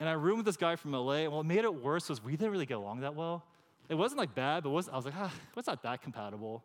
And 0.00 0.08
I 0.08 0.12
roomed 0.12 0.38
with 0.38 0.46
this 0.46 0.56
guy 0.56 0.76
from 0.76 0.92
LA. 0.92 1.24
And 1.24 1.32
what 1.32 1.44
made 1.44 1.64
it 1.64 1.74
worse 1.74 2.08
was 2.08 2.24
we 2.24 2.32
didn't 2.32 2.50
really 2.50 2.66
get 2.66 2.78
along 2.78 3.00
that 3.00 3.14
well. 3.14 3.44
It 3.90 3.94
wasn't 3.94 4.18
like 4.18 4.34
bad, 4.34 4.64
but 4.64 4.70
was, 4.70 4.88
I 4.88 4.96
was 4.96 5.04
like, 5.04 5.14
ah, 5.16 5.32
what's 5.54 5.68
not 5.68 5.82
that 5.82 6.00
compatible? 6.00 6.64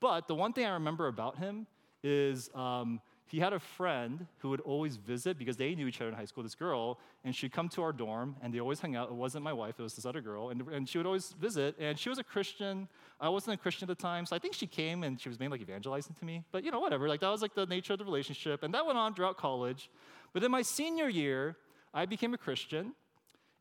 But 0.00 0.28
the 0.28 0.34
one 0.34 0.52
thing 0.52 0.66
I 0.66 0.74
remember 0.74 1.08
about 1.08 1.38
him 1.38 1.66
is 2.02 2.48
um, 2.54 3.00
he 3.24 3.40
had 3.40 3.52
a 3.52 3.58
friend 3.58 4.26
who 4.38 4.50
would 4.50 4.60
always 4.60 4.96
visit 4.96 5.36
because 5.38 5.56
they 5.56 5.74
knew 5.74 5.88
each 5.88 6.00
other 6.00 6.10
in 6.10 6.14
high 6.14 6.26
school, 6.26 6.44
this 6.44 6.54
girl, 6.54 7.00
and 7.24 7.34
she'd 7.34 7.50
come 7.50 7.68
to 7.70 7.82
our 7.82 7.92
dorm 7.92 8.36
and 8.40 8.54
they 8.54 8.60
always 8.60 8.78
hung 8.78 8.94
out. 8.94 9.08
It 9.08 9.14
wasn't 9.14 9.42
my 9.42 9.52
wife, 9.52 9.76
it 9.78 9.82
was 9.82 9.94
this 9.94 10.06
other 10.06 10.20
girl. 10.20 10.50
And, 10.50 10.62
and 10.68 10.88
she 10.88 10.98
would 10.98 11.06
always 11.06 11.32
visit. 11.32 11.74
And 11.80 11.98
she 11.98 12.08
was 12.08 12.18
a 12.18 12.24
Christian. 12.24 12.88
I 13.20 13.28
wasn't 13.30 13.54
a 13.54 13.56
Christian 13.56 13.90
at 13.90 13.98
the 13.98 14.00
time. 14.00 14.26
So 14.26 14.36
I 14.36 14.38
think 14.38 14.54
she 14.54 14.66
came 14.66 15.02
and 15.02 15.20
she 15.20 15.28
was 15.28 15.40
mainly 15.40 15.58
like 15.58 15.68
evangelizing 15.68 16.14
to 16.20 16.24
me. 16.24 16.44
But 16.52 16.62
you 16.62 16.70
know, 16.70 16.78
whatever. 16.78 17.08
Like 17.08 17.20
that 17.20 17.30
was 17.30 17.42
like 17.42 17.54
the 17.54 17.66
nature 17.66 17.94
of 17.94 17.98
the 17.98 18.04
relationship. 18.04 18.62
And 18.62 18.72
that 18.74 18.86
went 18.86 18.96
on 18.98 19.14
throughout 19.14 19.38
college. 19.38 19.90
But 20.32 20.44
in 20.44 20.52
my 20.52 20.62
senior 20.62 21.08
year, 21.08 21.56
I 21.96 22.04
became 22.04 22.34
a 22.34 22.38
Christian 22.38 22.92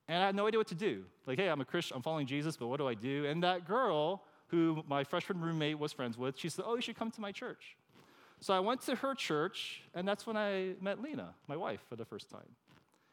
and 0.09 0.21
I 0.21 0.25
had 0.25 0.35
no 0.35 0.45
idea 0.45 0.59
what 0.59 0.67
to 0.67 0.75
do. 0.75 1.05
Like, 1.25 1.39
hey, 1.39 1.47
I'm 1.47 1.61
a 1.61 1.65
Christian, 1.65 1.95
I'm 1.95 2.03
following 2.03 2.27
Jesus, 2.27 2.57
but 2.57 2.67
what 2.67 2.77
do 2.77 2.87
I 2.87 2.93
do? 2.93 3.25
And 3.25 3.41
that 3.43 3.65
girl, 3.65 4.23
who 4.47 4.83
my 4.87 5.05
freshman 5.05 5.39
roommate 5.39 5.79
was 5.79 5.93
friends 5.93 6.17
with, 6.17 6.37
she 6.37 6.49
said, 6.49 6.65
Oh, 6.67 6.75
you 6.75 6.81
should 6.81 6.97
come 6.97 7.09
to 7.11 7.21
my 7.21 7.31
church. 7.31 7.77
So 8.41 8.53
I 8.53 8.59
went 8.59 8.81
to 8.81 8.95
her 8.95 9.15
church, 9.15 9.81
and 9.95 10.05
that's 10.05 10.27
when 10.27 10.35
I 10.35 10.73
met 10.81 11.01
Lena, 11.01 11.33
my 11.47 11.55
wife, 11.55 11.79
for 11.87 11.95
the 11.95 12.03
first 12.03 12.29
time. 12.29 12.49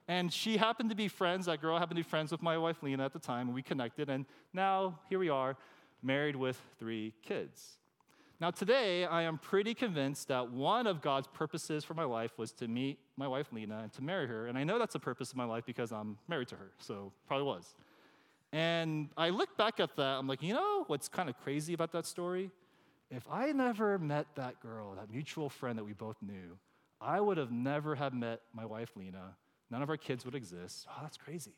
And 0.09 0.33
she 0.33 0.57
happened 0.57 0.91
to 0.91 0.97
be 0.97 1.07
friends, 1.07 1.47
that 1.47 1.63
girl 1.63 1.79
happened 1.79 1.97
to 1.97 2.05
be 2.05 2.09
friends 2.09 2.33
with 2.33 2.43
my 2.43 2.59
wife 2.59 2.83
Lena 2.83 3.05
at 3.05 3.13
the 3.13 3.21
time, 3.21 3.47
and 3.47 3.55
we 3.55 3.63
connected, 3.63 4.11
and 4.11 4.27
now 4.53 4.99
here 5.09 5.21
we 5.21 5.29
are, 5.29 5.57
married 6.03 6.35
with 6.35 6.61
three 6.81 7.15
kids. 7.23 7.79
Now, 8.43 8.51
today, 8.51 9.05
I 9.05 9.23
am 9.23 9.39
pretty 9.39 9.73
convinced 9.73 10.27
that 10.27 10.51
one 10.51 10.89
of 10.89 11.01
God's 11.01 11.29
purposes 11.29 11.85
for 11.85 11.95
my 11.95 12.03
life 12.03 12.33
was 12.39 12.51
to 12.55 12.67
meet 12.67 12.99
my 13.17 13.29
wife 13.29 13.53
Lena 13.53 13.79
and 13.85 13.93
to 13.93 14.03
marry 14.03 14.27
her. 14.27 14.49
And 14.49 14.59
I 14.59 14.65
know 14.65 14.81
that's 14.81 14.97
a 14.97 14.99
purpose 14.99 15.31
of 15.31 15.37
my 15.37 15.45
life 15.45 15.65
because 15.65 15.93
I'm 15.93 16.19
married 16.27 16.49
to 16.49 16.57
her, 16.57 16.73
so 16.79 17.13
probably 17.29 17.47
was. 17.47 17.77
And 18.53 19.11
I 19.17 19.29
look 19.29 19.57
back 19.57 19.79
at 19.79 19.95
that, 19.95 20.19
I'm 20.19 20.27
like, 20.27 20.43
you 20.43 20.55
know 20.55 20.83
what's 20.89 21.09
kind 21.09 21.29
of 21.29 21.39
crazy 21.39 21.73
about 21.73 21.93
that 21.93 22.05
story? 22.05 22.51
If 23.13 23.23
I 23.31 23.53
never 23.53 23.97
met 23.97 24.27
that 24.35 24.59
girl, 24.59 24.97
that 24.97 25.09
mutual 25.09 25.49
friend 25.49 25.79
that 25.79 25.85
we 25.85 25.93
both 25.93 26.17
knew, 26.21 26.59
I 27.01 27.21
would 27.21 27.37
have 27.37 27.53
never 27.53 27.95
have 27.95 28.13
met 28.13 28.41
my 28.53 28.65
wife 28.65 28.91
Lena. 28.97 29.37
None 29.71 29.83
of 29.83 29.89
our 29.89 29.97
kids 29.97 30.25
would 30.25 30.35
exist. 30.35 30.89
Oh, 30.91 30.99
that's 31.01 31.17
crazy. 31.17 31.55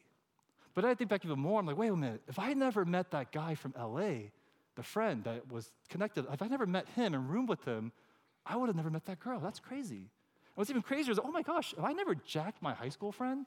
But 0.75 0.85
I 0.85 0.95
think 0.95 1.09
back 1.09 1.25
even 1.25 1.39
more. 1.39 1.61
I'm 1.61 1.65
like, 1.65 1.79
wait 1.79 1.89
a 1.89 1.97
minute. 1.97 2.21
If 2.29 2.39
I 2.39 2.53
never 2.53 2.85
met 2.85 3.11
that 3.13 3.33
guy 3.33 3.55
from 3.55 3.73
LA, 3.75 4.33
the 4.77 4.83
friend 4.83 5.25
that 5.25 5.51
was 5.51 5.71
connected, 5.89 6.27
if 6.33 6.43
I 6.43 6.49
never 6.49 6.67
met 6.67 6.89
him 6.91 7.15
and 7.15 7.29
roomed 7.31 7.49
with 7.49 7.65
him, 7.65 7.93
I 8.47 8.57
would 8.57 8.69
have 8.69 8.77
never 8.77 8.91
met 8.91 9.07
that 9.07 9.21
girl. 9.21 9.41
That's 9.41 9.61
crazy. 9.61 9.97
And 9.97 10.57
what's 10.57 10.71
even 10.71 10.83
crazier 10.83 11.13
is, 11.13 11.21
oh 11.23 11.31
my 11.31 11.43
gosh, 11.43 11.75
if 11.77 11.83
I 11.83 11.93
never 11.93 12.15
jacked 12.15 12.63
my 12.63 12.75
high 12.75 12.89
school 12.89 13.13
friend, 13.13 13.47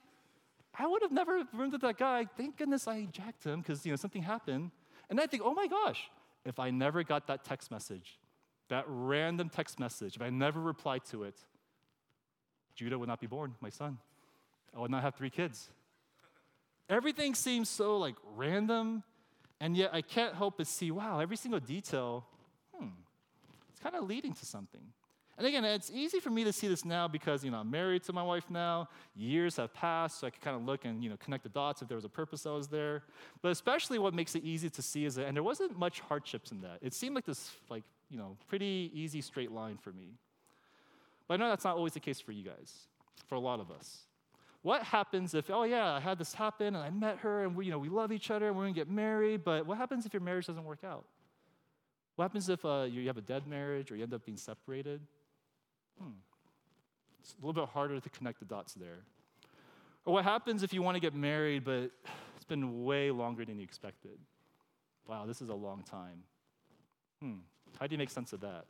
I 0.77 0.87
would 0.87 1.01
have 1.01 1.11
never 1.11 1.43
roomed 1.53 1.73
with 1.73 1.81
that 1.81 1.97
guy. 1.97 2.25
Thank 2.37 2.57
goodness 2.57 2.87
I 2.87 3.05
jacked 3.05 3.43
him 3.43 3.61
because 3.61 3.85
you 3.85 3.91
know 3.91 3.95
something 3.95 4.21
happened. 4.21 4.71
And 5.09 5.19
I 5.19 5.27
think, 5.27 5.43
oh 5.45 5.53
my 5.53 5.67
gosh, 5.67 6.09
if 6.45 6.59
I 6.59 6.69
never 6.69 7.03
got 7.03 7.27
that 7.27 7.43
text 7.43 7.71
message, 7.71 8.19
that 8.69 8.85
random 8.87 9.49
text 9.49 9.79
message, 9.79 10.15
if 10.15 10.21
I 10.21 10.29
never 10.29 10.59
replied 10.59 11.05
to 11.05 11.23
it, 11.23 11.35
Judah 12.75 12.99
would 12.99 13.09
not 13.09 13.19
be 13.19 13.27
born, 13.27 13.55
my 13.59 13.69
son. 13.69 13.97
I 14.75 14.79
would 14.79 14.91
not 14.91 15.01
have 15.01 15.15
three 15.15 15.29
kids. 15.29 15.69
Everything 16.89 17.33
seems 17.33 17.69
so 17.69 17.97
like 17.97 18.15
random 18.35 19.03
and 19.59 19.75
yet 19.75 19.91
I 19.93 20.01
can't 20.01 20.35
help 20.35 20.57
but 20.57 20.67
see, 20.67 20.91
wow, 20.91 21.19
every 21.19 21.37
single 21.37 21.59
detail, 21.59 22.25
hmm, 22.75 22.87
it's 23.69 23.79
kind 23.79 23.95
of 23.95 24.03
leading 24.03 24.33
to 24.33 24.45
something. 24.45 24.81
And 25.37 25.45
again, 25.45 25.63
it's 25.63 25.91
easy 25.91 26.19
for 26.19 26.31
me 26.31 26.43
to 26.45 26.51
see 26.51 26.67
this 26.67 26.83
now 26.83 27.07
because, 27.07 27.45
you 27.45 27.51
know, 27.51 27.59
I'm 27.59 27.69
married 27.69 28.01
to 28.03 28.13
my 28.13 28.23
wife 28.23 28.49
now. 28.49 28.89
Years 29.15 29.57
have 29.57 29.71
passed, 29.71 30.19
so 30.19 30.27
I 30.27 30.31
can 30.31 30.41
kind 30.41 30.55
of 30.55 30.63
look 30.63 30.83
and, 30.83 31.03
you 31.03 31.11
know, 31.11 31.17
connect 31.17 31.43
the 31.43 31.49
dots 31.49 31.83
if 31.83 31.87
there 31.87 31.95
was 31.95 32.05
a 32.05 32.09
purpose 32.09 32.41
that 32.43 32.49
was 32.49 32.67
there. 32.67 33.03
But 33.43 33.49
especially 33.49 33.99
what 33.99 34.15
makes 34.15 34.33
it 34.33 34.43
easy 34.43 34.67
to 34.71 34.81
see 34.81 35.05
is 35.05 35.13
that, 35.15 35.27
and 35.27 35.35
there 35.35 35.43
wasn't 35.43 35.77
much 35.77 35.99
hardships 35.99 36.51
in 36.51 36.61
that. 36.61 36.79
It 36.81 36.95
seemed 36.95 37.13
like 37.13 37.25
this, 37.25 37.51
like, 37.69 37.83
you 38.09 38.17
know, 38.17 38.35
pretty 38.47 38.89
easy 38.95 39.21
straight 39.21 39.51
line 39.51 39.77
for 39.77 39.91
me. 39.91 40.15
But 41.27 41.35
I 41.35 41.37
know 41.37 41.49
that's 41.49 41.65
not 41.65 41.75
always 41.75 41.93
the 41.93 41.99
case 41.99 42.19
for 42.19 42.31
you 42.31 42.43
guys, 42.43 42.87
for 43.27 43.35
a 43.35 43.39
lot 43.39 43.59
of 43.59 43.69
us. 43.69 43.99
What 44.61 44.83
happens 44.83 45.33
if, 45.33 45.49
oh 45.49 45.63
yeah, 45.63 45.93
I 45.93 45.99
had 45.99 46.17
this 46.17 46.33
happen 46.33 46.75
and 46.75 46.77
I 46.77 46.89
met 46.89 47.19
her 47.19 47.43
and 47.43 47.55
we, 47.55 47.65
you 47.65 47.71
know, 47.71 47.79
we 47.79 47.89
love 47.89 48.11
each 48.11 48.31
other 48.31 48.47
and 48.47 48.57
we're 48.57 48.63
gonna 48.63 48.73
get 48.73 48.89
married, 48.89 49.43
but 49.43 49.65
what 49.65 49.77
happens 49.77 50.05
if 50.05 50.13
your 50.13 50.21
marriage 50.21 50.47
doesn't 50.47 50.63
work 50.63 50.83
out? 50.83 51.05
What 52.15 52.25
happens 52.25 52.49
if 52.49 52.65
uh, 52.65 52.87
you 52.89 53.05
have 53.07 53.17
a 53.17 53.21
dead 53.21 53.47
marriage 53.47 53.91
or 53.91 53.95
you 53.95 54.03
end 54.03 54.13
up 54.13 54.25
being 54.25 54.37
separated? 54.37 55.01
Hmm. 56.01 56.13
It's 57.21 57.33
a 57.33 57.45
little 57.45 57.61
bit 57.61 57.69
harder 57.69 57.99
to 57.99 58.09
connect 58.09 58.39
the 58.39 58.45
dots 58.45 58.73
there. 58.73 59.03
Or 60.05 60.13
what 60.13 60.23
happens 60.23 60.63
if 60.63 60.73
you 60.73 60.81
want 60.81 60.95
to 60.95 61.01
get 61.01 61.13
married, 61.13 61.63
but 61.63 61.91
it's 62.35 62.45
been 62.47 62.83
way 62.83 63.11
longer 63.11 63.45
than 63.45 63.57
you 63.57 63.63
expected? 63.63 64.17
Wow, 65.07 65.25
this 65.25 65.41
is 65.41 65.49
a 65.49 65.53
long 65.53 65.83
time. 65.83 66.23
Hmm. 67.21 67.39
How 67.79 67.87
do 67.87 67.93
you 67.93 67.97
make 67.97 68.09
sense 68.09 68.33
of 68.33 68.41
that? 68.41 68.65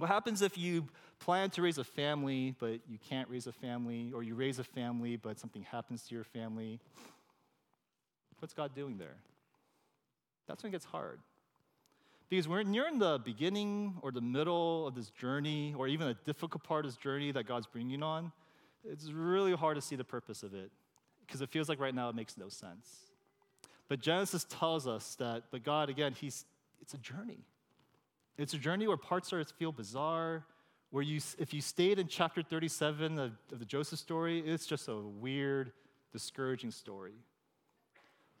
What 0.00 0.08
happens 0.08 0.40
if 0.40 0.56
you 0.56 0.88
plan 1.18 1.50
to 1.50 1.60
raise 1.60 1.76
a 1.76 1.84
family, 1.84 2.54
but 2.58 2.80
you 2.88 2.96
can't 3.06 3.28
raise 3.28 3.46
a 3.46 3.52
family, 3.52 4.12
or 4.14 4.22
you 4.22 4.34
raise 4.34 4.58
a 4.58 4.64
family, 4.64 5.16
but 5.16 5.38
something 5.38 5.60
happens 5.60 6.04
to 6.04 6.14
your 6.14 6.24
family? 6.24 6.80
What's 8.38 8.54
God 8.54 8.74
doing 8.74 8.96
there? 8.96 9.16
That's 10.48 10.62
when 10.62 10.70
it 10.70 10.72
gets 10.72 10.86
hard. 10.86 11.20
Because 12.30 12.48
when 12.48 12.72
you're 12.72 12.88
in 12.88 12.98
the 12.98 13.20
beginning 13.22 13.98
or 14.00 14.10
the 14.10 14.22
middle 14.22 14.86
of 14.86 14.94
this 14.94 15.10
journey, 15.10 15.74
or 15.76 15.86
even 15.86 16.08
a 16.08 16.14
difficult 16.14 16.64
part 16.64 16.86
of 16.86 16.92
this 16.92 16.96
journey 16.96 17.30
that 17.32 17.44
God's 17.44 17.66
bringing 17.66 18.02
on, 18.02 18.32
it's 18.82 19.10
really 19.10 19.54
hard 19.54 19.76
to 19.76 19.82
see 19.82 19.96
the 19.96 20.04
purpose 20.04 20.42
of 20.42 20.54
it 20.54 20.70
because 21.26 21.42
it 21.42 21.50
feels 21.50 21.68
like 21.68 21.78
right 21.78 21.94
now 21.94 22.08
it 22.08 22.14
makes 22.14 22.38
no 22.38 22.48
sense. 22.48 22.88
But 23.86 24.00
Genesis 24.00 24.46
tells 24.48 24.88
us 24.88 25.14
that, 25.16 25.42
but 25.50 25.62
God, 25.62 25.90
again, 25.90 26.14
He's, 26.18 26.46
it's 26.80 26.94
a 26.94 26.98
journey. 26.98 27.44
It's 28.40 28.54
a 28.54 28.58
journey 28.58 28.88
where 28.88 28.96
parts 28.96 29.34
are 29.34 29.44
feel 29.44 29.70
bizarre, 29.70 30.46
where 30.88 31.02
you, 31.02 31.20
if 31.38 31.52
you 31.52 31.60
stayed 31.60 31.98
in 31.98 32.08
chapter 32.08 32.42
37 32.42 33.18
of, 33.18 33.32
of 33.52 33.58
the 33.58 33.66
Joseph 33.66 33.98
story, 33.98 34.40
it's 34.40 34.64
just 34.64 34.88
a 34.88 34.96
weird, 34.96 35.72
discouraging 36.10 36.70
story. 36.70 37.12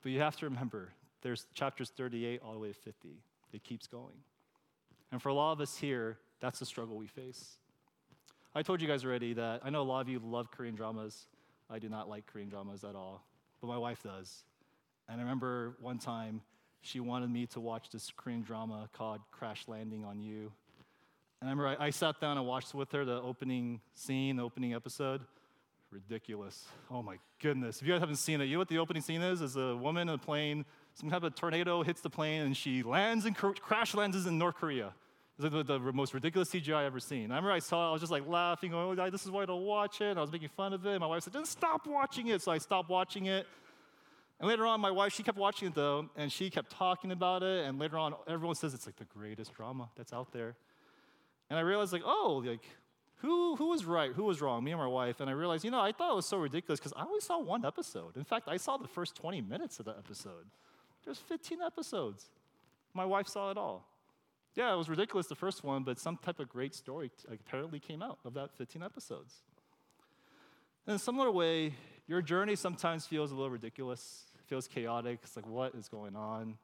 But 0.02 0.12
you 0.12 0.20
have 0.20 0.36
to 0.36 0.46
remember, 0.46 0.94
there's 1.20 1.44
chapters 1.52 1.92
38 1.94 2.40
all 2.42 2.54
the 2.54 2.58
way 2.58 2.68
to 2.68 2.74
50. 2.74 3.10
It 3.52 3.62
keeps 3.62 3.86
going. 3.86 4.14
And 5.12 5.20
for 5.20 5.28
a 5.28 5.34
lot 5.34 5.52
of 5.52 5.60
us 5.60 5.76
here, 5.76 6.16
that's 6.40 6.60
the 6.60 6.66
struggle 6.66 6.96
we 6.96 7.06
face. 7.06 7.58
I 8.54 8.62
told 8.62 8.80
you 8.80 8.88
guys 8.88 9.04
already 9.04 9.34
that 9.34 9.60
I 9.62 9.68
know 9.68 9.82
a 9.82 9.84
lot 9.84 10.00
of 10.00 10.08
you 10.08 10.18
love 10.18 10.50
Korean 10.50 10.74
dramas. 10.74 11.26
I 11.68 11.78
do 11.78 11.90
not 11.90 12.08
like 12.08 12.26
Korean 12.26 12.48
dramas 12.48 12.84
at 12.84 12.94
all, 12.94 13.22
but 13.60 13.66
my 13.66 13.76
wife 13.76 14.02
does. 14.02 14.44
And 15.10 15.20
I 15.20 15.22
remember 15.22 15.76
one 15.78 15.98
time 15.98 16.40
she 16.82 17.00
wanted 17.00 17.30
me 17.30 17.46
to 17.46 17.60
watch 17.60 17.90
this 17.90 18.12
Korean 18.16 18.42
drama 18.42 18.88
called 18.92 19.20
Crash 19.30 19.68
Landing 19.68 20.04
on 20.04 20.20
You. 20.20 20.52
And 21.40 21.48
I 21.48 21.52
remember 21.52 21.68
I, 21.68 21.86
I 21.86 21.90
sat 21.90 22.20
down 22.20 22.36
and 22.36 22.46
watched 22.46 22.74
with 22.74 22.92
her 22.92 23.04
the 23.04 23.20
opening 23.20 23.80
scene, 23.94 24.36
the 24.36 24.42
opening 24.42 24.74
episode. 24.74 25.22
Ridiculous. 25.90 26.66
Oh 26.90 27.02
my 27.02 27.16
goodness. 27.40 27.80
If 27.80 27.86
you 27.86 27.92
guys 27.92 28.00
haven't 28.00 28.16
seen 28.16 28.40
it, 28.40 28.44
you 28.44 28.52
know 28.52 28.60
what 28.60 28.68
the 28.68 28.78
opening 28.78 29.02
scene 29.02 29.22
is? 29.22 29.40
Is 29.42 29.56
a 29.56 29.76
woman 29.76 30.08
in 30.08 30.14
a 30.14 30.18
plane, 30.18 30.64
some 30.94 31.10
type 31.10 31.22
of 31.22 31.34
tornado 31.34 31.82
hits 31.82 32.00
the 32.00 32.10
plane, 32.10 32.42
and 32.42 32.56
she 32.56 32.82
lands 32.82 33.24
and 33.24 33.36
crash 33.36 33.94
lands 33.94 34.26
in 34.26 34.38
North 34.38 34.56
Korea. 34.56 34.92
It's 35.38 35.54
like 35.54 35.66
the, 35.66 35.78
the, 35.78 35.92
most 35.92 36.12
ridiculous 36.12 36.50
CGI 36.50 36.74
I've 36.74 36.86
ever 36.86 37.00
seen. 37.00 37.32
I 37.32 37.36
remember 37.36 37.52
I 37.52 37.60
saw 37.60 37.86
it, 37.86 37.88
I 37.88 37.92
was 37.92 38.02
just 38.02 38.12
like 38.12 38.28
laughing, 38.28 38.72
going, 38.72 38.98
oh, 38.98 39.10
this 39.10 39.24
is 39.24 39.30
why 39.30 39.42
I 39.42 39.46
don't 39.46 39.64
watch 39.64 40.00
it. 40.02 40.08
And 40.08 40.18
I 40.18 40.22
was 40.22 40.30
making 40.30 40.50
fun 40.50 40.74
of 40.74 40.84
it. 40.84 41.00
My 41.00 41.06
wife 41.06 41.22
said, 41.22 41.32
just 41.32 41.52
stop 41.52 41.86
watching 41.86 42.28
it. 42.28 42.42
So 42.42 42.52
I 42.52 42.58
stopped 42.58 42.90
watching 42.90 43.26
it. 43.26 43.46
And 44.40 44.48
later 44.48 44.66
on, 44.66 44.80
my 44.80 44.90
wife, 44.90 45.12
she 45.12 45.22
kept 45.22 45.36
watching 45.36 45.68
it 45.68 45.74
though, 45.74 46.08
and 46.16 46.32
she 46.32 46.48
kept 46.48 46.70
talking 46.70 47.12
about 47.12 47.42
it. 47.42 47.66
And 47.66 47.78
later 47.78 47.98
on, 47.98 48.14
everyone 48.26 48.56
says 48.56 48.72
it's 48.72 48.86
like 48.86 48.96
the 48.96 49.04
greatest 49.04 49.52
drama 49.52 49.90
that's 49.96 50.14
out 50.14 50.32
there. 50.32 50.56
And 51.50 51.58
I 51.58 51.62
realized, 51.62 51.92
like, 51.92 52.02
oh, 52.04 52.42
like, 52.44 52.64
who, 53.16 53.56
who 53.56 53.68
was 53.68 53.84
right? 53.84 54.12
Who 54.12 54.24
was 54.24 54.40
wrong? 54.40 54.64
Me 54.64 54.70
and 54.70 54.80
my 54.80 54.86
wife. 54.86 55.20
And 55.20 55.28
I 55.28 55.34
realized, 55.34 55.62
you 55.62 55.70
know, 55.70 55.80
I 55.80 55.92
thought 55.92 56.12
it 56.12 56.16
was 56.16 56.26
so 56.26 56.38
ridiculous 56.38 56.80
because 56.80 56.94
I 56.96 57.02
only 57.02 57.20
saw 57.20 57.38
one 57.38 57.66
episode. 57.66 58.16
In 58.16 58.24
fact, 58.24 58.48
I 58.48 58.56
saw 58.56 58.78
the 58.78 58.88
first 58.88 59.14
20 59.16 59.42
minutes 59.42 59.78
of 59.78 59.84
the 59.84 59.90
episode. 59.90 60.46
There's 61.04 61.18
15 61.18 61.60
episodes. 61.60 62.30
My 62.94 63.04
wife 63.04 63.28
saw 63.28 63.50
it 63.50 63.58
all. 63.58 63.86
Yeah, 64.54 64.72
it 64.72 64.76
was 64.76 64.88
ridiculous 64.88 65.26
the 65.26 65.34
first 65.34 65.62
one, 65.62 65.82
but 65.82 65.98
some 65.98 66.16
type 66.16 66.40
of 66.40 66.48
great 66.48 66.74
story 66.74 67.10
apparently 67.30 67.78
came 67.78 68.02
out 68.02 68.18
of 68.24 68.34
that 68.34 68.56
15 68.56 68.82
episodes. 68.82 69.42
In 70.86 70.94
a 70.94 70.98
similar 70.98 71.30
way, 71.30 71.74
your 72.06 72.22
journey 72.22 72.56
sometimes 72.56 73.06
feels 73.06 73.32
a 73.32 73.34
little 73.34 73.50
ridiculous 73.50 74.29
feels 74.50 74.66
chaotic. 74.66 75.20
It's 75.22 75.36
like, 75.36 75.46
what 75.46 75.74
is 75.76 75.88
going 75.88 76.16
on? 76.16 76.42
And 76.42 76.56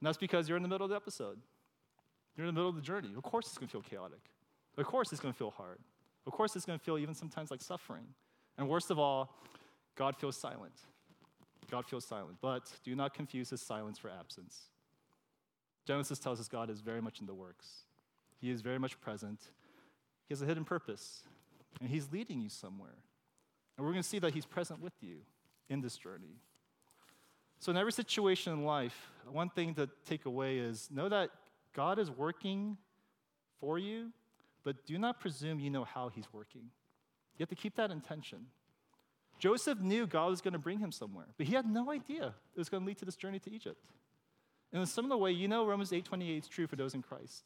that's 0.00 0.16
because 0.16 0.48
you're 0.48 0.56
in 0.56 0.62
the 0.62 0.68
middle 0.68 0.84
of 0.84 0.90
the 0.90 0.96
episode. 0.96 1.38
You're 2.36 2.46
in 2.46 2.54
the 2.54 2.58
middle 2.58 2.70
of 2.70 2.76
the 2.76 2.82
journey. 2.82 3.10
Of 3.16 3.24
course, 3.24 3.48
it's 3.48 3.58
going 3.58 3.66
to 3.66 3.72
feel 3.72 3.82
chaotic. 3.82 4.20
Of 4.76 4.86
course, 4.86 5.10
it's 5.10 5.20
going 5.20 5.34
to 5.34 5.38
feel 5.38 5.50
hard. 5.50 5.80
Of 6.24 6.32
course, 6.32 6.54
it's 6.54 6.64
going 6.64 6.78
to 6.78 6.84
feel 6.84 6.96
even 6.96 7.14
sometimes 7.14 7.50
like 7.50 7.60
suffering. 7.60 8.04
And 8.56 8.68
worst 8.68 8.92
of 8.92 8.98
all, 8.98 9.34
God 9.96 10.16
feels 10.16 10.36
silent. 10.36 10.74
God 11.68 11.84
feels 11.84 12.04
silent. 12.04 12.36
But 12.40 12.70
do 12.84 12.94
not 12.94 13.12
confuse 13.12 13.50
his 13.50 13.60
silence 13.60 13.98
for 13.98 14.08
absence. 14.08 14.68
Genesis 15.84 16.20
tells 16.20 16.38
us 16.38 16.46
God 16.46 16.70
is 16.70 16.80
very 16.80 17.02
much 17.02 17.18
in 17.18 17.26
the 17.26 17.34
works, 17.34 17.66
he 18.40 18.50
is 18.50 18.60
very 18.60 18.78
much 18.78 19.00
present. 19.00 19.40
He 20.28 20.34
has 20.34 20.42
a 20.42 20.46
hidden 20.46 20.64
purpose, 20.64 21.22
and 21.80 21.88
he's 21.88 22.12
leading 22.12 22.42
you 22.42 22.50
somewhere. 22.50 22.98
And 23.76 23.86
we're 23.86 23.92
going 23.92 24.02
to 24.02 24.08
see 24.08 24.18
that 24.18 24.34
he's 24.34 24.44
present 24.44 24.82
with 24.82 24.92
you 25.00 25.20
in 25.70 25.80
this 25.80 25.96
journey. 25.96 26.36
So, 27.60 27.70
in 27.70 27.76
every 27.76 27.92
situation 27.92 28.52
in 28.52 28.64
life, 28.64 29.10
one 29.30 29.50
thing 29.50 29.74
to 29.74 29.88
take 30.06 30.26
away 30.26 30.58
is 30.58 30.88
know 30.90 31.08
that 31.08 31.30
God 31.74 31.98
is 31.98 32.10
working 32.10 32.76
for 33.60 33.78
you, 33.78 34.12
but 34.64 34.86
do 34.86 34.98
not 34.98 35.20
presume 35.20 35.58
you 35.58 35.70
know 35.70 35.84
how 35.84 36.08
he's 36.08 36.32
working. 36.32 36.70
You 37.36 37.42
have 37.42 37.48
to 37.48 37.54
keep 37.54 37.76
that 37.76 37.90
intention. 37.90 38.46
Joseph 39.38 39.78
knew 39.80 40.06
God 40.06 40.30
was 40.30 40.40
going 40.40 40.52
to 40.52 40.58
bring 40.58 40.78
him 40.78 40.90
somewhere, 40.90 41.26
but 41.36 41.46
he 41.46 41.54
had 41.54 41.66
no 41.66 41.90
idea 41.90 42.34
it 42.54 42.58
was 42.58 42.68
going 42.68 42.82
to 42.82 42.86
lead 42.86 42.98
to 42.98 43.04
this 43.04 43.16
journey 43.16 43.38
to 43.40 43.52
Egypt. 43.52 43.86
In 44.72 44.80
a 44.80 44.86
similar 44.86 45.16
way, 45.16 45.32
you 45.32 45.48
know 45.48 45.64
Romans 45.64 45.90
8.28 45.90 46.38
is 46.38 46.48
true 46.48 46.66
for 46.66 46.76
those 46.76 46.94
in 46.94 47.02
Christ. 47.02 47.44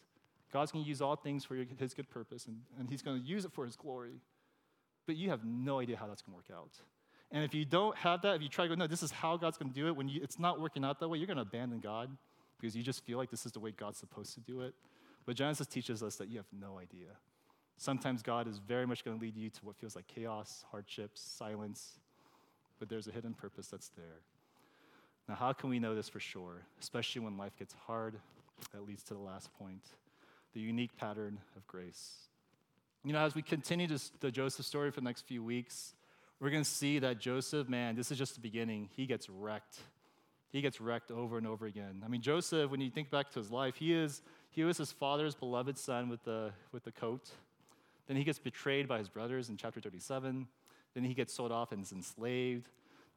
God's 0.53 0.73
going 0.73 0.85
to 0.85 0.89
use 0.89 1.01
all 1.01 1.17
things 1.17 1.45
for 1.45 1.55
his 1.55 1.95
good 1.95 2.09
purpose, 2.11 2.47
and, 2.47 2.61
and 2.79 2.91
he's 2.91 3.03
going 3.03 3.21
to 3.21 3.27
use 3.27 3.45
it 3.45 3.53
for 3.53 3.65
his 3.65 3.77
glory. 3.77 4.21
But 5.07 5.17
you 5.17 5.31
have 5.31 5.45
no 5.45 5.81
idea 5.81 5.97
how 5.97 6.07
that's 6.07 6.23
going 6.23 6.33
to 6.33 6.37
work 6.37 6.59
out. 6.59 6.71
And 7.33 7.43
if 7.43 7.55
you 7.55 7.65
don't 7.65 7.97
have 7.97 8.23
that, 8.23 8.37
if 8.37 8.43
you 8.43 8.49
try 8.49 8.67
to 8.67 8.69
go, 8.69 8.75
no, 8.75 8.87
this 8.87 9.03
is 9.03 9.11
how 9.11 9.39
God's 9.39 9.57
going 9.57 9.73
to 9.73 9.75
do 9.75 9.89
it, 9.89 9.97
when 9.97 10.09
you, 10.09 10.21
it's 10.23 10.39
not 10.39 10.61
working 10.61 10.85
out 10.85 11.01
that 11.01 11.09
way, 11.09 11.17
you're 11.17 11.27
going 11.27 11.39
to 11.39 11.43
abandon 11.43 11.81
God 11.81 12.11
because 12.61 12.77
you 12.77 12.83
just 12.83 13.05
feel 13.05 13.17
like 13.17 13.31
this 13.31 13.47
is 13.47 13.53
the 13.53 13.61
way 13.61 13.71
God's 13.71 13.99
supposed 13.99 14.35
to 14.35 14.41
do 14.41 14.61
it. 14.61 14.75
But 15.25 15.35
Genesis 15.37 15.67
teaches 15.67 16.03
us 16.03 16.17
that 16.17 16.29
you 16.29 16.37
have 16.37 16.47
no 16.53 16.79
idea. 16.79 17.09
Sometimes 17.79 18.23
God 18.23 18.47
is 18.47 18.59
very 18.59 18.87
much 18.87 19.05
going 19.05 19.19
to 19.19 19.23
lead 19.23 19.37
you 19.37 19.49
to 19.49 19.65
what 19.65 19.77
feels 19.77 19.97
like 19.97 20.07
chaos, 20.07 20.65
hardships, 20.71 21.21
silence, 21.21 21.99
but 22.79 22.89
there's 22.89 23.09
a 23.09 23.13
hidden 23.13 23.33
purpose 23.33 23.69
that's 23.69 23.89
there. 23.97 24.21
Now, 25.29 25.37
how 25.37 25.53
can 25.53 25.71
we 25.71 25.79
know 25.79 25.95
this 25.95 26.09
for 26.09 26.21
sure, 26.21 26.63
especially 26.81 27.23
when 27.23 27.37
life 27.37 27.57
gets 27.59 27.75
hard? 27.87 28.15
That 28.73 28.87
leads 28.87 29.03
to 29.05 29.15
the 29.15 29.21
last 29.21 29.53
point 29.59 29.83
the 30.53 30.61
unique 30.61 30.97
pattern 30.99 31.39
of 31.57 31.67
grace. 31.67 32.29
You 33.05 33.13
know, 33.13 33.21
as 33.21 33.35
we 33.35 33.43
continue 33.43 33.87
this, 33.87 34.13
the 34.21 34.31
Joseph 34.31 34.67
story 34.67 34.91
for 34.91 35.01
the 35.01 35.05
next 35.05 35.23
few 35.23 35.43
weeks, 35.43 35.95
we're 36.43 36.51
going 36.51 36.65
to 36.65 36.69
see 36.69 36.99
that 36.99 37.21
Joseph, 37.21 37.69
man, 37.69 37.95
this 37.95 38.11
is 38.11 38.19
just 38.19 38.35
the 38.35 38.41
beginning. 38.41 38.89
He 38.97 39.07
gets 39.07 39.31
wrecked. 39.31 39.79
He 40.51 40.61
gets 40.61 40.81
wrecked 40.81 41.13
over 41.13 41.39
and 41.39 41.47
over 41.47 41.67
again. 41.67 42.03
I 42.05 42.09
mean, 42.09 42.21
Joseph, 42.21 42.69
when 42.69 42.81
you 42.81 42.91
think 42.91 43.13
back 43.13 43.31
to 43.31 43.39
his 43.39 43.53
life, 43.53 43.77
he 43.77 43.95
is 43.95 44.23
he 44.51 44.65
was 44.65 44.77
his 44.77 44.91
father's 44.91 45.37
beloved 45.37 45.79
son 45.79 46.09
with 46.09 46.25
the 46.25 46.51
with 46.73 46.83
the 46.83 46.91
coat. 46.91 47.31
Then 48.09 48.17
he 48.17 48.25
gets 48.25 48.41
betrayed 48.41 48.89
by 48.89 48.99
his 48.99 49.09
brothers 49.09 49.51
in 49.51 49.57
chapter 49.57 49.81
37. 49.81 50.49
Then 50.95 51.05
he 51.05 51.15
gets 51.15 51.33
sold 51.33 51.53
off 51.53 51.71
and 51.71 51.81
is 51.81 51.93
enslaved. 51.93 52.69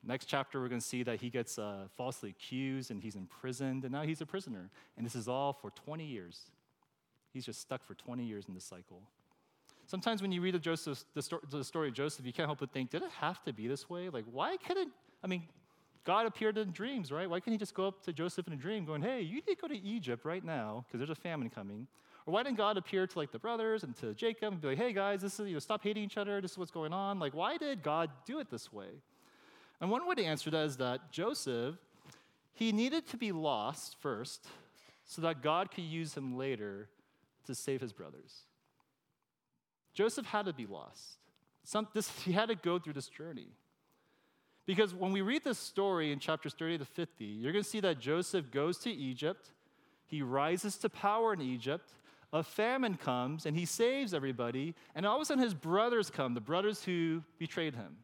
Next 0.03 0.28
chapter, 0.28 0.61
we're 0.61 0.69
going 0.69 0.80
to 0.80 0.86
see 0.86 1.01
that 1.01 1.19
he 1.19 1.32
gets 1.32 1.57
uh, 1.57 1.88
falsely 1.97 2.30
accused 2.30 2.91
and 2.91 3.01
he's 3.01 3.15
imprisoned, 3.15 3.86
and 3.86 3.91
now 3.91 4.03
he's 4.03 4.21
a 4.21 4.26
prisoner. 4.28 4.69
And 4.97 5.05
this 5.05 5.15
is 5.15 5.28
all 5.28 5.51
for 5.51 5.71
20 5.71 6.05
years. 6.05 6.51
He's 7.34 7.43
just 7.43 7.59
stuck 7.59 7.84
for 7.84 7.95
20 7.95 8.23
years 8.23 8.45
in 8.47 8.53
this 8.53 8.65
cycle. 8.65 9.01
Sometimes 9.88 10.22
when 10.22 10.32
you 10.32 10.42
read 10.42 10.56
the, 10.56 10.60
Joseph, 10.60 11.04
the, 11.14 11.22
story, 11.22 11.42
the 11.50 11.64
story 11.64 11.90
of 11.90 11.94
Joseph, 11.94 12.26
you 12.26 12.34
can't 12.34 12.48
help 12.48 12.60
but 12.60 12.72
think, 12.72 12.90
did 12.90 13.04
it 13.04 13.12
have 13.20 13.44
to 13.44 13.54
be 13.54 13.68
this 13.68 13.90
way? 13.90 14.10
Like, 14.10 14.26
why 14.32 14.58
couldn't, 14.58 14.92
I 15.24 15.28
mean, 15.28 15.44
God 16.06 16.26
appeared 16.26 16.58
in 16.58 16.72
dreams, 16.72 17.12
right? 17.12 17.30
Why 17.30 17.40
couldn't 17.40 17.54
he 17.54 17.58
just 17.60 17.74
go 17.74 17.88
up 17.88 18.04
to 18.04 18.14
Joseph 18.14 18.48
in 18.48 18.54
a 18.54 18.58
dream 18.58 18.86
going, 18.86 19.02
hey, 19.02 19.22
you 19.22 19.36
need 19.36 19.48
to 19.48 19.56
go 19.56 19.68
to 19.68 19.78
Egypt 19.78 20.26
right 20.26 20.44
now 20.44 20.86
because 20.88 21.00
there's 21.00 21.10
a 21.10 21.20
famine 21.20 21.50
coming? 21.50 21.88
Or 22.26 22.34
why 22.34 22.44
didn't 22.44 22.58
God 22.58 22.78
appear 22.78 23.06
to 23.06 23.20
like 23.20 23.32
the 23.32 23.40
brothers 23.40 23.84
and 23.84 23.96
to 23.98 24.14
Jacob 24.14 24.54
and 24.54 24.62
be 24.62 24.70
like, 24.70 24.78
hey 24.78 24.94
guys, 24.94 25.22
this 25.22 25.40
is, 25.40 25.48
you 25.48 25.54
know, 25.54 25.60
stop 25.60 25.84
hating 25.84 26.04
each 26.04 26.18
other, 26.18 26.42
this 26.42 26.52
is 26.52 26.58
what's 26.58 26.72
going 26.72 26.94
on? 26.94 27.20
Like, 27.20 27.34
why 27.34 27.58
did 27.58 27.84
God 27.84 28.10
do 28.26 28.40
it 28.40 28.50
this 28.50 28.74
way? 28.74 28.90
And 29.82 29.92
one 29.92 30.08
way 30.08 30.16
to 30.16 30.24
answer 30.24 30.50
that 30.50 30.66
is 30.66 30.78
that 30.78 31.12
Joseph, 31.12 31.76
he 32.54 32.72
needed 32.72 33.08
to 33.10 33.18
be 33.18 33.32
lost 33.32 33.98
first 34.00 34.48
so 35.06 35.22
that 35.22 35.44
God 35.44 35.70
could 35.70 35.84
use 35.84 36.16
him 36.16 36.38
later 36.38 36.88
to 37.46 37.54
save 37.54 37.82
his 37.82 37.94
brothers. 37.94 38.46
Joseph 39.96 40.28
had 40.28 40.46
to 40.46 40.54
be 40.54 40.68
lost. 40.68 41.18
Some, 41.64 41.88
this, 41.93 42.10
he 42.24 42.34
had 42.34 42.50
to 42.50 42.56
go 42.56 42.78
through 42.78 42.93
this 42.93 43.08
journey. 43.08 43.48
Because 44.68 44.93
when 44.93 45.12
we 45.12 45.22
read 45.22 45.43
this 45.43 45.58
story 45.58 46.12
in 46.12 46.20
chapters 46.20 46.54
30 46.54 46.80
to 46.80 46.86
50, 46.86 47.26
you're 47.26 47.52
going 47.52 47.64
to 47.64 47.70
see 47.70 47.80
that 47.80 48.00
Joseph 48.00 48.52
goes 48.52 48.78
to 48.80 48.91
Egypt, 48.91 49.52
he 50.08 50.22
rises 50.22 50.78
to 50.78 50.89
power 50.89 51.34
in 51.34 51.41
Egypt, 51.41 51.93
a 52.34 52.43
famine 52.43 52.98
comes, 52.98 53.46
and 53.46 53.56
he 53.56 53.66
saves 53.66 54.14
everybody, 54.14 54.76
and 54.96 55.06
all 55.06 55.16
of 55.16 55.22
a 55.22 55.26
sudden 55.26 55.43
his 55.43 55.54
brothers 55.54 56.10
come, 56.10 56.34
the 56.34 56.41
brothers 56.41 56.84
who 56.84 57.24
betrayed 57.38 57.76
him. 57.76 57.96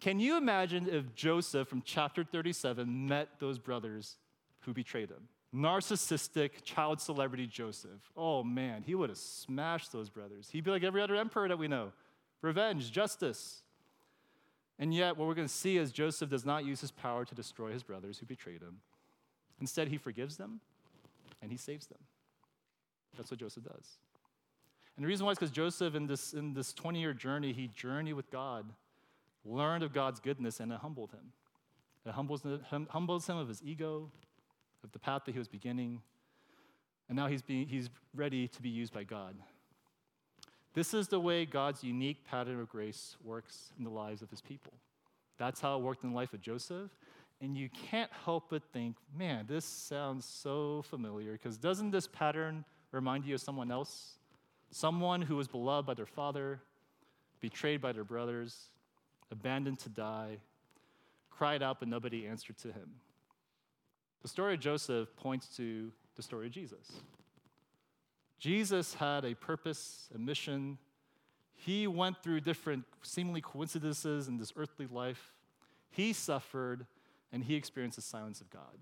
Can 0.00 0.20
you 0.20 0.36
imagine 0.36 0.88
if 0.88 1.14
Joseph 1.14 1.68
from 1.68 1.82
chapter 1.84 2.22
37 2.22 3.08
met 3.08 3.28
those 3.40 3.58
brothers 3.58 4.16
who 4.60 4.72
betrayed 4.72 5.10
him? 5.10 5.28
Narcissistic 5.54 6.62
child 6.62 7.00
celebrity 7.00 7.46
Joseph. 7.46 8.10
Oh 8.16 8.44
man, 8.44 8.82
he 8.84 8.94
would 8.94 9.08
have 9.08 9.18
smashed 9.18 9.92
those 9.92 10.10
brothers. 10.10 10.48
He'd 10.52 10.64
be 10.64 10.70
like 10.70 10.84
every 10.84 11.02
other 11.02 11.16
emperor 11.16 11.48
that 11.48 11.58
we 11.58 11.68
know 11.68 11.92
revenge, 12.42 12.92
justice. 12.92 13.62
And 14.78 14.94
yet, 14.94 15.16
what 15.16 15.26
we're 15.26 15.34
going 15.34 15.48
to 15.48 15.52
see 15.52 15.76
is 15.76 15.90
Joseph 15.90 16.30
does 16.30 16.44
not 16.44 16.64
use 16.64 16.80
his 16.80 16.92
power 16.92 17.24
to 17.24 17.34
destroy 17.34 17.72
his 17.72 17.82
brothers 17.82 18.18
who 18.18 18.26
betrayed 18.26 18.62
him. 18.62 18.76
Instead, 19.60 19.88
he 19.88 19.96
forgives 19.96 20.36
them 20.36 20.60
and 21.42 21.50
he 21.50 21.56
saves 21.56 21.86
them. 21.86 21.98
That's 23.16 23.30
what 23.30 23.40
Joseph 23.40 23.64
does. 23.64 23.98
And 24.96 25.04
the 25.04 25.08
reason 25.08 25.26
why 25.26 25.32
is 25.32 25.38
because 25.38 25.50
Joseph, 25.50 25.94
in 25.94 26.06
this, 26.06 26.32
in 26.32 26.54
this 26.54 26.72
20 26.72 27.00
year 27.00 27.12
journey, 27.12 27.52
he 27.52 27.68
journeyed 27.68 28.14
with 28.14 28.30
God, 28.30 28.66
learned 29.44 29.82
of 29.82 29.92
God's 29.92 30.20
goodness, 30.20 30.60
and 30.60 30.72
it 30.72 30.78
humbled 30.78 31.12
him. 31.12 31.32
It 32.04 32.12
humbles 32.12 32.42
humbles 32.88 33.26
him 33.28 33.36
of 33.36 33.48
his 33.48 33.62
ego, 33.62 34.10
of 34.84 34.92
the 34.92 34.98
path 34.98 35.22
that 35.26 35.32
he 35.32 35.38
was 35.38 35.48
beginning, 35.48 36.00
and 37.08 37.16
now 37.16 37.26
he's, 37.26 37.42
being, 37.42 37.66
he's 37.66 37.88
ready 38.14 38.48
to 38.48 38.62
be 38.62 38.68
used 38.68 38.92
by 38.92 39.04
God. 39.04 39.34
This 40.74 40.94
is 40.94 41.08
the 41.08 41.18
way 41.18 41.44
God's 41.46 41.82
unique 41.82 42.24
pattern 42.24 42.60
of 42.60 42.68
grace 42.68 43.16
works 43.24 43.72
in 43.78 43.84
the 43.84 43.90
lives 43.90 44.22
of 44.22 44.30
his 44.30 44.40
people. 44.40 44.72
That's 45.38 45.60
how 45.60 45.76
it 45.76 45.82
worked 45.82 46.04
in 46.04 46.10
the 46.10 46.16
life 46.16 46.32
of 46.32 46.40
Joseph. 46.40 46.90
And 47.40 47.56
you 47.56 47.68
can't 47.68 48.10
help 48.24 48.50
but 48.50 48.62
think, 48.72 48.96
man, 49.16 49.46
this 49.48 49.64
sounds 49.64 50.24
so 50.24 50.82
familiar, 50.82 51.32
because 51.32 51.56
doesn't 51.56 51.92
this 51.92 52.06
pattern 52.06 52.64
remind 52.92 53.24
you 53.24 53.34
of 53.36 53.40
someone 53.40 53.70
else? 53.70 54.18
Someone 54.70 55.22
who 55.22 55.36
was 55.36 55.48
beloved 55.48 55.86
by 55.86 55.94
their 55.94 56.06
father, 56.06 56.60
betrayed 57.40 57.80
by 57.80 57.92
their 57.92 58.04
brothers, 58.04 58.70
abandoned 59.30 59.78
to 59.78 59.88
die, 59.88 60.38
cried 61.30 61.62
out, 61.62 61.78
but 61.78 61.88
nobody 61.88 62.26
answered 62.26 62.58
to 62.58 62.68
him. 62.68 62.90
The 64.22 64.28
story 64.28 64.54
of 64.54 64.60
Joseph 64.60 65.14
points 65.16 65.46
to 65.56 65.92
the 66.16 66.22
story 66.22 66.46
of 66.46 66.52
Jesus. 66.52 66.92
Jesus 68.38 68.94
had 68.94 69.24
a 69.24 69.34
purpose, 69.34 70.08
a 70.14 70.18
mission. 70.18 70.78
He 71.54 71.86
went 71.86 72.22
through 72.22 72.40
different 72.40 72.84
seemingly 73.02 73.40
coincidences 73.40 74.28
in 74.28 74.38
this 74.38 74.52
earthly 74.56 74.86
life. 74.86 75.32
He 75.90 76.12
suffered 76.12 76.86
and 77.32 77.44
he 77.44 77.54
experienced 77.54 77.96
the 77.96 78.02
silence 78.02 78.40
of 78.40 78.50
God. 78.50 78.78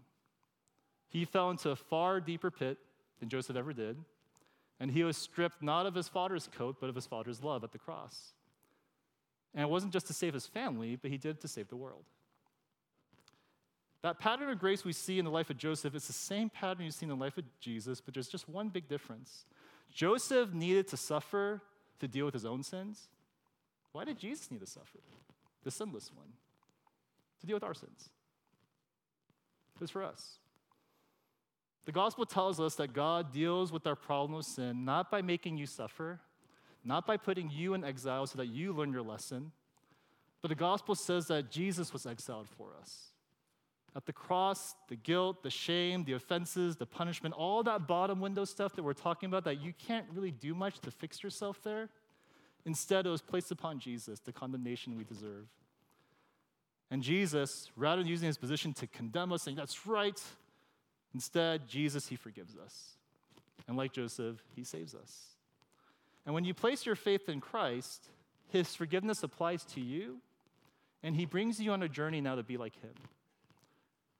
He 1.09 1.25
fell 1.25 1.51
into 1.51 1.71
a 1.71 1.77
far 1.77 2.21
deeper 2.21 2.51
pit 2.51 2.79
than 3.21 3.29
Joseph 3.29 3.57
ever 3.57 3.73
did, 3.73 3.97
and 4.79 4.91
he 4.91 5.05
was 5.05 5.17
stripped 5.17 5.63
not 5.63 5.87
of 5.87 5.95
his 5.95 6.09
father's 6.09 6.49
coat, 6.49 6.77
but 6.81 6.89
of 6.89 6.95
his 6.95 7.07
father's 7.07 7.43
love 7.43 7.65
at 7.65 7.73
the 7.73 7.79
cross. 7.79 8.33
And 9.55 9.63
it 9.63 9.69
wasn't 9.71 9.93
just 9.93 10.07
to 10.09 10.13
save 10.13 10.35
his 10.35 10.47
family, 10.47 10.97
but 10.97 11.11
he 11.11 11.17
did 11.17 11.37
it 11.37 11.41
to 11.41 11.49
save 11.49 11.69
the 11.69 11.77
world. 11.77 12.05
That 14.07 14.21
pattern 14.21 14.49
of 14.51 14.61
grace 14.61 14.85
we 14.85 14.93
see 14.93 15.19
in 15.19 15.25
the 15.25 15.33
life 15.33 15.51
of 15.51 15.57
Joseph 15.57 15.93
is 15.97 16.07
the 16.07 16.13
same 16.13 16.49
pattern 16.49 16.85
you 16.85 16.93
see 16.93 17.07
in 17.07 17.11
the 17.11 17.17
life 17.17 17.37
of 17.39 17.45
Jesus, 17.59 18.01
but 18.01 18.15
there's 18.15 18.29
just 18.29 18.49
one 18.49 18.69
big 18.69 18.89
difference. 18.89 19.47
Joseph 19.93 20.55
needed 20.55 20.87
to 20.87 20.97
suffer 20.97 21.61
to 21.99 22.07
deal 22.07 22.25
with 22.25 22.33
his 22.33 22.45
own 22.45 22.63
sins. 22.63 23.09
Why 23.91 24.05
did 24.05 24.17
Jesus 24.17 24.49
need 24.49 24.61
to 24.61 24.67
suffer? 24.67 25.01
The 25.65 25.73
sinless 25.73 26.13
one. 26.15 26.29
To 27.41 27.49
deal 27.49 27.57
with 27.57 27.65
our 27.65 27.75
sins. 27.75 28.11
It 29.75 29.81
was 29.81 29.91
for 29.91 30.05
us. 30.05 30.39
The 31.85 31.91
gospel 31.91 32.27
tells 32.27 32.61
us 32.61 32.77
that 32.77 32.93
God 32.93 33.33
deals 33.33 33.73
with 33.73 33.89
our 33.89 33.97
problem 33.97 34.39
of 34.39 34.45
sin 34.45 34.85
not 34.85 35.11
by 35.11 35.21
making 35.21 35.59
you 35.59 35.67
suffer, 35.67 36.21
not 36.85 37.09
by 37.09 37.17
putting 37.17 37.51
you 37.51 37.75
in 37.75 37.83
exile 37.83 38.29
so 38.29 38.39
that 38.39 38.47
you 38.47 38.73
learn 38.73 38.93
your 38.93 39.03
lesson, 39.03 39.51
but 40.43 40.49
the 40.49 40.55
gospel 40.55 40.95
says 40.95 41.27
that 41.27 41.51
Jesus 41.51 41.93
was 41.93 42.07
exiled 42.07 42.49
for 42.49 42.69
us. 42.81 43.11
At 43.97 44.05
the 44.05 44.13
cross, 44.13 44.75
the 44.89 44.97
guilt, 44.97 45.43
the 45.43 45.49
shame, 45.49 46.05
the 46.05 46.13
offenses, 46.13 46.77
the 46.77 46.85
punishment, 46.85 47.35
all 47.35 47.63
that 47.63 47.87
bottom 47.87 48.21
window 48.21 48.45
stuff 48.45 48.77
that 48.77 48.83
we're 48.83 48.93
talking 48.93 49.27
about 49.27 49.45
that 49.45 49.63
you 49.63 49.73
can't 49.73 50.05
really 50.13 50.31
do 50.31 50.55
much 50.55 50.81
to 50.81 50.91
fix 50.91 51.23
yourself 51.23 51.63
there, 51.63 51.89
instead, 52.67 53.07
it 53.07 53.09
was 53.09 53.23
placed 53.23 53.51
upon 53.51 53.79
Jesus, 53.79 54.21
the 54.21 54.33
condemnation 54.33 54.97
we 54.99 55.05
deserve. 55.05 55.47
And 56.91 57.03
Jesus, 57.03 57.71
rather 57.75 58.03
than 58.03 58.11
using 58.11 58.27
his 58.27 58.37
position 58.37 58.75
to 58.75 58.87
condemn 58.87 59.33
us, 59.33 59.45
saying, 59.45 59.57
that's 59.57 59.87
right, 59.87 60.21
instead, 61.15 61.67
Jesus, 61.67 62.07
he 62.07 62.17
forgives 62.17 62.55
us. 62.55 62.99
And 63.67 63.79
like 63.79 63.93
Joseph, 63.93 64.43
he 64.55 64.63
saves 64.63 64.95
us. 64.95 65.37
And 66.27 66.35
when 66.35 66.45
you 66.45 66.53
place 66.53 66.85
your 66.85 66.97
faith 66.97 67.31
in 67.31 67.41
Christ, 67.41 68.11
his 68.49 68.75
forgiveness 68.75 69.23
applies 69.23 69.65
to 69.65 69.81
you, 69.81 70.19
and 71.03 71.17
he 71.17 71.25
brings 71.25 71.59
you 71.59 71.73
on 71.73 71.83
a 71.83 71.89
journey 71.89 72.21
now 72.21 72.35
to 72.35 72.43
be 72.43 72.59
like 72.59 72.79
him. 72.83 72.93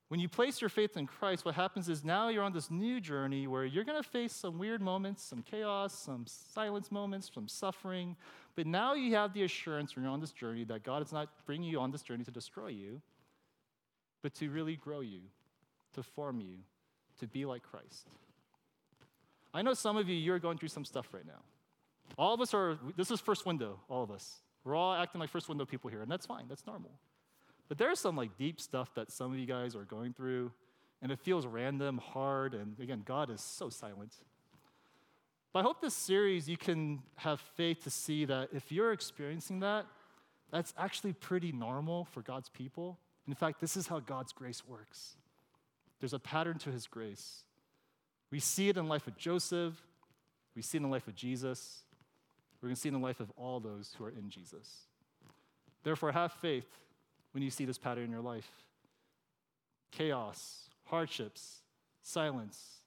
When 0.09 0.21
you 0.21 0.29
place 0.29 0.61
your 0.61 0.71
faith 0.71 0.97
in 0.97 1.07
Christ, 1.07 1.45
what 1.45 1.57
happens 1.57 1.89
is 1.89 2.05
now 2.05 2.29
you're 2.29 2.45
on 2.45 2.53
this 2.53 2.71
new 2.71 3.01
journey 3.01 3.49
where 3.49 3.65
you're 3.65 3.83
going 3.83 4.01
to 4.01 4.09
face 4.09 4.33
some 4.33 4.57
weird 4.57 4.81
moments, 4.81 5.23
some 5.23 5.43
chaos, 5.43 5.93
some 5.93 6.25
silence 6.27 6.93
moments, 6.93 7.29
some 7.35 7.49
suffering. 7.49 8.15
But 8.55 8.67
now 8.67 8.95
you 8.95 9.15
have 9.17 9.35
the 9.35 9.43
assurance 9.43 9.97
when 9.97 10.05
you're 10.05 10.13
on 10.13 10.21
this 10.21 10.31
journey 10.31 10.63
that 10.65 10.85
God 10.85 11.03
is 11.03 11.13
not 11.13 11.29
bringing 11.45 11.69
you 11.69 11.81
on 11.81 11.91
this 11.91 12.03
journey 12.03 12.23
to 12.23 12.31
destroy 12.31 12.69
you, 12.69 13.03
but 14.23 14.33
to 14.35 14.49
really 14.49 14.77
grow 14.77 15.01
you, 15.01 15.23
to 15.95 16.05
form 16.05 16.41
you, 16.41 16.59
to 17.19 17.27
be 17.27 17.45
like 17.45 17.65
Christ. 17.65 18.07
I 19.53 19.63
know 19.63 19.75
some 19.75 19.97
of 19.97 20.09
you, 20.09 20.15
you're 20.15 20.39
going 20.39 20.59
through 20.59 20.69
some 20.69 20.85
stuff 20.85 21.09
right 21.13 21.27
now. 21.27 21.43
All 22.17 22.33
of 22.33 22.41
us 22.41 22.55
are, 22.55 22.79
this 22.97 23.11
is 23.11 23.21
first 23.21 23.45
window, 23.45 23.81
all 23.89 24.05
of 24.05 24.13
us. 24.13 24.37
We're 24.63 24.77
all 24.77 24.95
acting 24.95 25.21
like 25.21 25.31
first 25.31 25.49
window 25.49 25.65
people 25.65 25.91
here, 25.91 26.03
and 26.03 26.11
that's 26.11 26.27
fine, 26.27 26.45
that's 26.49 26.65
normal. 26.65 26.93
But 27.69 27.79
there's 27.79 27.99
some 27.99 28.17
like 28.17 28.37
deep 28.37 28.61
stuff 28.61 28.95
that 28.95 29.11
some 29.11 29.33
of 29.33 29.39
you 29.39 29.47
guys 29.47 29.75
are 29.75 29.85
going 29.85 30.13
through, 30.13 30.53
and 31.03 31.11
it 31.11 31.19
feels 31.19 31.47
random, 31.47 31.99
hard, 31.99 32.55
and 32.55 32.79
again, 32.81 33.03
God 33.05 33.31
is 33.31 33.41
so 33.41 33.69
silent. 33.69 34.15
But 35.53 35.61
I 35.61 35.63
hope 35.63 35.81
this 35.81 35.95
series 35.95 36.49
you 36.49 36.57
can 36.57 37.03
have 37.17 37.41
faith 37.41 37.83
to 37.85 37.91
see 37.91 38.25
that 38.27 38.51
if 38.53 38.71
you're 38.71 38.93
experiencing 38.93 39.61
that, 39.61 39.87
that's 40.51 40.75
actually 40.79 41.13
pretty 41.15 41.51
normal 41.51 42.05
for 42.05 42.23
God's 42.23 42.49
people. 42.49 42.99
In 43.27 43.35
fact, 43.35 43.61
this 43.61 43.77
is 43.77 43.89
how 43.89 44.01
God's 44.01 44.33
grace 44.33 44.63
works. 44.67 45.17
There's 45.99 46.13
a 46.13 46.19
pattern 46.19 46.59
to 46.59 46.71
his 46.71 46.87
grace. 46.87 47.45
We 48.31 48.39
see 48.39 48.69
it 48.69 48.77
in 48.77 48.85
the 48.85 48.91
life 48.91 49.07
of 49.07 49.17
Joseph, 49.17 49.75
we 50.55 50.63
see 50.63 50.77
it 50.77 50.81
in 50.81 50.83
the 50.85 50.93
life 50.93 51.09
of 51.09 51.15
Jesus, 51.15 51.83
we're 52.61 52.69
going 52.69 52.75
to 52.75 52.81
see 52.81 52.89
it 52.89 52.95
in 52.95 53.01
the 53.01 53.07
life 53.07 53.21
of 53.21 53.31
all 53.37 53.61
those 53.61 53.95
who 53.97 54.05
are 54.05 54.11
in 54.11 54.29
Jesus. 54.29 54.87
Therefore, 55.85 56.13
have 56.13 56.33
faith 56.33 56.67
when 57.37 57.43
you 57.43 57.51
see 57.51 57.67
this 57.67 57.77
pattern 57.77 58.05
in 58.05 58.11
your 58.11 58.23
life 58.23 58.51
chaos, 59.93 60.71
hardships, 60.87 61.61
silence. 62.01 62.79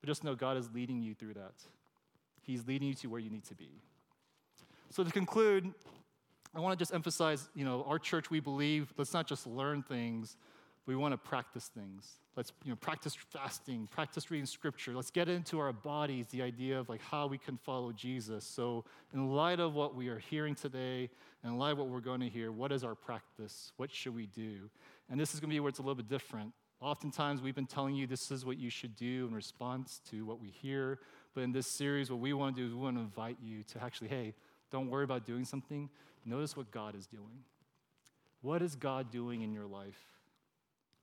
But 0.00 0.06
just 0.06 0.24
know 0.24 0.34
God 0.34 0.56
is 0.56 0.70
leading 0.72 1.02
you 1.02 1.12
through 1.12 1.34
that. 1.34 1.52
He's 2.40 2.66
leading 2.66 2.88
you 2.88 2.94
to 2.94 3.08
where 3.08 3.20
you 3.20 3.28
need 3.28 3.44
to 3.44 3.54
be. 3.54 3.68
So, 4.88 5.04
to 5.04 5.10
conclude, 5.10 5.74
I 6.54 6.60
want 6.60 6.72
to 6.72 6.82
just 6.82 6.94
emphasize 6.94 7.50
you 7.54 7.66
know, 7.66 7.84
our 7.86 7.98
church, 7.98 8.30
we 8.30 8.40
believe, 8.40 8.94
let's 8.96 9.12
not 9.12 9.26
just 9.26 9.46
learn 9.46 9.82
things, 9.82 10.38
we 10.86 10.94
want 10.94 11.12
to 11.12 11.18
practice 11.18 11.68
things. 11.74 12.12
Let's 12.36 12.52
you 12.64 12.70
know, 12.70 12.76
practice 12.76 13.14
fasting, 13.14 13.88
practice 13.90 14.30
reading 14.30 14.46
scripture. 14.46 14.92
Let's 14.94 15.10
get 15.10 15.28
into 15.28 15.58
our 15.58 15.72
bodies 15.72 16.26
the 16.30 16.42
idea 16.42 16.78
of 16.78 16.88
like 16.88 17.00
how 17.02 17.26
we 17.26 17.38
can 17.38 17.56
follow 17.56 17.92
Jesus. 17.92 18.44
So, 18.44 18.84
in 19.12 19.30
light 19.30 19.58
of 19.58 19.74
what 19.74 19.96
we 19.96 20.08
are 20.08 20.18
hearing 20.18 20.54
today, 20.54 21.10
and 21.42 21.52
in 21.52 21.58
light 21.58 21.72
of 21.72 21.78
what 21.78 21.88
we're 21.88 22.00
going 22.00 22.20
to 22.20 22.28
hear, 22.28 22.52
what 22.52 22.70
is 22.70 22.84
our 22.84 22.94
practice? 22.94 23.72
What 23.78 23.92
should 23.92 24.14
we 24.14 24.26
do? 24.26 24.70
And 25.10 25.18
this 25.18 25.34
is 25.34 25.40
going 25.40 25.50
to 25.50 25.54
be 25.54 25.60
where 25.60 25.68
it's 25.68 25.80
a 25.80 25.82
little 25.82 25.96
bit 25.96 26.08
different. 26.08 26.52
Oftentimes, 26.80 27.42
we've 27.42 27.54
been 27.54 27.66
telling 27.66 27.96
you 27.96 28.06
this 28.06 28.30
is 28.30 28.44
what 28.44 28.58
you 28.58 28.70
should 28.70 28.94
do 28.94 29.26
in 29.26 29.34
response 29.34 30.00
to 30.10 30.24
what 30.24 30.40
we 30.40 30.48
hear. 30.48 31.00
But 31.34 31.42
in 31.42 31.52
this 31.52 31.66
series, 31.66 32.10
what 32.10 32.20
we 32.20 32.32
want 32.32 32.54
to 32.54 32.62
do 32.62 32.66
is 32.66 32.74
we 32.74 32.80
want 32.80 32.96
to 32.96 33.02
invite 33.02 33.38
you 33.42 33.62
to 33.72 33.82
actually, 33.82 34.08
hey, 34.08 34.34
don't 34.70 34.88
worry 34.88 35.04
about 35.04 35.24
doing 35.24 35.44
something. 35.44 35.88
Notice 36.24 36.56
what 36.56 36.70
God 36.70 36.94
is 36.94 37.06
doing. 37.06 37.44
What 38.42 38.62
is 38.62 38.76
God 38.76 39.10
doing 39.10 39.42
in 39.42 39.52
your 39.52 39.66
life? 39.66 40.15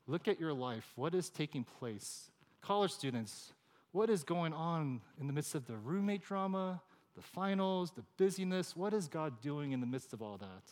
Look 0.08 0.28
at 0.28 0.40
your 0.40 0.54
life. 0.54 0.92
What 0.96 1.16
is 1.16 1.30
taking 1.30 1.64
place? 1.64 2.30
College 2.62 2.92
students, 2.92 3.54
what 3.92 4.10
is 4.10 4.24
going 4.24 4.54
on 4.54 5.02
in 5.20 5.28
the 5.28 5.34
midst 5.34 5.56
of 5.56 5.66
the 5.66 5.78
roommate 5.78 6.24
drama, 6.24 6.82
the 7.16 7.22
finals, 7.22 7.92
the 7.92 8.04
busyness? 8.18 8.76
What 8.76 8.94
is 8.94 9.08
God 9.08 9.42
doing 9.42 9.72
in 9.72 9.80
the 9.80 9.86
midst 9.86 10.14
of 10.14 10.22
all 10.22 10.38
that? 10.38 10.64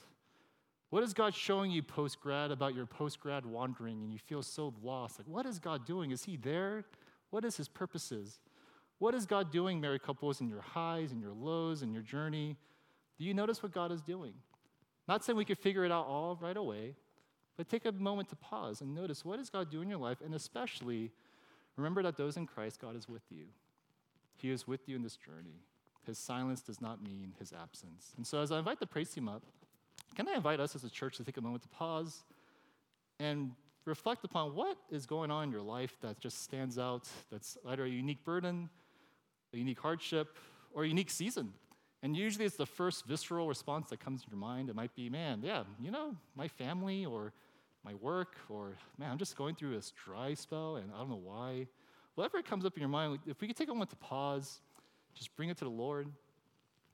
What 0.89 1.03
is 1.03 1.13
God 1.13 1.33
showing 1.33 1.71
you 1.71 1.81
post 1.81 2.19
grad 2.19 2.51
about 2.51 2.75
your 2.75 2.85
post 2.85 3.19
grad 3.21 3.45
wandering 3.45 4.01
and 4.03 4.11
you 4.11 4.19
feel 4.19 4.43
so 4.43 4.73
lost? 4.83 5.19
Like, 5.19 5.27
what 5.27 5.45
is 5.45 5.59
God 5.59 5.85
doing? 5.85 6.11
Is 6.11 6.23
He 6.25 6.35
there? 6.35 6.83
What 7.29 7.45
is 7.45 7.55
His 7.55 7.69
purposes? 7.69 8.39
What 8.99 9.15
is 9.15 9.25
God 9.25 9.51
doing, 9.51 9.79
married 9.79 10.03
couples, 10.03 10.41
in 10.41 10.49
your 10.49 10.61
highs 10.61 11.11
and 11.11 11.21
your 11.21 11.33
lows 11.33 11.81
and 11.81 11.93
your 11.93 12.03
journey? 12.03 12.57
Do 13.17 13.23
you 13.23 13.33
notice 13.33 13.63
what 13.63 13.71
God 13.71 13.91
is 13.91 14.01
doing? 14.01 14.33
Not 15.07 15.23
saying 15.23 15.37
we 15.37 15.45
could 15.45 15.57
figure 15.57 15.85
it 15.85 15.91
out 15.91 16.07
all 16.07 16.37
right 16.41 16.57
away, 16.57 16.95
but 17.57 17.69
take 17.69 17.85
a 17.85 17.91
moment 17.91 18.29
to 18.29 18.35
pause 18.35 18.81
and 18.81 18.93
notice 18.93 19.25
what 19.25 19.37
does 19.37 19.49
God 19.49 19.69
do 19.69 19.81
in 19.81 19.89
your 19.89 19.99
life, 19.99 20.19
and 20.23 20.33
especially 20.33 21.11
remember 21.77 22.03
that 22.03 22.17
those 22.17 22.37
in 22.37 22.47
Christ, 22.47 22.79
God 22.79 22.95
is 22.95 23.07
with 23.07 23.23
you. 23.29 23.45
He 24.35 24.49
is 24.49 24.67
with 24.67 24.87
you 24.87 24.95
in 24.95 25.03
this 25.03 25.17
journey. 25.17 25.61
His 26.05 26.17
silence 26.17 26.61
does 26.61 26.81
not 26.81 27.03
mean 27.03 27.33
his 27.39 27.53
absence. 27.53 28.13
And 28.17 28.25
so, 28.25 28.41
as 28.41 28.51
I 28.51 28.57
invite 28.57 28.79
the 28.79 28.87
praise 28.87 29.11
team 29.11 29.29
up, 29.29 29.43
can 30.15 30.27
I 30.27 30.33
invite 30.33 30.59
us 30.59 30.75
as 30.75 30.83
a 30.83 30.89
church 30.89 31.17
to 31.17 31.23
take 31.23 31.37
a 31.37 31.41
moment 31.41 31.63
to 31.63 31.69
pause 31.69 32.23
and 33.19 33.51
reflect 33.85 34.23
upon 34.25 34.55
what 34.55 34.77
is 34.89 35.05
going 35.05 35.31
on 35.31 35.45
in 35.45 35.51
your 35.51 35.61
life 35.61 35.97
that 36.01 36.19
just 36.19 36.43
stands 36.43 36.77
out, 36.77 37.07
that's 37.31 37.57
either 37.67 37.85
a 37.85 37.89
unique 37.89 38.23
burden, 38.23 38.69
a 39.53 39.57
unique 39.57 39.79
hardship, 39.79 40.35
or 40.73 40.83
a 40.83 40.87
unique 40.87 41.09
season? 41.09 41.53
And 42.03 42.17
usually 42.17 42.45
it's 42.45 42.55
the 42.55 42.65
first 42.65 43.05
visceral 43.05 43.47
response 43.47 43.89
that 43.89 43.99
comes 43.99 44.23
to 44.23 44.29
your 44.29 44.39
mind. 44.39 44.69
It 44.69 44.75
might 44.75 44.95
be, 44.95 45.09
man, 45.09 45.41
yeah, 45.43 45.63
you 45.79 45.91
know, 45.91 46.15
my 46.35 46.47
family 46.47 47.05
or 47.05 47.31
my 47.83 47.93
work, 47.95 48.35
or 48.49 48.75
man, 48.97 49.11
I'm 49.11 49.17
just 49.17 49.35
going 49.35 49.55
through 49.55 49.75
this 49.75 49.91
dry 50.03 50.33
spell 50.33 50.77
and 50.77 50.91
I 50.93 50.97
don't 50.97 51.09
know 51.09 51.21
why. 51.23 51.67
Whatever 52.15 52.41
comes 52.41 52.65
up 52.65 52.75
in 52.75 52.81
your 52.81 52.89
mind, 52.89 53.19
if 53.27 53.39
we 53.39 53.47
could 53.47 53.55
take 53.55 53.69
a 53.69 53.71
moment 53.73 53.91
to 53.91 53.95
pause, 53.97 54.61
just 55.13 55.35
bring 55.35 55.49
it 55.49 55.57
to 55.57 55.63
the 55.63 55.71
Lord, 55.71 56.07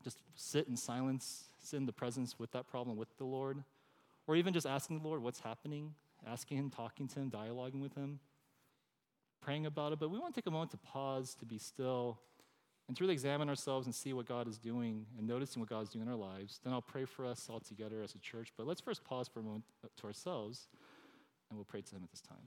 just 0.03 0.21
sit 0.35 0.67
in 0.67 0.75
silence, 0.75 1.49
sit 1.57 1.77
in 1.77 1.85
the 1.85 1.93
presence 1.93 2.37
with 2.37 2.51
that 2.51 2.67
problem 2.67 2.97
with 2.97 3.09
the 3.17 3.25
Lord, 3.25 3.63
or 4.27 4.35
even 4.35 4.53
just 4.53 4.67
asking 4.67 4.99
the 4.99 5.07
Lord 5.07 5.23
what's 5.23 5.39
happening, 5.39 5.93
asking 6.25 6.57
Him, 6.57 6.69
talking 6.69 7.07
to 7.09 7.19
Him, 7.19 7.31
dialoguing 7.31 7.81
with 7.81 7.95
Him, 7.95 8.19
praying 9.41 9.65
about 9.65 9.93
it. 9.93 9.99
But 9.99 10.11
we 10.11 10.19
want 10.19 10.33
to 10.33 10.41
take 10.41 10.47
a 10.47 10.51
moment 10.51 10.71
to 10.71 10.77
pause, 10.77 11.35
to 11.39 11.45
be 11.45 11.57
still 11.57 12.19
and 12.87 12.95
to 12.95 13.03
really 13.03 13.13
examine 13.13 13.49
ourselves 13.49 13.85
and 13.85 13.93
see 13.93 14.13
what 14.13 14.25
God 14.25 14.47
is 14.47 14.57
doing 14.57 15.05
and 15.17 15.27
noticing 15.27 15.59
what 15.59 15.69
God 15.69 15.83
is 15.83 15.89
doing 15.89 16.05
in 16.05 16.11
our 16.11 16.17
lives. 16.17 16.59
Then 16.63 16.73
I'll 16.73 16.81
pray 16.81 17.05
for 17.05 17.25
us 17.25 17.47
all 17.49 17.59
together 17.59 18.01
as 18.01 18.15
a 18.15 18.19
church. 18.19 18.53
But 18.55 18.65
let's 18.65 18.81
first 18.81 19.03
pause 19.03 19.27
for 19.27 19.41
a 19.41 19.43
moment 19.43 19.65
to 19.97 20.07
ourselves, 20.07 20.67
and 21.49 21.57
we'll 21.57 21.65
pray 21.65 21.81
to 21.81 21.95
Him 21.95 22.01
at 22.03 22.11
this 22.11 22.21
time. 22.21 22.37